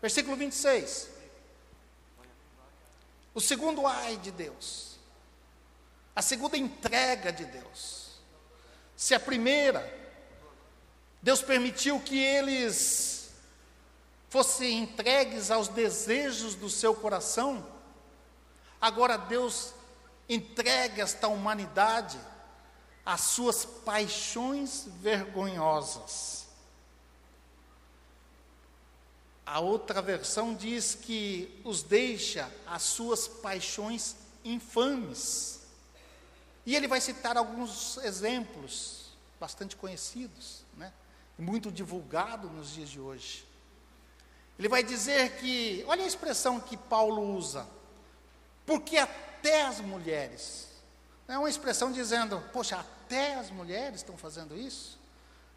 Versículo 0.00 0.36
26. 0.36 1.10
O 3.34 3.40
segundo 3.40 3.86
ai 3.86 4.16
de 4.16 4.30
Deus, 4.30 4.98
a 6.14 6.22
segunda 6.22 6.56
entrega 6.56 7.32
de 7.32 7.44
Deus. 7.44 8.01
Se 8.96 9.14
a 9.14 9.20
primeira, 9.20 9.92
Deus 11.22 11.42
permitiu 11.42 12.00
que 12.00 12.18
eles 12.18 13.30
fossem 14.28 14.78
entregues 14.78 15.50
aos 15.50 15.68
desejos 15.68 16.54
do 16.54 16.70
seu 16.70 16.94
coração, 16.94 17.66
agora 18.80 19.16
Deus 19.16 19.74
entregue 20.28 21.00
esta 21.00 21.28
humanidade 21.28 22.18
às 23.04 23.20
suas 23.20 23.64
paixões 23.64 24.86
vergonhosas. 25.00 26.46
A 29.44 29.60
outra 29.60 30.00
versão 30.00 30.54
diz 30.54 30.94
que 30.94 31.60
os 31.64 31.82
deixa 31.82 32.50
às 32.66 32.82
suas 32.82 33.28
paixões 33.28 34.16
infames. 34.44 35.61
E 36.64 36.76
ele 36.76 36.86
vai 36.86 37.00
citar 37.00 37.36
alguns 37.36 37.96
exemplos 37.98 39.12
bastante 39.40 39.74
conhecidos, 39.74 40.62
né? 40.76 40.92
muito 41.36 41.72
divulgado 41.72 42.48
nos 42.48 42.70
dias 42.72 42.88
de 42.88 43.00
hoje. 43.00 43.44
Ele 44.58 44.68
vai 44.68 44.82
dizer 44.82 45.38
que, 45.38 45.84
olha 45.88 46.04
a 46.04 46.06
expressão 46.06 46.60
que 46.60 46.76
Paulo 46.76 47.36
usa, 47.36 47.66
porque 48.64 48.96
até 48.96 49.66
as 49.66 49.80
mulheres, 49.80 50.68
é 51.26 51.36
uma 51.36 51.50
expressão 51.50 51.90
dizendo, 51.90 52.40
poxa, 52.52 52.76
até 52.76 53.34
as 53.34 53.50
mulheres 53.50 53.96
estão 53.96 54.16
fazendo 54.16 54.56
isso? 54.56 54.98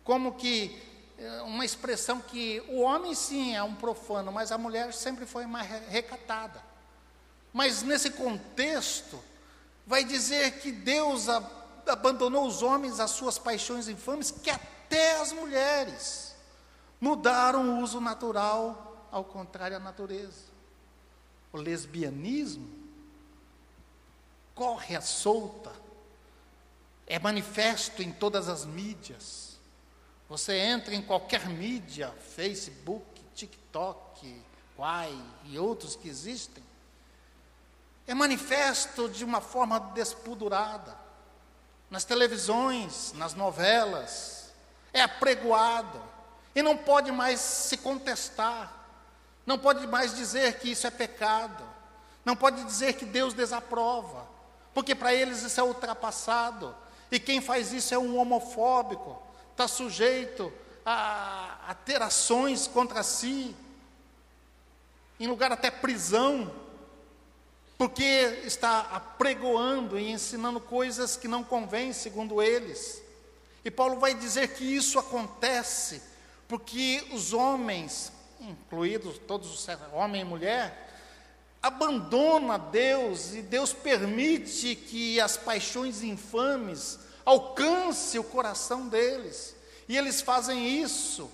Como 0.03 0.33
que, 0.33 0.81
é, 1.17 1.41
uma 1.41 1.65
expressão 1.65 2.19
que 2.21 2.63
o 2.67 2.81
homem 2.81 3.13
sim 3.13 3.55
é 3.55 3.61
um 3.61 3.75
profano, 3.75 4.31
mas 4.31 4.51
a 4.51 4.57
mulher 4.57 4.93
sempre 4.93 5.25
foi 5.25 5.45
mais 5.45 5.69
recatada. 5.89 6.63
Mas 7.53 7.83
nesse 7.83 8.09
contexto, 8.09 9.21
vai 9.85 10.03
dizer 10.03 10.59
que 10.59 10.71
Deus 10.71 11.27
abandonou 11.87 12.47
os 12.47 12.61
homens 12.61 12.99
às 12.99 13.11
suas 13.11 13.37
paixões 13.37 13.87
infames, 13.87 14.31
que 14.31 14.49
até 14.49 15.19
as 15.19 15.31
mulheres 15.31 16.35
mudaram 16.99 17.77
o 17.77 17.83
uso 17.83 18.01
natural 18.01 19.07
ao 19.11 19.23
contrário 19.23 19.77
à 19.77 19.79
natureza. 19.79 20.55
O 21.53 21.57
lesbianismo 21.57 22.67
corre 24.53 24.95
à 24.95 25.01
solta, 25.01 25.71
é 27.05 27.19
manifesto 27.19 28.01
em 28.01 28.11
todas 28.11 28.49
as 28.49 28.65
mídias. 28.65 29.59
Você 30.27 30.57
entra 30.57 30.95
em 30.95 31.01
qualquer 31.01 31.47
mídia, 31.47 32.11
Facebook, 32.35 33.05
TikTok, 33.35 34.41
Quai 34.75 35.17
e 35.45 35.57
outros 35.57 35.95
que 35.95 36.09
existem, 36.09 36.63
é 38.07 38.13
manifesto 38.13 39.09
de 39.09 39.23
uma 39.23 39.41
forma 39.41 39.79
despudurada. 39.79 40.95
Nas 41.89 42.03
televisões, 42.03 43.13
nas 43.13 43.33
novelas, 43.33 44.53
é 44.93 45.01
apregoado. 45.01 46.01
E 46.53 46.61
não 46.61 46.77
pode 46.77 47.11
mais 47.11 47.39
se 47.39 47.77
contestar. 47.77 48.71
Não 49.45 49.57
pode 49.57 49.85
mais 49.87 50.15
dizer 50.15 50.59
que 50.59 50.71
isso 50.71 50.85
é 50.87 50.91
pecado. 50.91 51.63
Não 52.23 52.35
pode 52.35 52.63
dizer 52.63 52.93
que 52.93 53.05
Deus 53.05 53.33
desaprova. 53.33 54.27
Porque 54.73 54.93
para 54.93 55.13
eles 55.13 55.41
isso 55.41 55.59
é 55.59 55.63
ultrapassado. 55.63 56.75
E 57.11 57.19
quem 57.19 57.41
faz 57.41 57.73
isso 57.73 57.93
é 57.93 57.97
um 57.97 58.17
homofóbico. 58.17 59.21
Está 59.51 59.67
sujeito 59.67 60.51
a, 60.85 61.57
a 61.67 61.73
ter 61.73 62.01
ações 62.01 62.67
contra 62.67 63.03
si. 63.03 63.55
Em 65.19 65.27
lugar 65.27 65.51
até 65.51 65.71
prisão 65.71 66.51
porque 67.77 68.41
está 68.45 68.81
apregoando 68.91 69.99
e 69.99 70.09
ensinando 70.11 70.59
coisas 70.59 71.17
que 71.17 71.27
não 71.27 71.43
convêm, 71.43 71.91
segundo 71.91 72.41
eles. 72.41 73.01
E 73.63 73.71
Paulo 73.71 73.99
vai 73.99 74.13
dizer 74.13 74.49
que 74.49 74.63
isso 74.63 74.97
acontece 74.99 76.01
porque 76.47 77.03
os 77.11 77.33
homens, 77.33 78.11
incluídos 78.39 79.19
todos 79.27 79.51
os 79.51 79.67
homem 79.91 80.21
e 80.21 80.25
mulher, 80.25 80.85
abandona 81.61 82.59
Deus 82.59 83.33
e 83.33 83.41
Deus 83.41 83.73
permite 83.73 84.75
que 84.75 85.19
as 85.19 85.35
paixões 85.35 86.03
infames 86.03 86.99
alcance 87.25 88.19
o 88.19 88.23
coração 88.23 88.87
deles. 88.87 89.55
E 89.89 89.97
eles 89.97 90.21
fazem 90.21 90.79
isso 90.81 91.29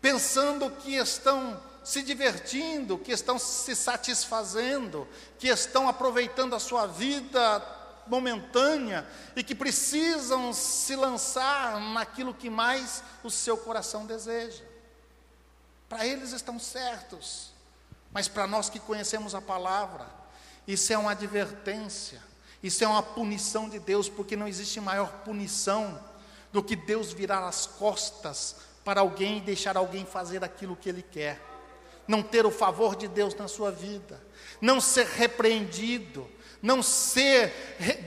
pensando 0.00 0.70
que 0.70 0.94
estão 0.94 1.60
se 1.86 2.02
divertindo, 2.02 2.98
que 2.98 3.12
estão 3.12 3.38
se 3.38 3.76
satisfazendo, 3.76 5.06
que 5.38 5.46
estão 5.46 5.88
aproveitando 5.88 6.56
a 6.56 6.58
sua 6.58 6.84
vida 6.84 7.64
momentânea 8.08 9.06
e 9.36 9.44
que 9.44 9.54
precisam 9.54 10.52
se 10.52 10.96
lançar 10.96 11.78
naquilo 11.78 12.34
que 12.34 12.50
mais 12.50 13.04
o 13.22 13.30
seu 13.30 13.56
coração 13.56 14.04
deseja. 14.04 14.64
Para 15.88 16.04
eles 16.04 16.32
estão 16.32 16.58
certos, 16.58 17.52
mas 18.10 18.26
para 18.26 18.48
nós 18.48 18.68
que 18.68 18.80
conhecemos 18.80 19.32
a 19.32 19.40
palavra, 19.40 20.08
isso 20.66 20.92
é 20.92 20.98
uma 20.98 21.12
advertência, 21.12 22.20
isso 22.64 22.82
é 22.82 22.88
uma 22.88 23.02
punição 23.02 23.68
de 23.68 23.78
Deus, 23.78 24.08
porque 24.08 24.34
não 24.34 24.48
existe 24.48 24.80
maior 24.80 25.08
punição 25.24 26.02
do 26.52 26.64
que 26.64 26.74
Deus 26.74 27.12
virar 27.12 27.46
as 27.46 27.64
costas 27.64 28.56
para 28.84 29.02
alguém 29.02 29.38
e 29.38 29.42
deixar 29.42 29.76
alguém 29.76 30.04
fazer 30.04 30.42
aquilo 30.42 30.74
que 30.74 30.88
ele 30.88 31.02
quer 31.02 31.54
não 32.06 32.22
ter 32.22 32.46
o 32.46 32.50
favor 32.50 32.96
de 32.96 33.08
Deus 33.08 33.34
na 33.34 33.48
sua 33.48 33.70
vida, 33.70 34.22
não 34.60 34.80
ser 34.80 35.06
repreendido, 35.06 36.28
não 36.62 36.82
ser 36.82 37.52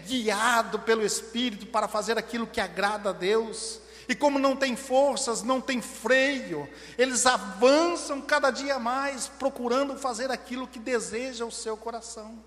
guiado 0.07 0.79
pelo 0.79 1.05
Espírito 1.05 1.67
para 1.67 1.87
fazer 1.87 2.17
aquilo 2.17 2.47
que 2.47 2.59
agrada 2.59 3.09
a 3.09 3.13
Deus. 3.13 3.79
E 4.07 4.15
como 4.15 4.39
não 4.39 4.55
tem 4.55 4.75
forças, 4.75 5.43
não 5.43 5.61
tem 5.61 5.81
freio, 5.81 6.67
eles 6.97 7.27
avançam 7.27 8.19
cada 8.19 8.49
dia 8.49 8.79
mais, 8.79 9.27
procurando 9.27 9.95
fazer 9.97 10.31
aquilo 10.31 10.67
que 10.67 10.79
deseja 10.79 11.45
o 11.45 11.51
seu 11.51 11.77
coração. 11.77 12.43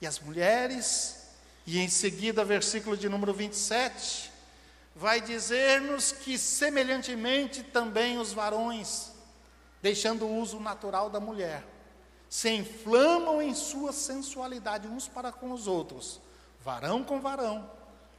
E 0.00 0.06
as 0.06 0.18
mulheres, 0.18 1.28
e 1.66 1.78
em 1.78 1.88
seguida, 1.88 2.44
versículo 2.44 2.96
de 2.96 3.10
número 3.10 3.34
27, 3.34 4.32
vai 4.96 5.20
dizer-nos 5.20 6.12
que, 6.12 6.38
semelhantemente, 6.38 7.62
também 7.62 8.18
os 8.18 8.32
varões 8.32 9.13
deixando 9.84 10.24
o 10.24 10.40
uso 10.40 10.58
natural 10.58 11.10
da 11.10 11.20
mulher, 11.20 11.62
se 12.26 12.48
inflamam 12.48 13.42
em 13.42 13.54
sua 13.54 13.92
sensualidade 13.92 14.88
uns 14.88 15.06
para 15.06 15.30
com 15.30 15.52
os 15.52 15.66
outros, 15.66 16.22
varão 16.64 17.04
com 17.04 17.20
varão, 17.20 17.70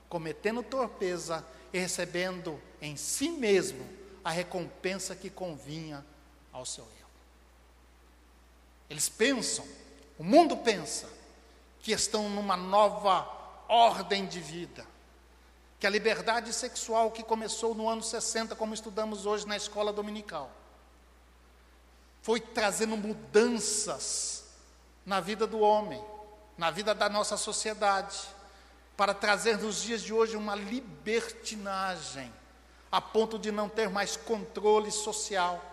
cometendo 0.07 0.61
torpeza 0.61 1.43
e 1.73 1.79
recebendo 1.79 2.61
em 2.79 2.95
si 2.95 3.29
mesmo 3.29 3.83
a 4.23 4.29
recompensa 4.29 5.15
que 5.15 5.27
convinha 5.27 6.05
ao 6.53 6.67
seu 6.67 6.83
erro. 6.83 7.09
Eles 8.87 9.09
pensam, 9.09 9.65
o 10.19 10.23
mundo 10.23 10.55
pensa, 10.57 11.09
que 11.81 11.91
estão 11.91 12.29
numa 12.29 12.55
nova 12.55 13.27
ordem 13.67 14.27
de 14.27 14.39
vida, 14.39 14.85
que 15.79 15.87
a 15.87 15.89
liberdade 15.89 16.53
sexual 16.53 17.09
que 17.09 17.23
começou 17.23 17.73
no 17.73 17.89
ano 17.89 18.03
60, 18.03 18.55
como 18.55 18.75
estudamos 18.75 19.25
hoje 19.25 19.47
na 19.47 19.57
escola 19.57 19.91
dominical, 19.91 20.51
foi 22.25 22.39
trazendo 22.39 22.97
mudanças 22.97 24.45
na 25.05 25.19
vida 25.19 25.45
do 25.45 25.59
homem, 25.59 26.03
na 26.57 26.71
vida 26.71 26.95
da 26.95 27.07
nossa 27.07 27.37
sociedade, 27.37 28.17
para 28.97 29.13
trazer 29.13 29.59
nos 29.59 29.79
dias 29.79 30.01
de 30.01 30.11
hoje 30.11 30.35
uma 30.35 30.55
libertinagem, 30.55 32.33
a 32.91 32.99
ponto 32.99 33.37
de 33.37 33.51
não 33.51 33.69
ter 33.69 33.91
mais 33.91 34.17
controle 34.17 34.89
social. 34.89 35.63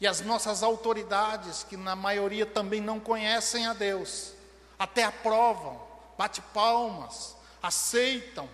E 0.00 0.06
as 0.08 0.20
nossas 0.20 0.64
autoridades, 0.64 1.62
que 1.62 1.76
na 1.76 1.94
maioria 1.94 2.44
também 2.44 2.80
não 2.80 2.98
conhecem 2.98 3.68
a 3.68 3.72
Deus, 3.72 4.32
até 4.76 5.04
aprovam, 5.04 5.80
bate 6.18 6.40
palmas, 6.52 7.36
aceitam, 7.62 8.48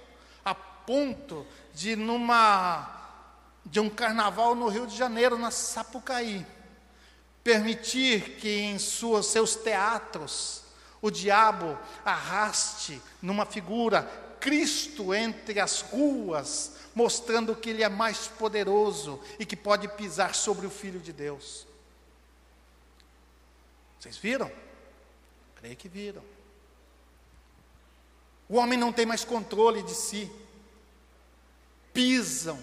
a 0.44 0.54
ponto 0.54 1.46
de 1.72 1.96
numa 1.96 3.00
de 3.64 3.80
um 3.80 3.88
carnaval 3.88 4.54
no 4.54 4.68
Rio 4.68 4.86
de 4.86 4.94
Janeiro, 4.94 5.38
na 5.38 5.50
Sapucaí, 5.50 6.46
permitir 7.44 8.38
que 8.38 8.48
em 8.48 8.78
seus 8.78 9.54
teatros 9.54 10.62
o 11.02 11.10
diabo 11.10 11.78
arraste 12.02 13.00
numa 13.20 13.44
figura 13.44 14.02
Cristo 14.40 15.14
entre 15.14 15.60
as 15.60 15.82
ruas, 15.82 16.72
mostrando 16.94 17.54
que 17.54 17.70
ele 17.70 17.82
é 17.82 17.88
mais 17.88 18.26
poderoso 18.26 19.20
e 19.38 19.44
que 19.44 19.56
pode 19.56 19.86
pisar 19.88 20.34
sobre 20.34 20.66
o 20.66 20.70
Filho 20.70 21.00
de 21.00 21.12
Deus. 21.12 21.66
Vocês 24.00 24.16
viram? 24.16 24.50
Creio 25.56 25.76
que 25.76 25.88
viram. 25.88 26.22
O 28.48 28.56
homem 28.56 28.78
não 28.78 28.92
tem 28.92 29.06
mais 29.06 29.24
controle 29.24 29.82
de 29.82 29.94
si. 29.94 30.30
Pisam, 31.92 32.58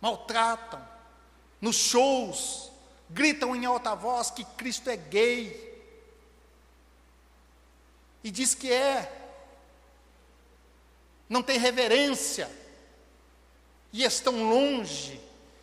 maltratam, 0.00 0.82
nos 1.60 1.76
shows, 1.76 2.71
gritam 3.12 3.54
em 3.54 3.64
alta 3.64 3.94
voz 3.94 4.30
que 4.30 4.44
Cristo 4.44 4.88
é 4.90 4.96
gay. 4.96 5.72
E 8.24 8.30
diz 8.30 8.54
que 8.54 8.72
é. 8.72 9.20
Não 11.28 11.42
tem 11.42 11.58
reverência. 11.58 12.50
E 13.92 14.04
estão 14.04 14.48
longe. 14.48 15.20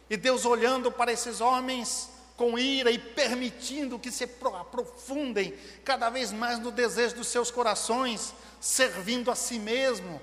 E 0.10 0.18
Deus 0.18 0.46
olhando 0.46 0.92
para 0.92 1.12
esses 1.12 1.42
homens 1.42 2.10
com 2.36 2.58
ira 2.58 2.90
e 2.90 2.98
permitindo 2.98 4.00
que 4.00 4.10
se 4.10 4.24
aprofundem 4.24 5.54
cada 5.84 6.10
vez 6.10 6.32
mais 6.32 6.58
no 6.58 6.72
desejo 6.72 7.16
dos 7.16 7.28
seus 7.28 7.52
corações, 7.52 8.34
servindo 8.62 9.30
a 9.30 9.36
si 9.36 9.60
mesmo, 9.60 10.22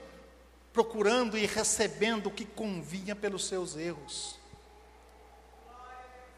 procurando 0.72 1.37
e 1.37 1.45
recebendo 1.45 2.29
o 2.29 2.31
que 2.31 2.47
convinha 2.47 3.14
pelos 3.14 3.47
seus 3.47 3.77
erros. 3.77 4.39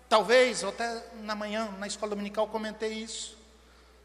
Talvez, 0.09 0.65
até 0.65 1.05
na 1.23 1.35
manhã, 1.35 1.71
na 1.79 1.87
escola 1.87 2.11
dominical, 2.11 2.49
comentei 2.49 2.93
isso. 2.93 3.37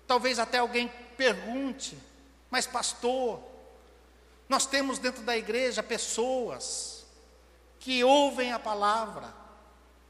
Talvez 0.05 0.37
até 0.37 0.57
alguém 0.57 0.91
pergunte, 1.15 1.97
mas 2.49 2.67
pastor, 2.67 3.39
nós 4.49 4.65
temos 4.65 4.99
dentro 4.99 5.23
da 5.23 5.37
igreja 5.37 5.81
pessoas 5.81 7.05
que 7.79 8.03
ouvem 8.03 8.51
a 8.51 8.59
palavra, 8.59 9.33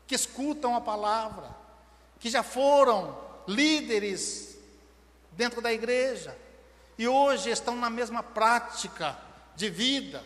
que 0.07 0.15
escutam 0.15 0.75
a 0.75 0.81
palavra, 0.81 1.49
que 2.19 2.29
já 2.29 2.43
foram 2.43 3.17
líderes 3.47 4.57
dentro 5.31 5.61
da 5.61 5.71
igreja 5.71 6.37
e 6.97 7.07
hoje 7.07 7.49
estão 7.49 7.75
na 7.75 7.89
mesma 7.89 8.21
prática 8.21 9.17
de 9.55 9.69
vida. 9.69 10.23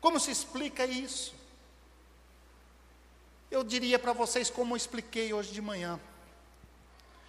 Como 0.00 0.20
se 0.20 0.30
explica 0.30 0.84
isso? 0.84 1.34
Eu 3.54 3.62
diria 3.62 4.00
para 4.00 4.12
vocês 4.12 4.50
como 4.50 4.72
eu 4.72 4.76
expliquei 4.76 5.32
hoje 5.32 5.52
de 5.52 5.62
manhã. 5.62 6.00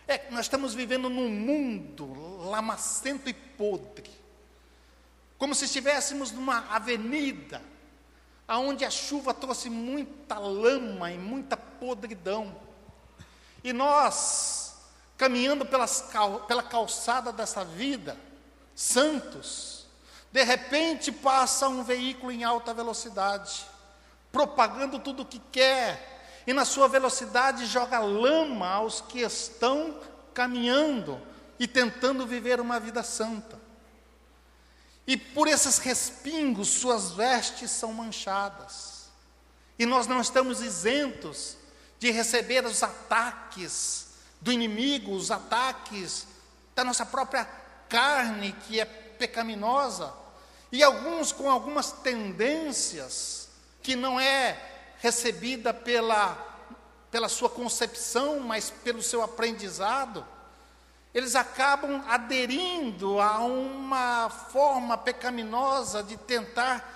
É, 0.07 0.27
nós 0.31 0.47
estamos 0.47 0.73
vivendo 0.73 1.07
num 1.07 1.29
mundo 1.29 2.39
lamacento 2.49 3.29
e 3.29 3.33
podre. 3.33 4.09
Como 5.37 5.53
se 5.53 5.65
estivéssemos 5.65 6.31
numa 6.31 6.65
avenida 6.73 7.61
aonde 8.47 8.83
a 8.83 8.89
chuva 8.89 9.35
trouxe 9.35 9.69
muita 9.69 10.39
lama 10.39 11.11
e 11.11 11.17
muita 11.19 11.55
podridão. 11.55 12.55
E 13.63 13.71
nós, 13.71 14.77
caminhando 15.17 15.63
pelas, 15.63 16.09
pela 16.47 16.63
calçada 16.63 17.31
dessa 17.31 17.63
vida, 17.63 18.17
santos, 18.73 19.85
de 20.31 20.43
repente 20.43 21.11
passa 21.11 21.69
um 21.69 21.83
veículo 21.83 22.31
em 22.31 22.43
alta 22.43 22.73
velocidade, 22.73 23.63
propagando 24.31 24.97
tudo 24.97 25.21
o 25.21 25.25
que 25.25 25.37
quer, 25.51 26.14
e 26.47 26.53
na 26.53 26.65
sua 26.65 26.87
velocidade 26.87 27.65
joga 27.65 27.99
lama 27.99 28.67
aos 28.67 29.01
que 29.01 29.21
estão 29.21 29.99
caminhando 30.33 31.19
e 31.59 31.67
tentando 31.67 32.27
viver 32.27 32.59
uma 32.59 32.79
vida 32.79 33.01
santa. 33.03 33.59
E 35.07 35.15
por 35.15 35.47
esses 35.47 35.77
respingos, 35.77 36.67
suas 36.69 37.11
vestes 37.11 37.71
são 37.71 37.93
manchadas. 37.93 39.05
E 39.77 39.85
nós 39.85 40.07
não 40.07 40.21
estamos 40.21 40.61
isentos 40.61 41.57
de 41.99 42.11
receber 42.11 42.65
os 42.65 42.81
ataques 42.81 44.07
do 44.41 44.51
inimigo, 44.51 45.11
os 45.11 45.31
ataques 45.31 46.27
da 46.75 46.83
nossa 46.83 47.05
própria 47.05 47.45
carne, 47.87 48.51
que 48.67 48.79
é 48.79 48.85
pecaminosa, 48.85 50.13
e 50.71 50.83
alguns 50.83 51.31
com 51.31 51.49
algumas 51.49 51.91
tendências 51.91 53.49
que 53.81 53.95
não 53.95 54.19
é 54.19 54.74
recebida 54.99 55.73
pela, 55.73 56.37
pela 57.11 57.29
sua 57.29 57.49
concepção, 57.49 58.39
mas 58.39 58.69
pelo 58.69 59.01
seu 59.01 59.21
aprendizado 59.21 60.25
eles 61.15 61.33
acabam 61.33 62.03
aderindo 62.09 63.21
a 63.21 63.39
uma 63.39 64.29
forma 64.29 64.97
pecaminosa 64.97 66.03
de 66.03 66.17
tentar 66.17 66.93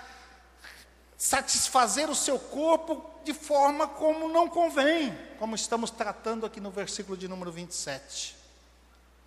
satisfazer 1.18 2.10
o 2.10 2.16
seu 2.16 2.38
corpo 2.38 3.10
de 3.24 3.34
forma 3.34 3.88
como 3.88 4.28
não 4.28 4.50
convém, 4.50 5.18
como 5.39 5.56
estamos 5.56 5.89
tratando 5.89 6.45
aqui 6.45 6.60
no 6.60 6.70
versículo 6.70 7.16
de 7.16 7.30
número 7.30 7.50
27. 7.50 8.36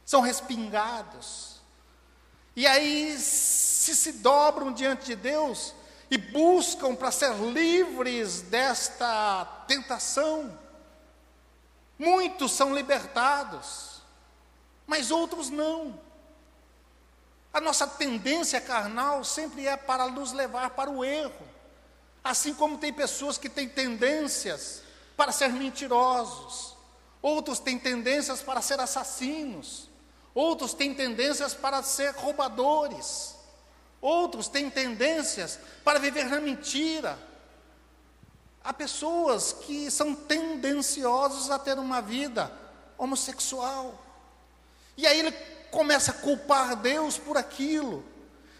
São 0.04 0.20
respingados. 0.20 1.62
E 2.54 2.66
aí 2.66 3.18
se 3.18 3.96
se 3.96 4.12
dobram 4.12 4.74
diante 4.74 5.06
de 5.06 5.16
Deus 5.16 5.74
e 6.12 6.18
buscam 6.18 6.94
para 6.94 7.10
ser 7.10 7.32
livres 7.34 8.42
desta 8.42 9.44
tentação. 9.66 10.56
Muitos 11.98 12.52
são 12.52 12.72
libertados 12.72 13.92
mas 14.92 15.10
outros 15.10 15.48
não. 15.48 15.98
A 17.50 17.60
nossa 17.62 17.86
tendência 17.86 18.60
carnal 18.60 19.24
sempre 19.24 19.66
é 19.66 19.74
para 19.74 20.08
nos 20.08 20.32
levar 20.32 20.68
para 20.70 20.90
o 20.90 21.02
erro. 21.02 21.48
Assim 22.22 22.52
como 22.52 22.76
tem 22.76 22.92
pessoas 22.92 23.38
que 23.38 23.48
têm 23.48 23.68
tendências 23.68 24.82
para 25.16 25.32
ser 25.32 25.48
mentirosos, 25.48 26.76
outros 27.22 27.58
têm 27.58 27.78
tendências 27.78 28.42
para 28.42 28.60
ser 28.60 28.80
assassinos, 28.80 29.88
outros 30.34 30.74
têm 30.74 30.94
tendências 30.94 31.54
para 31.54 31.82
ser 31.82 32.14
roubadores, 32.14 33.34
outros 34.03 34.48
têm 34.48 34.68
tendências 34.68 35.59
para 35.84 36.00
viver 36.00 36.24
na 36.24 36.40
mentira. 36.40 37.16
Há 38.64 38.72
pessoas 38.72 39.53
que 39.53 39.90
são 39.90 40.14
tendenciosos 40.14 41.50
a 41.50 41.59
ter 41.59 41.78
uma 41.78 42.03
vida 42.03 42.53
homossexual. 42.98 44.05
E 44.96 45.07
aí 45.07 45.20
ele 45.20 45.32
começa 45.70 46.11
a 46.11 46.14
culpar 46.14 46.76
Deus 46.76 47.16
por 47.16 47.36
aquilo, 47.36 48.05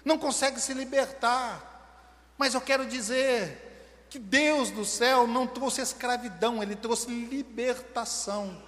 não 0.05 0.17
consegue 0.17 0.61
se 0.61 0.73
libertar. 0.73 1.71
Mas 2.39 2.55
eu 2.55 2.61
quero 2.61 2.87
dizer 2.87 4.07
que 4.09 4.19
Deus 4.19 4.71
do 4.71 4.85
céu 4.85 5.27
não 5.27 5.47
trouxe 5.47 5.81
escravidão, 5.81 6.63
ele 6.63 6.77
trouxe 6.77 7.09
libertação. 7.09 8.63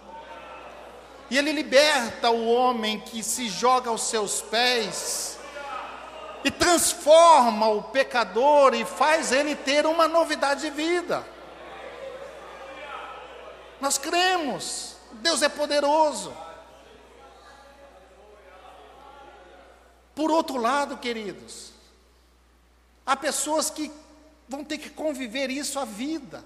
E 1.31 1.39
ele 1.39 1.53
liberta 1.53 2.31
o 2.31 2.47
homem 2.47 3.01
que 3.01 3.23
se 3.23 3.49
joga 3.49 3.91
aos 3.91 4.03
seus 4.03 4.43
pés 4.43 5.39
e 6.45 6.51
transforma 6.51 7.67
o 7.69 7.83
pecador 7.83 8.75
e 8.75 8.85
faz 8.85 9.33
ele 9.33 9.57
ter 9.57 9.87
uma 9.87 10.07
novidade 10.07 10.61
de 10.61 10.71
vida. 10.71 11.27
Nós 13.81 13.97
cremos, 13.97 14.97
Deus 15.15 15.41
é 15.41 15.49
poderoso. 15.49 16.37
Por 20.15 20.31
outro 20.31 20.59
lado, 20.59 20.99
queridos, 20.99 21.73
há 23.07 23.17
pessoas 23.17 23.71
que 23.71 23.91
vão 24.47 24.63
ter 24.63 24.79
que 24.79 24.91
conviver 24.91 25.51
isso 25.51 25.81
a 25.81 25.85
vida. 25.85 26.45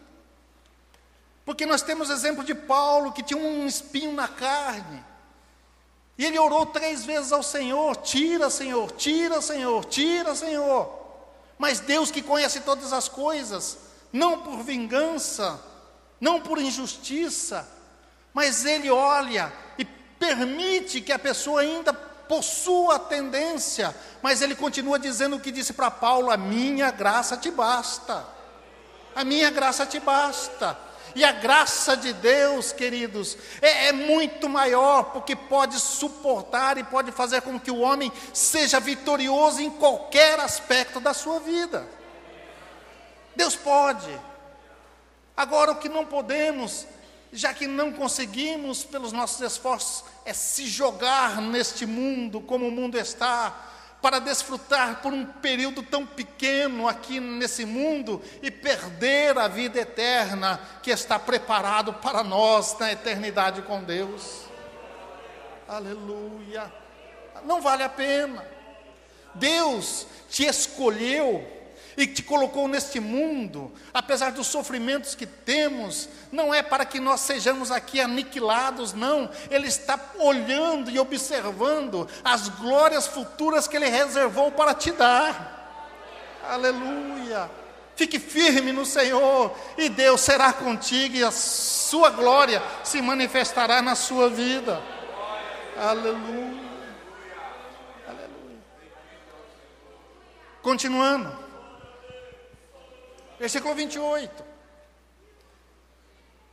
Porque 1.44 1.66
nós 1.66 1.82
temos 1.82 2.08
exemplo 2.08 2.44
de 2.44 2.54
Paulo, 2.54 3.12
que 3.12 3.22
tinha 3.22 3.40
um 3.40 3.66
espinho 3.66 4.12
na 4.12 4.28
carne. 4.28 5.04
E 6.18 6.26
ele 6.26 6.38
orou 6.38 6.66
três 6.66 7.04
vezes 7.04 7.32
ao 7.32 7.42
Senhor: 7.42 7.96
tira, 7.96 8.50
Senhor, 8.50 8.90
tira, 8.90 9.40
Senhor, 9.40 9.84
tira, 9.84 10.34
Senhor. 10.34 10.98
Mas 11.56 11.80
Deus 11.80 12.10
que 12.10 12.20
conhece 12.20 12.60
todas 12.60 12.92
as 12.92 13.08
coisas, 13.08 13.78
não 14.12 14.40
por 14.40 14.62
vingança, 14.62 15.60
não 16.20 16.40
por 16.40 16.58
injustiça, 16.58 17.68
mas 18.34 18.64
Ele 18.64 18.90
olha 18.90 19.52
e 19.78 19.84
permite 19.84 21.00
que 21.00 21.12
a 21.12 21.18
pessoa 21.18 21.60
ainda 21.60 21.92
possua 22.28 22.96
a 22.96 22.98
tendência, 22.98 23.96
mas 24.20 24.42
ele 24.42 24.54
continua 24.54 24.98
dizendo 24.98 25.36
o 25.36 25.40
que 25.40 25.50
disse 25.50 25.72
para 25.72 25.90
Paulo: 25.90 26.30
a 26.30 26.36
minha 26.36 26.90
graça 26.90 27.36
te 27.36 27.50
basta. 27.50 28.24
A 29.16 29.24
minha 29.24 29.50
graça 29.50 29.86
te 29.86 29.98
basta. 29.98 30.78
E 31.14 31.24
a 31.24 31.32
graça 31.32 31.96
de 31.96 32.12
Deus, 32.12 32.72
queridos, 32.72 33.36
é, 33.60 33.88
é, 33.88 33.92
muito 33.92 34.48
maior, 34.48 35.04
porque 35.04 35.34
pode 35.34 35.78
suportar 35.78 36.78
e 36.78 36.84
pode 36.84 37.12
fazer 37.12 37.42
com 37.42 37.58
que 37.58 37.70
o 37.70 37.80
homem 37.80 38.12
seja 38.32 38.78
vitorioso 38.80 39.60
em 39.60 39.70
qualquer 39.70 40.38
aspecto 40.40 41.00
da 41.00 41.14
sua 41.14 41.40
vida. 41.40 41.88
Deus 43.34 43.54
pode. 43.54 44.18
Agora, 45.36 45.72
o 45.72 45.76
que 45.76 45.88
não 45.88 46.04
podemos 46.04 46.86
já 47.32 47.52
que 47.52 47.66
não 47.66 47.92
conseguimos, 47.92 48.84
pelos 48.84 49.12
nossos 49.12 49.40
esforços, 49.40 50.04
é 50.24 50.32
se 50.32 50.66
jogar 50.66 51.40
neste 51.40 51.84
mundo 51.84 52.40
como 52.40 52.66
o 52.66 52.70
mundo 52.70 52.98
está, 52.98 53.54
para 54.00 54.20
desfrutar 54.20 55.02
por 55.02 55.12
um 55.12 55.24
período 55.24 55.82
tão 55.82 56.06
pequeno 56.06 56.86
aqui 56.86 57.18
nesse 57.18 57.64
mundo 57.64 58.22
e 58.42 58.50
perder 58.50 59.36
a 59.36 59.48
vida 59.48 59.80
eterna 59.80 60.60
que 60.82 60.90
está 60.90 61.18
preparado 61.18 61.92
para 61.94 62.22
nós 62.22 62.78
na 62.78 62.92
eternidade 62.92 63.62
com 63.62 63.82
Deus. 63.82 64.44
Aleluia. 65.66 66.72
Não 67.44 67.60
vale 67.60 67.82
a 67.82 67.88
pena. 67.88 68.44
Deus 69.34 70.06
te 70.30 70.44
escolheu 70.44 71.57
e 71.98 72.06
te 72.06 72.22
colocou 72.22 72.68
neste 72.68 73.00
mundo, 73.00 73.72
apesar 73.92 74.30
dos 74.30 74.46
sofrimentos 74.46 75.16
que 75.16 75.26
temos, 75.26 76.08
não 76.30 76.54
é 76.54 76.62
para 76.62 76.84
que 76.84 77.00
nós 77.00 77.20
sejamos 77.22 77.72
aqui 77.72 78.00
aniquilados, 78.00 78.92
não. 78.92 79.28
Ele 79.50 79.66
está 79.66 79.98
olhando 80.16 80.92
e 80.92 80.98
observando 81.00 82.08
as 82.22 82.48
glórias 82.50 83.08
futuras 83.08 83.66
que 83.66 83.76
Ele 83.76 83.88
reservou 83.88 84.52
para 84.52 84.74
te 84.74 84.92
dar. 84.92 85.90
Aleluia. 86.48 87.50
Fique 87.96 88.20
firme 88.20 88.70
no 88.70 88.86
Senhor, 88.86 89.52
e 89.76 89.88
Deus 89.88 90.20
será 90.20 90.52
contigo, 90.52 91.16
e 91.16 91.24
a 91.24 91.32
sua 91.32 92.10
glória 92.10 92.62
se 92.84 93.02
manifestará 93.02 93.82
na 93.82 93.96
sua 93.96 94.30
vida. 94.30 94.80
Aleluia. 95.76 96.62
Aleluia. 98.06 98.62
Continuando. 100.62 101.47
Versículo 103.38 103.74
28. 103.74 104.44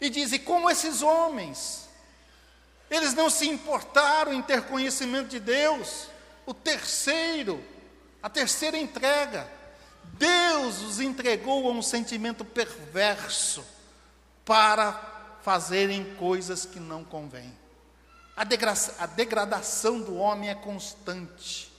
E 0.01 0.09
diz: 0.09 0.31
E 0.31 0.39
como 0.39 0.69
esses 0.69 1.01
homens, 1.01 1.87
eles 2.89 3.13
não 3.13 3.29
se 3.29 3.47
importaram 3.47 4.33
em 4.33 4.41
ter 4.41 4.63
conhecimento 4.63 5.29
de 5.29 5.39
Deus, 5.39 6.07
o 6.45 6.53
terceiro, 6.53 7.63
a 8.21 8.29
terceira 8.29 8.77
entrega, 8.77 9.49
Deus 10.03 10.81
os 10.81 10.99
entregou 10.99 11.67
a 11.67 11.71
um 11.71 11.81
sentimento 11.81 12.45
perverso 12.45 13.65
para 14.43 15.37
fazerem 15.41 16.15
coisas 16.15 16.65
que 16.65 16.79
não 16.79 17.03
convêm. 17.03 17.53
A, 18.35 18.43
degra 18.43 18.73
a 18.99 19.05
degradação 19.05 20.01
do 20.01 20.15
homem 20.15 20.49
é 20.49 20.55
constante 20.55 21.71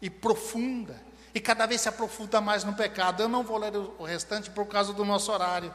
e 0.00 0.08
profunda, 0.08 1.00
e 1.34 1.40
cada 1.40 1.66
vez 1.66 1.80
se 1.80 1.88
aprofunda 1.88 2.40
mais 2.40 2.64
no 2.64 2.74
pecado. 2.74 3.22
Eu 3.22 3.28
não 3.28 3.42
vou 3.42 3.58
ler 3.58 3.76
o 3.76 4.04
restante 4.04 4.50
por 4.50 4.66
causa 4.66 4.92
do 4.92 5.04
nosso 5.04 5.30
horário, 5.32 5.74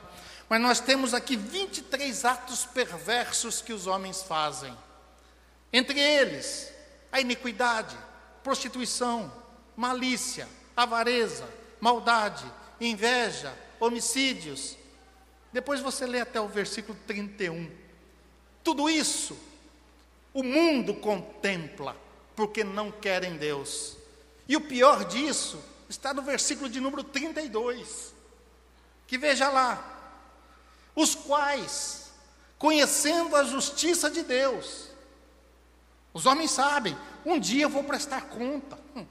mas 0.49 0.61
nós 0.61 0.79
temos 0.79 1.13
aqui 1.13 1.35
23 1.35 2.25
atos 2.25 2.65
perversos 2.65 3.61
que 3.61 3.73
os 3.73 3.87
homens 3.87 4.21
fazem. 4.23 4.75
Entre 5.71 5.99
eles, 5.99 6.71
a 7.11 7.19
iniquidade, 7.19 7.97
prostituição, 8.43 9.31
malícia, 9.75 10.47
avareza, 10.75 11.47
maldade, 11.79 12.45
inveja, 12.79 13.53
homicídios. 13.79 14.77
Depois 15.51 15.79
você 15.79 16.05
lê 16.05 16.21
até 16.21 16.39
o 16.39 16.47
versículo 16.47 16.97
31. 17.07 17.71
Tudo 18.63 18.89
isso 18.89 19.37
o 20.35 20.43
mundo 20.43 20.93
contempla, 20.95 21.95
porque 22.35 22.61
não 22.61 22.91
querem 22.91 23.37
Deus. 23.37 23.95
E 24.47 24.55
o 24.55 24.61
pior 24.61 25.05
disso 25.05 25.59
está 25.89 26.13
no 26.13 26.21
versículo 26.21 26.69
de 26.69 26.79
número 26.79 27.03
32, 27.03 28.13
que 29.07 29.17
veja 29.17 29.49
lá: 29.49 29.83
os 30.95 31.15
quais, 31.15 32.11
conhecendo 32.57 33.35
a 33.35 33.43
justiça 33.43 34.09
de 34.09 34.23
Deus, 34.23 34.89
os 36.13 36.25
homens 36.25 36.51
sabem, 36.51 36.97
um 37.25 37.39
dia 37.39 37.63
eu 37.63 37.69
vou 37.69 37.83
prestar 37.83 38.21
conta. 38.29 38.79
Hum, 38.95 39.05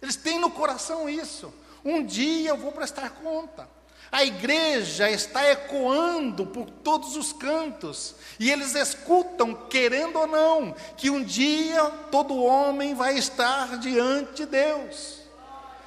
eles 0.00 0.16
têm 0.16 0.38
no 0.38 0.50
coração 0.50 1.08
isso. 1.08 1.52
Um 1.84 2.04
dia 2.04 2.50
eu 2.50 2.56
vou 2.56 2.72
prestar 2.72 3.10
conta. 3.10 3.68
A 4.10 4.24
igreja 4.24 5.10
está 5.10 5.50
ecoando 5.50 6.46
por 6.46 6.70
todos 6.70 7.16
os 7.16 7.32
cantos, 7.32 8.14
e 8.38 8.50
eles 8.50 8.74
escutam, 8.74 9.54
querendo 9.54 10.18
ou 10.18 10.26
não, 10.26 10.74
que 10.96 11.10
um 11.10 11.22
dia 11.22 11.84
todo 12.10 12.42
homem 12.42 12.94
vai 12.94 13.18
estar 13.18 13.78
diante 13.78 14.36
de 14.36 14.46
Deus. 14.46 15.20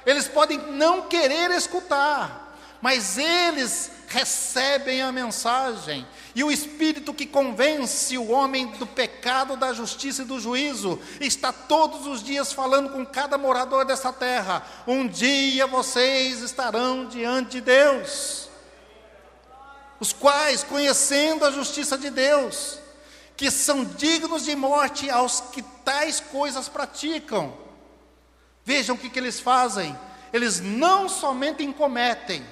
Eles 0.04 0.28
podem 0.28 0.58
não 0.58 1.02
querer 1.02 1.50
escutar, 1.50 2.49
mas 2.80 3.18
eles 3.18 3.90
recebem 4.08 5.02
a 5.02 5.12
mensagem, 5.12 6.06
e 6.34 6.42
o 6.42 6.50
Espírito 6.50 7.14
que 7.14 7.26
convence 7.26 8.18
o 8.18 8.30
homem 8.30 8.66
do 8.72 8.86
pecado, 8.86 9.56
da 9.56 9.72
justiça 9.72 10.22
e 10.22 10.24
do 10.24 10.40
juízo, 10.40 10.98
está 11.20 11.52
todos 11.52 12.06
os 12.06 12.22
dias 12.22 12.52
falando 12.52 12.90
com 12.90 13.06
cada 13.06 13.38
morador 13.38 13.84
dessa 13.84 14.12
terra: 14.12 14.66
um 14.86 15.06
dia 15.06 15.66
vocês 15.66 16.40
estarão 16.40 17.06
diante 17.06 17.52
de 17.52 17.60
Deus, 17.60 18.48
os 20.00 20.12
quais, 20.12 20.64
conhecendo 20.64 21.44
a 21.44 21.50
justiça 21.50 21.96
de 21.96 22.10
Deus, 22.10 22.78
que 23.36 23.50
são 23.50 23.84
dignos 23.84 24.44
de 24.44 24.56
morte 24.56 25.08
aos 25.08 25.40
que 25.40 25.62
tais 25.84 26.20
coisas 26.20 26.68
praticam, 26.68 27.56
vejam 28.64 28.96
o 28.96 28.98
que, 28.98 29.10
que 29.10 29.18
eles 29.18 29.38
fazem, 29.38 29.96
eles 30.32 30.60
não 30.60 31.08
somente 31.08 31.66
cometem, 31.72 32.44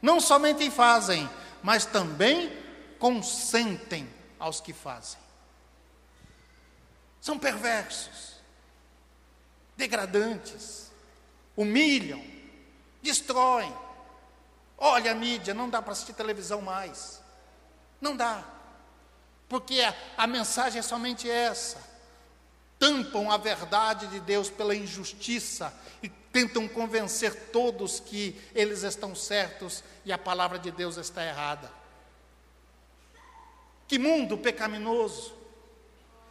não 0.00 0.20
somente 0.20 0.70
fazem, 0.70 1.28
mas 1.62 1.84
também 1.84 2.56
consentem 2.98 4.08
aos 4.38 4.60
que 4.60 4.72
fazem. 4.72 5.18
São 7.20 7.38
perversos, 7.38 8.34
degradantes, 9.76 10.90
humilham, 11.56 12.22
destroem. 13.02 13.74
Olha 14.76 15.12
a 15.12 15.14
mídia, 15.14 15.52
não 15.52 15.68
dá 15.68 15.82
para 15.82 15.92
assistir 15.92 16.12
televisão 16.12 16.62
mais. 16.62 17.20
Não 18.00 18.16
dá. 18.16 18.44
Porque 19.48 19.80
a, 19.80 19.94
a 20.16 20.26
mensagem 20.26 20.78
é 20.78 20.82
somente 20.82 21.28
essa. 21.28 21.78
Tampam 22.78 23.30
a 23.30 23.36
verdade 23.36 24.06
de 24.06 24.20
Deus 24.20 24.48
pela 24.48 24.74
injustiça 24.74 25.74
e 26.02 26.08
tentam 26.08 26.68
convencer 26.68 27.50
todos 27.50 27.98
que 27.98 28.40
eles 28.54 28.82
estão 28.82 29.14
certos 29.14 29.82
e 30.04 30.12
a 30.12 30.18
palavra 30.18 30.58
de 30.58 30.70
Deus 30.70 30.96
está 30.96 31.24
errada. 31.24 31.72
Que 33.88 33.98
mundo 33.98 34.38
pecaminoso! 34.38 35.34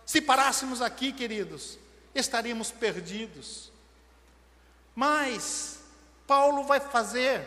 Se 0.05 0.21
parássemos 0.21 0.81
aqui, 0.81 1.11
queridos, 1.11 1.77
estaríamos 2.15 2.71
perdidos. 2.71 3.71
Mas 4.95 5.79
Paulo 6.25 6.63
vai 6.63 6.79
fazer 6.79 7.45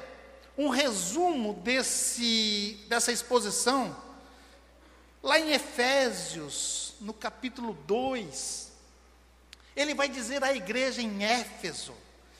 um 0.58 0.68
resumo 0.68 1.54
desse, 1.54 2.78
dessa 2.86 3.10
exposição 3.10 3.96
lá 5.22 5.38
em 5.38 5.52
Efésios, 5.52 6.94
no 7.00 7.14
capítulo 7.14 7.72
2. 7.86 8.69
Ele 9.76 9.94
vai 9.94 10.08
dizer 10.08 10.42
à 10.42 10.54
igreja 10.54 11.00
em 11.00 11.24
Éfeso 11.24 11.94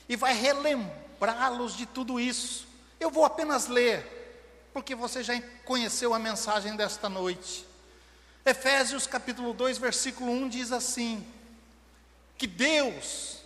e 0.07 0.15
vai 0.15 0.33
relembrá-los 0.33 1.75
de 1.75 1.85
tudo 1.85 2.19
isso. 2.19 2.67
Eu 2.99 3.09
vou 3.09 3.25
apenas 3.25 3.67
ler, 3.67 4.69
porque 4.73 4.95
você 4.95 5.23
já 5.23 5.33
conheceu 5.65 6.13
a 6.13 6.19
mensagem 6.19 6.75
desta 6.75 7.09
noite. 7.09 7.65
Efésios 8.45 9.07
capítulo 9.07 9.53
2, 9.53 9.77
versículo 9.77 10.31
1 10.31 10.49
diz 10.49 10.71
assim: 10.71 11.25
que 12.41 12.47
Deus 12.47 13.37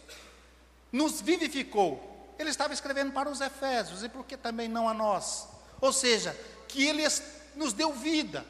nos 0.89 1.19
vivificou. 1.19 2.33
Ele 2.39 2.49
estava 2.49 2.73
escrevendo 2.73 3.11
para 3.11 3.29
os 3.29 3.41
Efésios, 3.41 4.03
e 4.03 4.07
por 4.07 4.23
que 4.23 4.37
também 4.37 4.69
não 4.69 4.87
a 4.87 4.93
nós? 4.93 5.49
Ou 5.81 5.91
seja, 5.91 6.33
que 6.69 6.85
Ele 6.85 7.03
nos 7.57 7.73
deu 7.73 7.91
vida, 7.91 8.45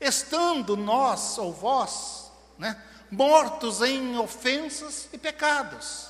estando 0.00 0.76
nós 0.76 1.38
ou 1.38 1.52
vós, 1.52 2.32
né, 2.58 2.76
mortos 3.12 3.82
em 3.82 4.18
ofensas 4.18 5.06
e 5.12 5.18
pecados. 5.18 6.08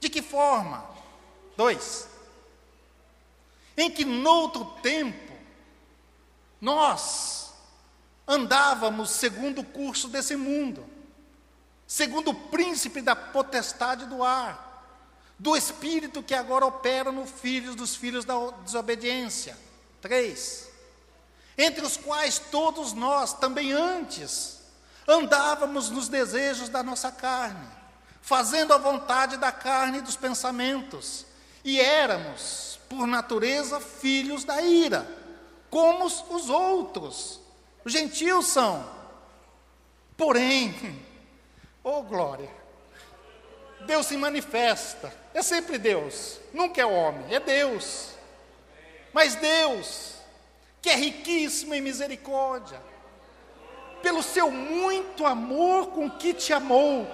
De 0.00 0.08
que 0.08 0.22
forma? 0.22 0.82
Dois. 1.54 2.08
Em 3.76 3.90
que 3.90 4.06
noutro 4.06 4.64
tempo 4.80 5.34
nós 6.58 7.52
andávamos 8.26 9.10
segundo 9.10 9.60
o 9.60 9.64
curso 9.64 10.08
desse 10.08 10.34
mundo, 10.34 10.86
segundo 11.86 12.30
o 12.30 12.34
príncipe 12.34 13.02
da 13.02 13.14
potestade 13.14 14.06
do 14.06 14.24
ar, 14.24 14.72
do 15.38 15.54
espírito 15.54 16.22
que 16.22 16.34
agora 16.34 16.64
opera 16.64 17.12
no 17.12 17.26
filhos 17.26 17.74
dos 17.74 17.94
filhos 17.96 18.24
da 18.24 18.34
desobediência. 18.64 19.58
Três. 20.00 20.70
Entre 21.58 21.84
os 21.84 21.98
quais 21.98 22.38
todos 22.38 22.94
nós, 22.94 23.34
também 23.34 23.72
antes, 23.72 24.63
andávamos 25.06 25.90
nos 25.90 26.08
desejos 26.08 26.68
da 26.68 26.82
nossa 26.82 27.10
carne 27.12 27.74
fazendo 28.24 28.72
a 28.72 28.78
vontade 28.78 29.36
da 29.36 29.52
carne 29.52 29.98
e 29.98 30.00
dos 30.00 30.16
pensamentos, 30.16 31.26
e 31.62 31.78
éramos, 31.78 32.80
por 32.88 33.06
natureza, 33.06 33.78
filhos 33.78 34.44
da 34.44 34.62
ira, 34.62 35.06
como 35.68 36.06
os 36.06 36.48
outros. 36.48 37.38
Os 37.84 37.92
gentios 37.92 38.46
são. 38.46 38.88
Porém, 40.16 41.04
oh 41.84 42.02
glória, 42.02 42.48
Deus 43.82 44.06
se 44.06 44.16
manifesta, 44.16 45.12
é 45.34 45.42
sempre 45.42 45.76
Deus, 45.76 46.40
nunca 46.54 46.80
é 46.80 46.86
homem, 46.86 47.26
é 47.34 47.38
Deus. 47.38 48.14
Mas 49.12 49.34
Deus, 49.34 50.14
que 50.80 50.88
é 50.88 50.96
riquíssimo 50.96 51.74
em 51.74 51.82
misericórdia, 51.82 52.80
pelo 54.04 54.22
seu 54.22 54.50
muito 54.50 55.24
amor 55.24 55.86
com 55.88 56.10
que 56.10 56.34
te 56.34 56.52
amou, 56.52 57.10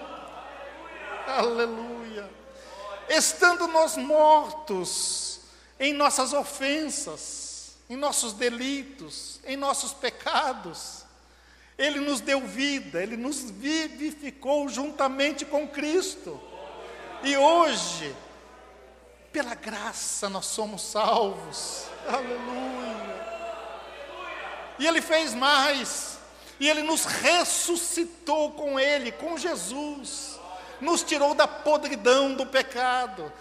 Aleluia. 1.24 2.28
Estando 3.09 3.68
nós 3.68 3.97
mortos 3.97 5.41
em 5.78 5.93
nossas 5.93 6.32
ofensas, 6.32 7.76
em 7.88 7.95
nossos 7.97 8.32
delitos, 8.32 9.38
em 9.47 9.57
nossos 9.57 9.93
pecados, 9.93 11.05
Ele 11.78 12.01
nos 12.01 12.20
deu 12.20 12.41
vida, 12.41 13.01
Ele 13.01 13.16
nos 13.16 13.43
vivificou 13.43 14.68
juntamente 14.68 15.45
com 15.45 15.68
Cristo. 15.68 16.41
E 17.22 17.36
hoje, 17.36 18.12
Pela 19.32 19.55
graça 19.55 20.28
nós 20.28 20.47
somos 20.47 20.82
salvos. 20.82 21.84
Aleluia. 22.09 22.91
E 24.76 24.86
Ele 24.86 25.01
fez 25.01 25.34
mais. 25.34 26.10
E 26.61 26.69
Ele 26.69 26.83
nos 26.83 27.07
ressuscitou 27.07 28.53
com 28.53 28.79
Ele, 28.79 29.11
com 29.11 29.39
Jesus. 29.39 30.39
Nos 30.79 31.03
tirou 31.03 31.35
da 31.35 31.49
podridão 31.49 32.35
do 32.35 32.45
pecado. 32.45 33.33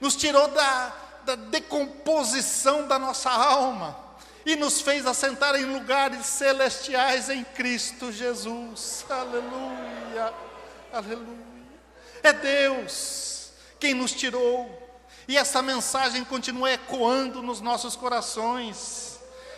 Nos 0.00 0.16
tirou 0.16 0.48
da, 0.48 0.92
da 1.24 1.36
decomposição 1.36 2.88
da 2.88 2.98
nossa 2.98 3.30
alma. 3.30 3.96
E 4.44 4.56
nos 4.56 4.80
fez 4.80 5.06
assentar 5.06 5.54
em 5.54 5.64
lugares 5.64 6.26
celestiais 6.26 7.30
em 7.30 7.44
Cristo 7.44 8.10
Jesus. 8.10 9.04
Aleluia. 9.08 10.34
Aleluia. 10.92 11.38
É 12.22 12.32
Deus 12.32 13.52
quem 13.78 13.94
nos 13.94 14.12
tirou. 14.12 14.90
E 15.28 15.36
essa 15.36 15.62
mensagem 15.62 16.24
continua 16.24 16.72
ecoando 16.72 17.42
nos 17.42 17.60
nossos 17.60 17.94
corações. 17.94 19.09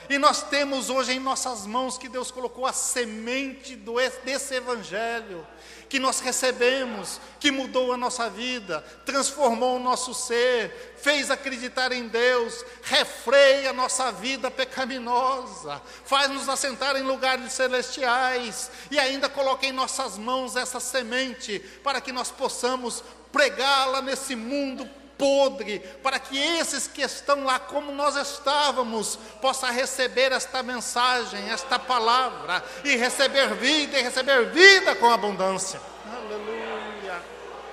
E 0.08 0.18
nós 0.18 0.42
temos 0.42 0.90
hoje 0.90 1.12
em 1.12 1.20
nossas 1.20 1.66
mãos 1.66 1.96
que 1.96 2.08
Deus 2.08 2.30
colocou 2.30 2.66
a 2.66 2.72
semente 2.72 3.76
do, 3.76 3.94
desse 4.24 4.54
Evangelho, 4.54 5.46
que 5.88 5.98
nós 5.98 6.20
recebemos, 6.20 7.20
que 7.38 7.50
mudou 7.50 7.92
a 7.92 7.96
nossa 7.96 8.28
vida, 8.28 8.80
transformou 9.04 9.76
o 9.76 9.82
nosso 9.82 10.14
ser, 10.14 10.94
fez 10.96 11.30
acreditar 11.30 11.92
em 11.92 12.08
Deus, 12.08 12.64
refreia 12.82 13.70
a 13.70 13.74
nossa 13.74 14.10
vida 14.10 14.50
pecaminosa, 14.50 15.80
faz-nos 16.04 16.48
assentar 16.48 16.96
em 16.96 17.02
lugares 17.02 17.52
celestiais 17.52 18.70
e 18.90 18.98
ainda 18.98 19.28
coloca 19.28 19.66
em 19.66 19.72
nossas 19.72 20.16
mãos 20.18 20.56
essa 20.56 20.80
semente 20.80 21.58
para 21.82 22.00
que 22.00 22.12
nós 22.12 22.30
possamos 22.30 23.04
pregá-la 23.30 24.02
nesse 24.02 24.34
mundo 24.34 24.88
podre, 25.22 25.78
para 26.02 26.18
que 26.18 26.36
esses 26.36 26.88
que 26.88 27.00
estão 27.00 27.44
lá 27.44 27.60
como 27.60 27.92
nós 27.92 28.16
estávamos, 28.16 29.16
possam 29.40 29.70
receber 29.70 30.32
esta 30.32 30.64
mensagem, 30.64 31.48
esta 31.48 31.78
palavra, 31.78 32.60
e 32.82 32.96
receber 32.96 33.54
vida, 33.54 33.96
e 33.96 34.02
receber 34.02 34.46
vida 34.50 34.96
com 34.96 35.08
abundância. 35.08 35.80
Aleluia, 36.12 37.22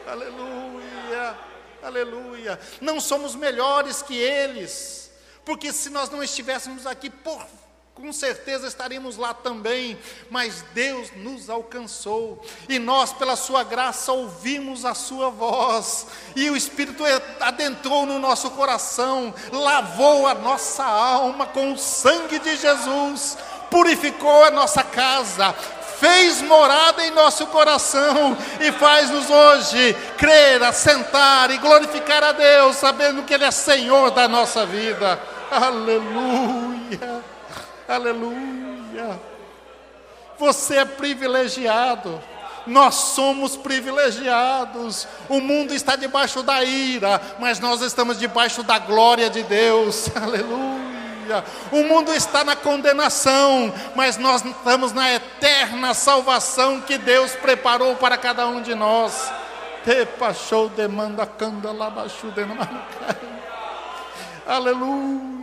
aleluia, 0.05 1.37
aleluia. 1.81 2.59
Não 2.79 2.99
somos 2.99 3.33
melhores 3.33 4.03
que 4.03 4.15
eles, 4.15 5.09
porque 5.43 5.73
se 5.73 5.89
nós 5.89 6.07
não 6.11 6.21
estivéssemos 6.21 6.85
aqui 6.85 7.09
por 7.09 7.43
com 7.99 8.13
certeza 8.13 8.65
estaremos 8.65 9.17
lá 9.17 9.33
também, 9.33 9.99
mas 10.29 10.63
Deus 10.73 11.09
nos 11.17 11.49
alcançou 11.49 12.41
e 12.69 12.79
nós, 12.79 13.11
pela 13.11 13.35
Sua 13.35 13.61
graça, 13.61 14.13
ouvimos 14.13 14.85
a 14.85 14.93
Sua 14.93 15.29
voz, 15.29 16.07
e 16.33 16.49
o 16.49 16.55
Espírito 16.55 17.03
adentrou 17.41 18.05
no 18.05 18.17
nosso 18.17 18.51
coração, 18.51 19.33
lavou 19.51 20.27
a 20.27 20.33
nossa 20.33 20.85
alma 20.85 21.45
com 21.47 21.73
o 21.73 21.77
sangue 21.77 22.39
de 22.39 22.55
Jesus, 22.55 23.37
purificou 23.69 24.45
a 24.45 24.51
nossa 24.51 24.81
casa, 24.81 25.53
fez 25.99 26.41
morada 26.41 27.05
em 27.05 27.11
nosso 27.11 27.47
coração 27.47 28.37
e 28.61 28.71
faz-nos 28.71 29.29
hoje 29.29 29.93
crer, 30.17 30.63
assentar 30.63 31.51
e 31.51 31.57
glorificar 31.57 32.23
a 32.23 32.31
Deus, 32.31 32.77
sabendo 32.77 33.23
que 33.23 33.33
Ele 33.33 33.43
é 33.43 33.51
Senhor 33.51 34.09
da 34.11 34.25
nossa 34.25 34.65
vida. 34.65 35.21
Aleluia. 35.51 37.28
Aleluia. 37.89 39.19
Você 40.37 40.77
é 40.77 40.85
privilegiado. 40.85 42.21
Nós 42.67 42.93
somos 42.93 43.57
privilegiados. 43.57 45.07
O 45.27 45.41
mundo 45.41 45.73
está 45.73 45.95
debaixo 45.95 46.43
da 46.43 46.63
ira, 46.63 47.19
mas 47.39 47.59
nós 47.59 47.81
estamos 47.81 48.19
debaixo 48.19 48.61
da 48.61 48.77
glória 48.77 49.27
de 49.27 49.41
Deus. 49.41 50.07
Aleluia. 50.15 51.43
O 51.71 51.83
mundo 51.83 52.13
está 52.13 52.43
na 52.43 52.55
condenação, 52.55 53.73
mas 53.95 54.17
nós 54.17 54.45
estamos 54.45 54.93
na 54.93 55.11
eterna 55.11 55.93
salvação 55.95 56.81
que 56.81 56.97
Deus 56.97 57.31
preparou 57.31 57.95
para 57.95 58.17
cada 58.17 58.47
um 58.47 58.61
de 58.61 58.75
nós. 58.75 59.31
Aleluia. 64.47 65.38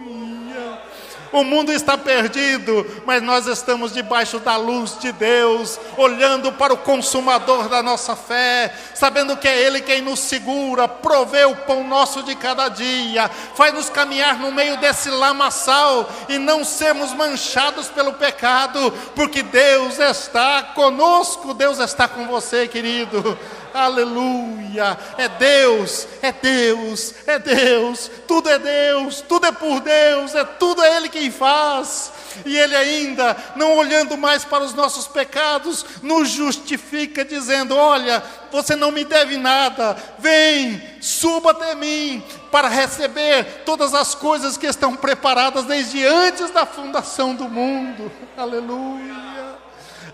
O 1.36 1.44
mundo 1.44 1.70
está 1.70 1.98
perdido, 1.98 2.86
mas 3.04 3.22
nós 3.22 3.46
estamos 3.46 3.92
debaixo 3.92 4.38
da 4.38 4.56
luz 4.56 4.98
de 4.98 5.12
Deus, 5.12 5.78
olhando 5.98 6.50
para 6.50 6.72
o 6.72 6.78
consumador 6.78 7.68
da 7.68 7.82
nossa 7.82 8.16
fé, 8.16 8.74
sabendo 8.94 9.36
que 9.36 9.46
é 9.46 9.60
Ele 9.60 9.82
quem 9.82 10.00
nos 10.00 10.18
segura, 10.18 10.88
provê 10.88 11.44
o 11.44 11.54
pão 11.54 11.86
nosso 11.86 12.22
de 12.22 12.34
cada 12.34 12.70
dia, 12.70 13.28
faz-nos 13.54 13.90
caminhar 13.90 14.38
no 14.38 14.50
meio 14.50 14.78
desse 14.78 15.10
lamaçal 15.10 16.08
e 16.26 16.38
não 16.38 16.64
sermos 16.64 17.12
manchados 17.12 17.88
pelo 17.88 18.14
pecado, 18.14 18.90
porque 19.14 19.42
Deus 19.42 19.98
está 19.98 20.62
conosco, 20.62 21.52
Deus 21.52 21.78
está 21.80 22.08
com 22.08 22.26
você, 22.26 22.66
querido. 22.66 23.38
Aleluia! 23.76 24.98
É 25.18 25.28
Deus, 25.28 26.08
é 26.22 26.32
Deus, 26.32 27.14
é 27.26 27.38
Deus, 27.38 28.10
tudo 28.26 28.48
é 28.48 28.58
Deus, 28.58 29.20
tudo 29.20 29.46
é 29.46 29.52
por 29.52 29.80
Deus, 29.80 30.34
é 30.34 30.44
tudo 30.44 30.82
é 30.82 30.96
Ele 30.96 31.10
quem 31.10 31.30
faz. 31.30 32.10
E 32.46 32.56
Ele 32.56 32.74
ainda, 32.74 33.36
não 33.54 33.76
olhando 33.76 34.16
mais 34.16 34.46
para 34.46 34.64
os 34.64 34.72
nossos 34.72 35.06
pecados, 35.06 35.84
nos 36.02 36.30
justifica, 36.30 37.22
dizendo: 37.22 37.76
Olha, 37.76 38.22
você 38.50 38.74
não 38.74 38.90
me 38.90 39.04
deve 39.04 39.36
nada, 39.36 39.94
vem, 40.18 40.82
suba 41.02 41.50
até 41.50 41.74
mim, 41.74 42.24
para 42.50 42.68
receber 42.68 43.62
todas 43.66 43.92
as 43.92 44.14
coisas 44.14 44.56
que 44.56 44.66
estão 44.66 44.96
preparadas 44.96 45.66
desde 45.66 46.02
antes 46.06 46.50
da 46.50 46.64
fundação 46.64 47.34
do 47.34 47.44
mundo. 47.44 48.10
Aleluia 48.38 49.65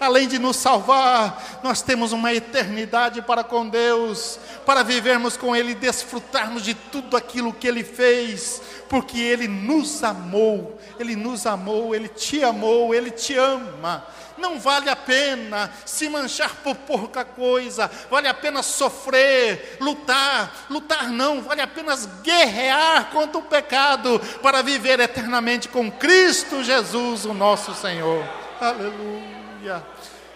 além 0.03 0.27
de 0.27 0.39
nos 0.39 0.57
salvar, 0.57 1.61
nós 1.63 1.83
temos 1.83 2.13
uma 2.13 2.33
eternidade 2.33 3.23
para 3.23 3.45
com 3.45 3.69
Deus, 3.69 4.39
para 4.67 4.83
vivermos 4.83 5.37
com 5.37 5.55
Ele 5.55 5.73
e 5.73 5.77
desfrutarmos 5.77 6.63
de 6.63 6.75
tudo 6.75 7.17
aquilo 7.17 7.53
que 7.53 7.69
Ele 7.69 7.85
fez, 7.85 8.61
porque 8.89 9.19
Ele 9.19 9.47
nos 9.47 10.03
amou, 10.03 10.79
Ele 10.99 11.17
nos 11.17 11.47
amou, 11.47 11.95
Ele 11.95 12.09
te 12.09 12.43
amou, 12.43 12.95
Ele 12.95 13.11
te 13.11 13.37
ama. 13.37 14.05
Não 14.39 14.59
vale 14.59 14.91
a 14.91 14.97
pena 14.97 15.71
se 15.85 16.09
manchar 16.09 16.57
por 16.65 16.75
pouca 16.75 17.25
coisa, 17.25 17.91
vale 18.11 18.27
a 18.27 18.35
pena 18.35 18.63
sofrer, 18.63 19.77
lutar, 19.81 20.67
lutar 20.69 21.11
não, 21.11 21.43
vale 21.43 21.61
a 21.61 21.67
pena 21.67 21.95
guerrear 22.23 23.11
contra 23.11 23.39
o 23.39 23.43
pecado 23.43 24.21
para 24.43 24.63
viver 24.63 24.99
eternamente 24.99 25.69
com 25.69 25.91
Cristo 25.93 26.65
Jesus, 26.65 27.25
o 27.25 27.33
nosso 27.33 27.73
Senhor. 27.75 28.27
Aleluia. 28.61 29.92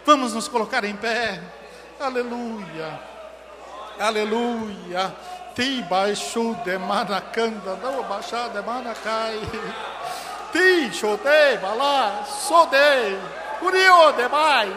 Vamos 0.07 0.32
nos 0.32 0.46
colocar 0.46 0.84
em 0.84 0.94
pé. 0.94 1.40
Aleluia. 1.98 3.00
Aleluia. 3.98 5.12
Ti 5.52 5.82
baixo 5.90 6.54
de 6.64 6.78
manacanda, 6.78 7.74
não 7.82 8.04
baixar 8.04 8.50
de 8.50 8.62
manacai. 8.62 9.40
Ti 10.52 10.90
chode 10.92 11.59
balá, 11.61 12.24
sode, 12.24 13.18
curio 13.59 14.12
de 14.12 14.28
mai. 14.28 14.68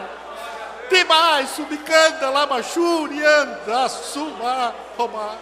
Ti 0.88 1.04
mai 1.04 1.46
subicanda 1.46 2.28
lá 2.30 2.42
anda 2.42 3.88
suba, 3.88 4.74
roba. 4.98 5.36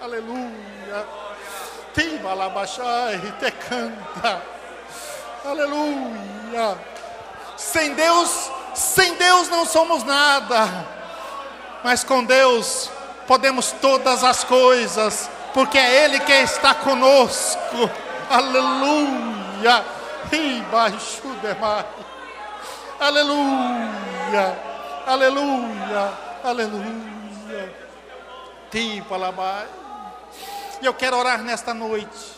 Aleluia. 0.00 1.04
Ti 1.92 2.18
balabachai, 2.18 3.18
te 3.40 3.50
canta. 3.50 4.42
Aleluia. 5.44 6.78
Sem 7.56 7.94
Deus, 7.94 8.52
sem 8.78 9.14
Deus 9.14 9.48
não 9.48 9.66
somos 9.66 10.04
nada. 10.04 10.86
Mas 11.82 12.04
com 12.04 12.24
Deus 12.24 12.90
podemos 13.26 13.72
todas 13.72 14.24
as 14.24 14.44
coisas, 14.44 15.28
porque 15.52 15.76
é 15.78 16.04
Ele 16.04 16.20
que 16.20 16.32
está 16.32 16.74
conosco. 16.74 17.90
Aleluia. 18.30 19.84
Aleluia. 23.00 24.58
Aleluia. 25.06 26.12
Aleluia. 26.44 27.74
Tipo, 28.70 29.14
E 30.80 30.86
eu 30.86 30.94
quero 30.94 31.16
orar 31.16 31.42
nesta 31.42 31.74
noite 31.74 32.37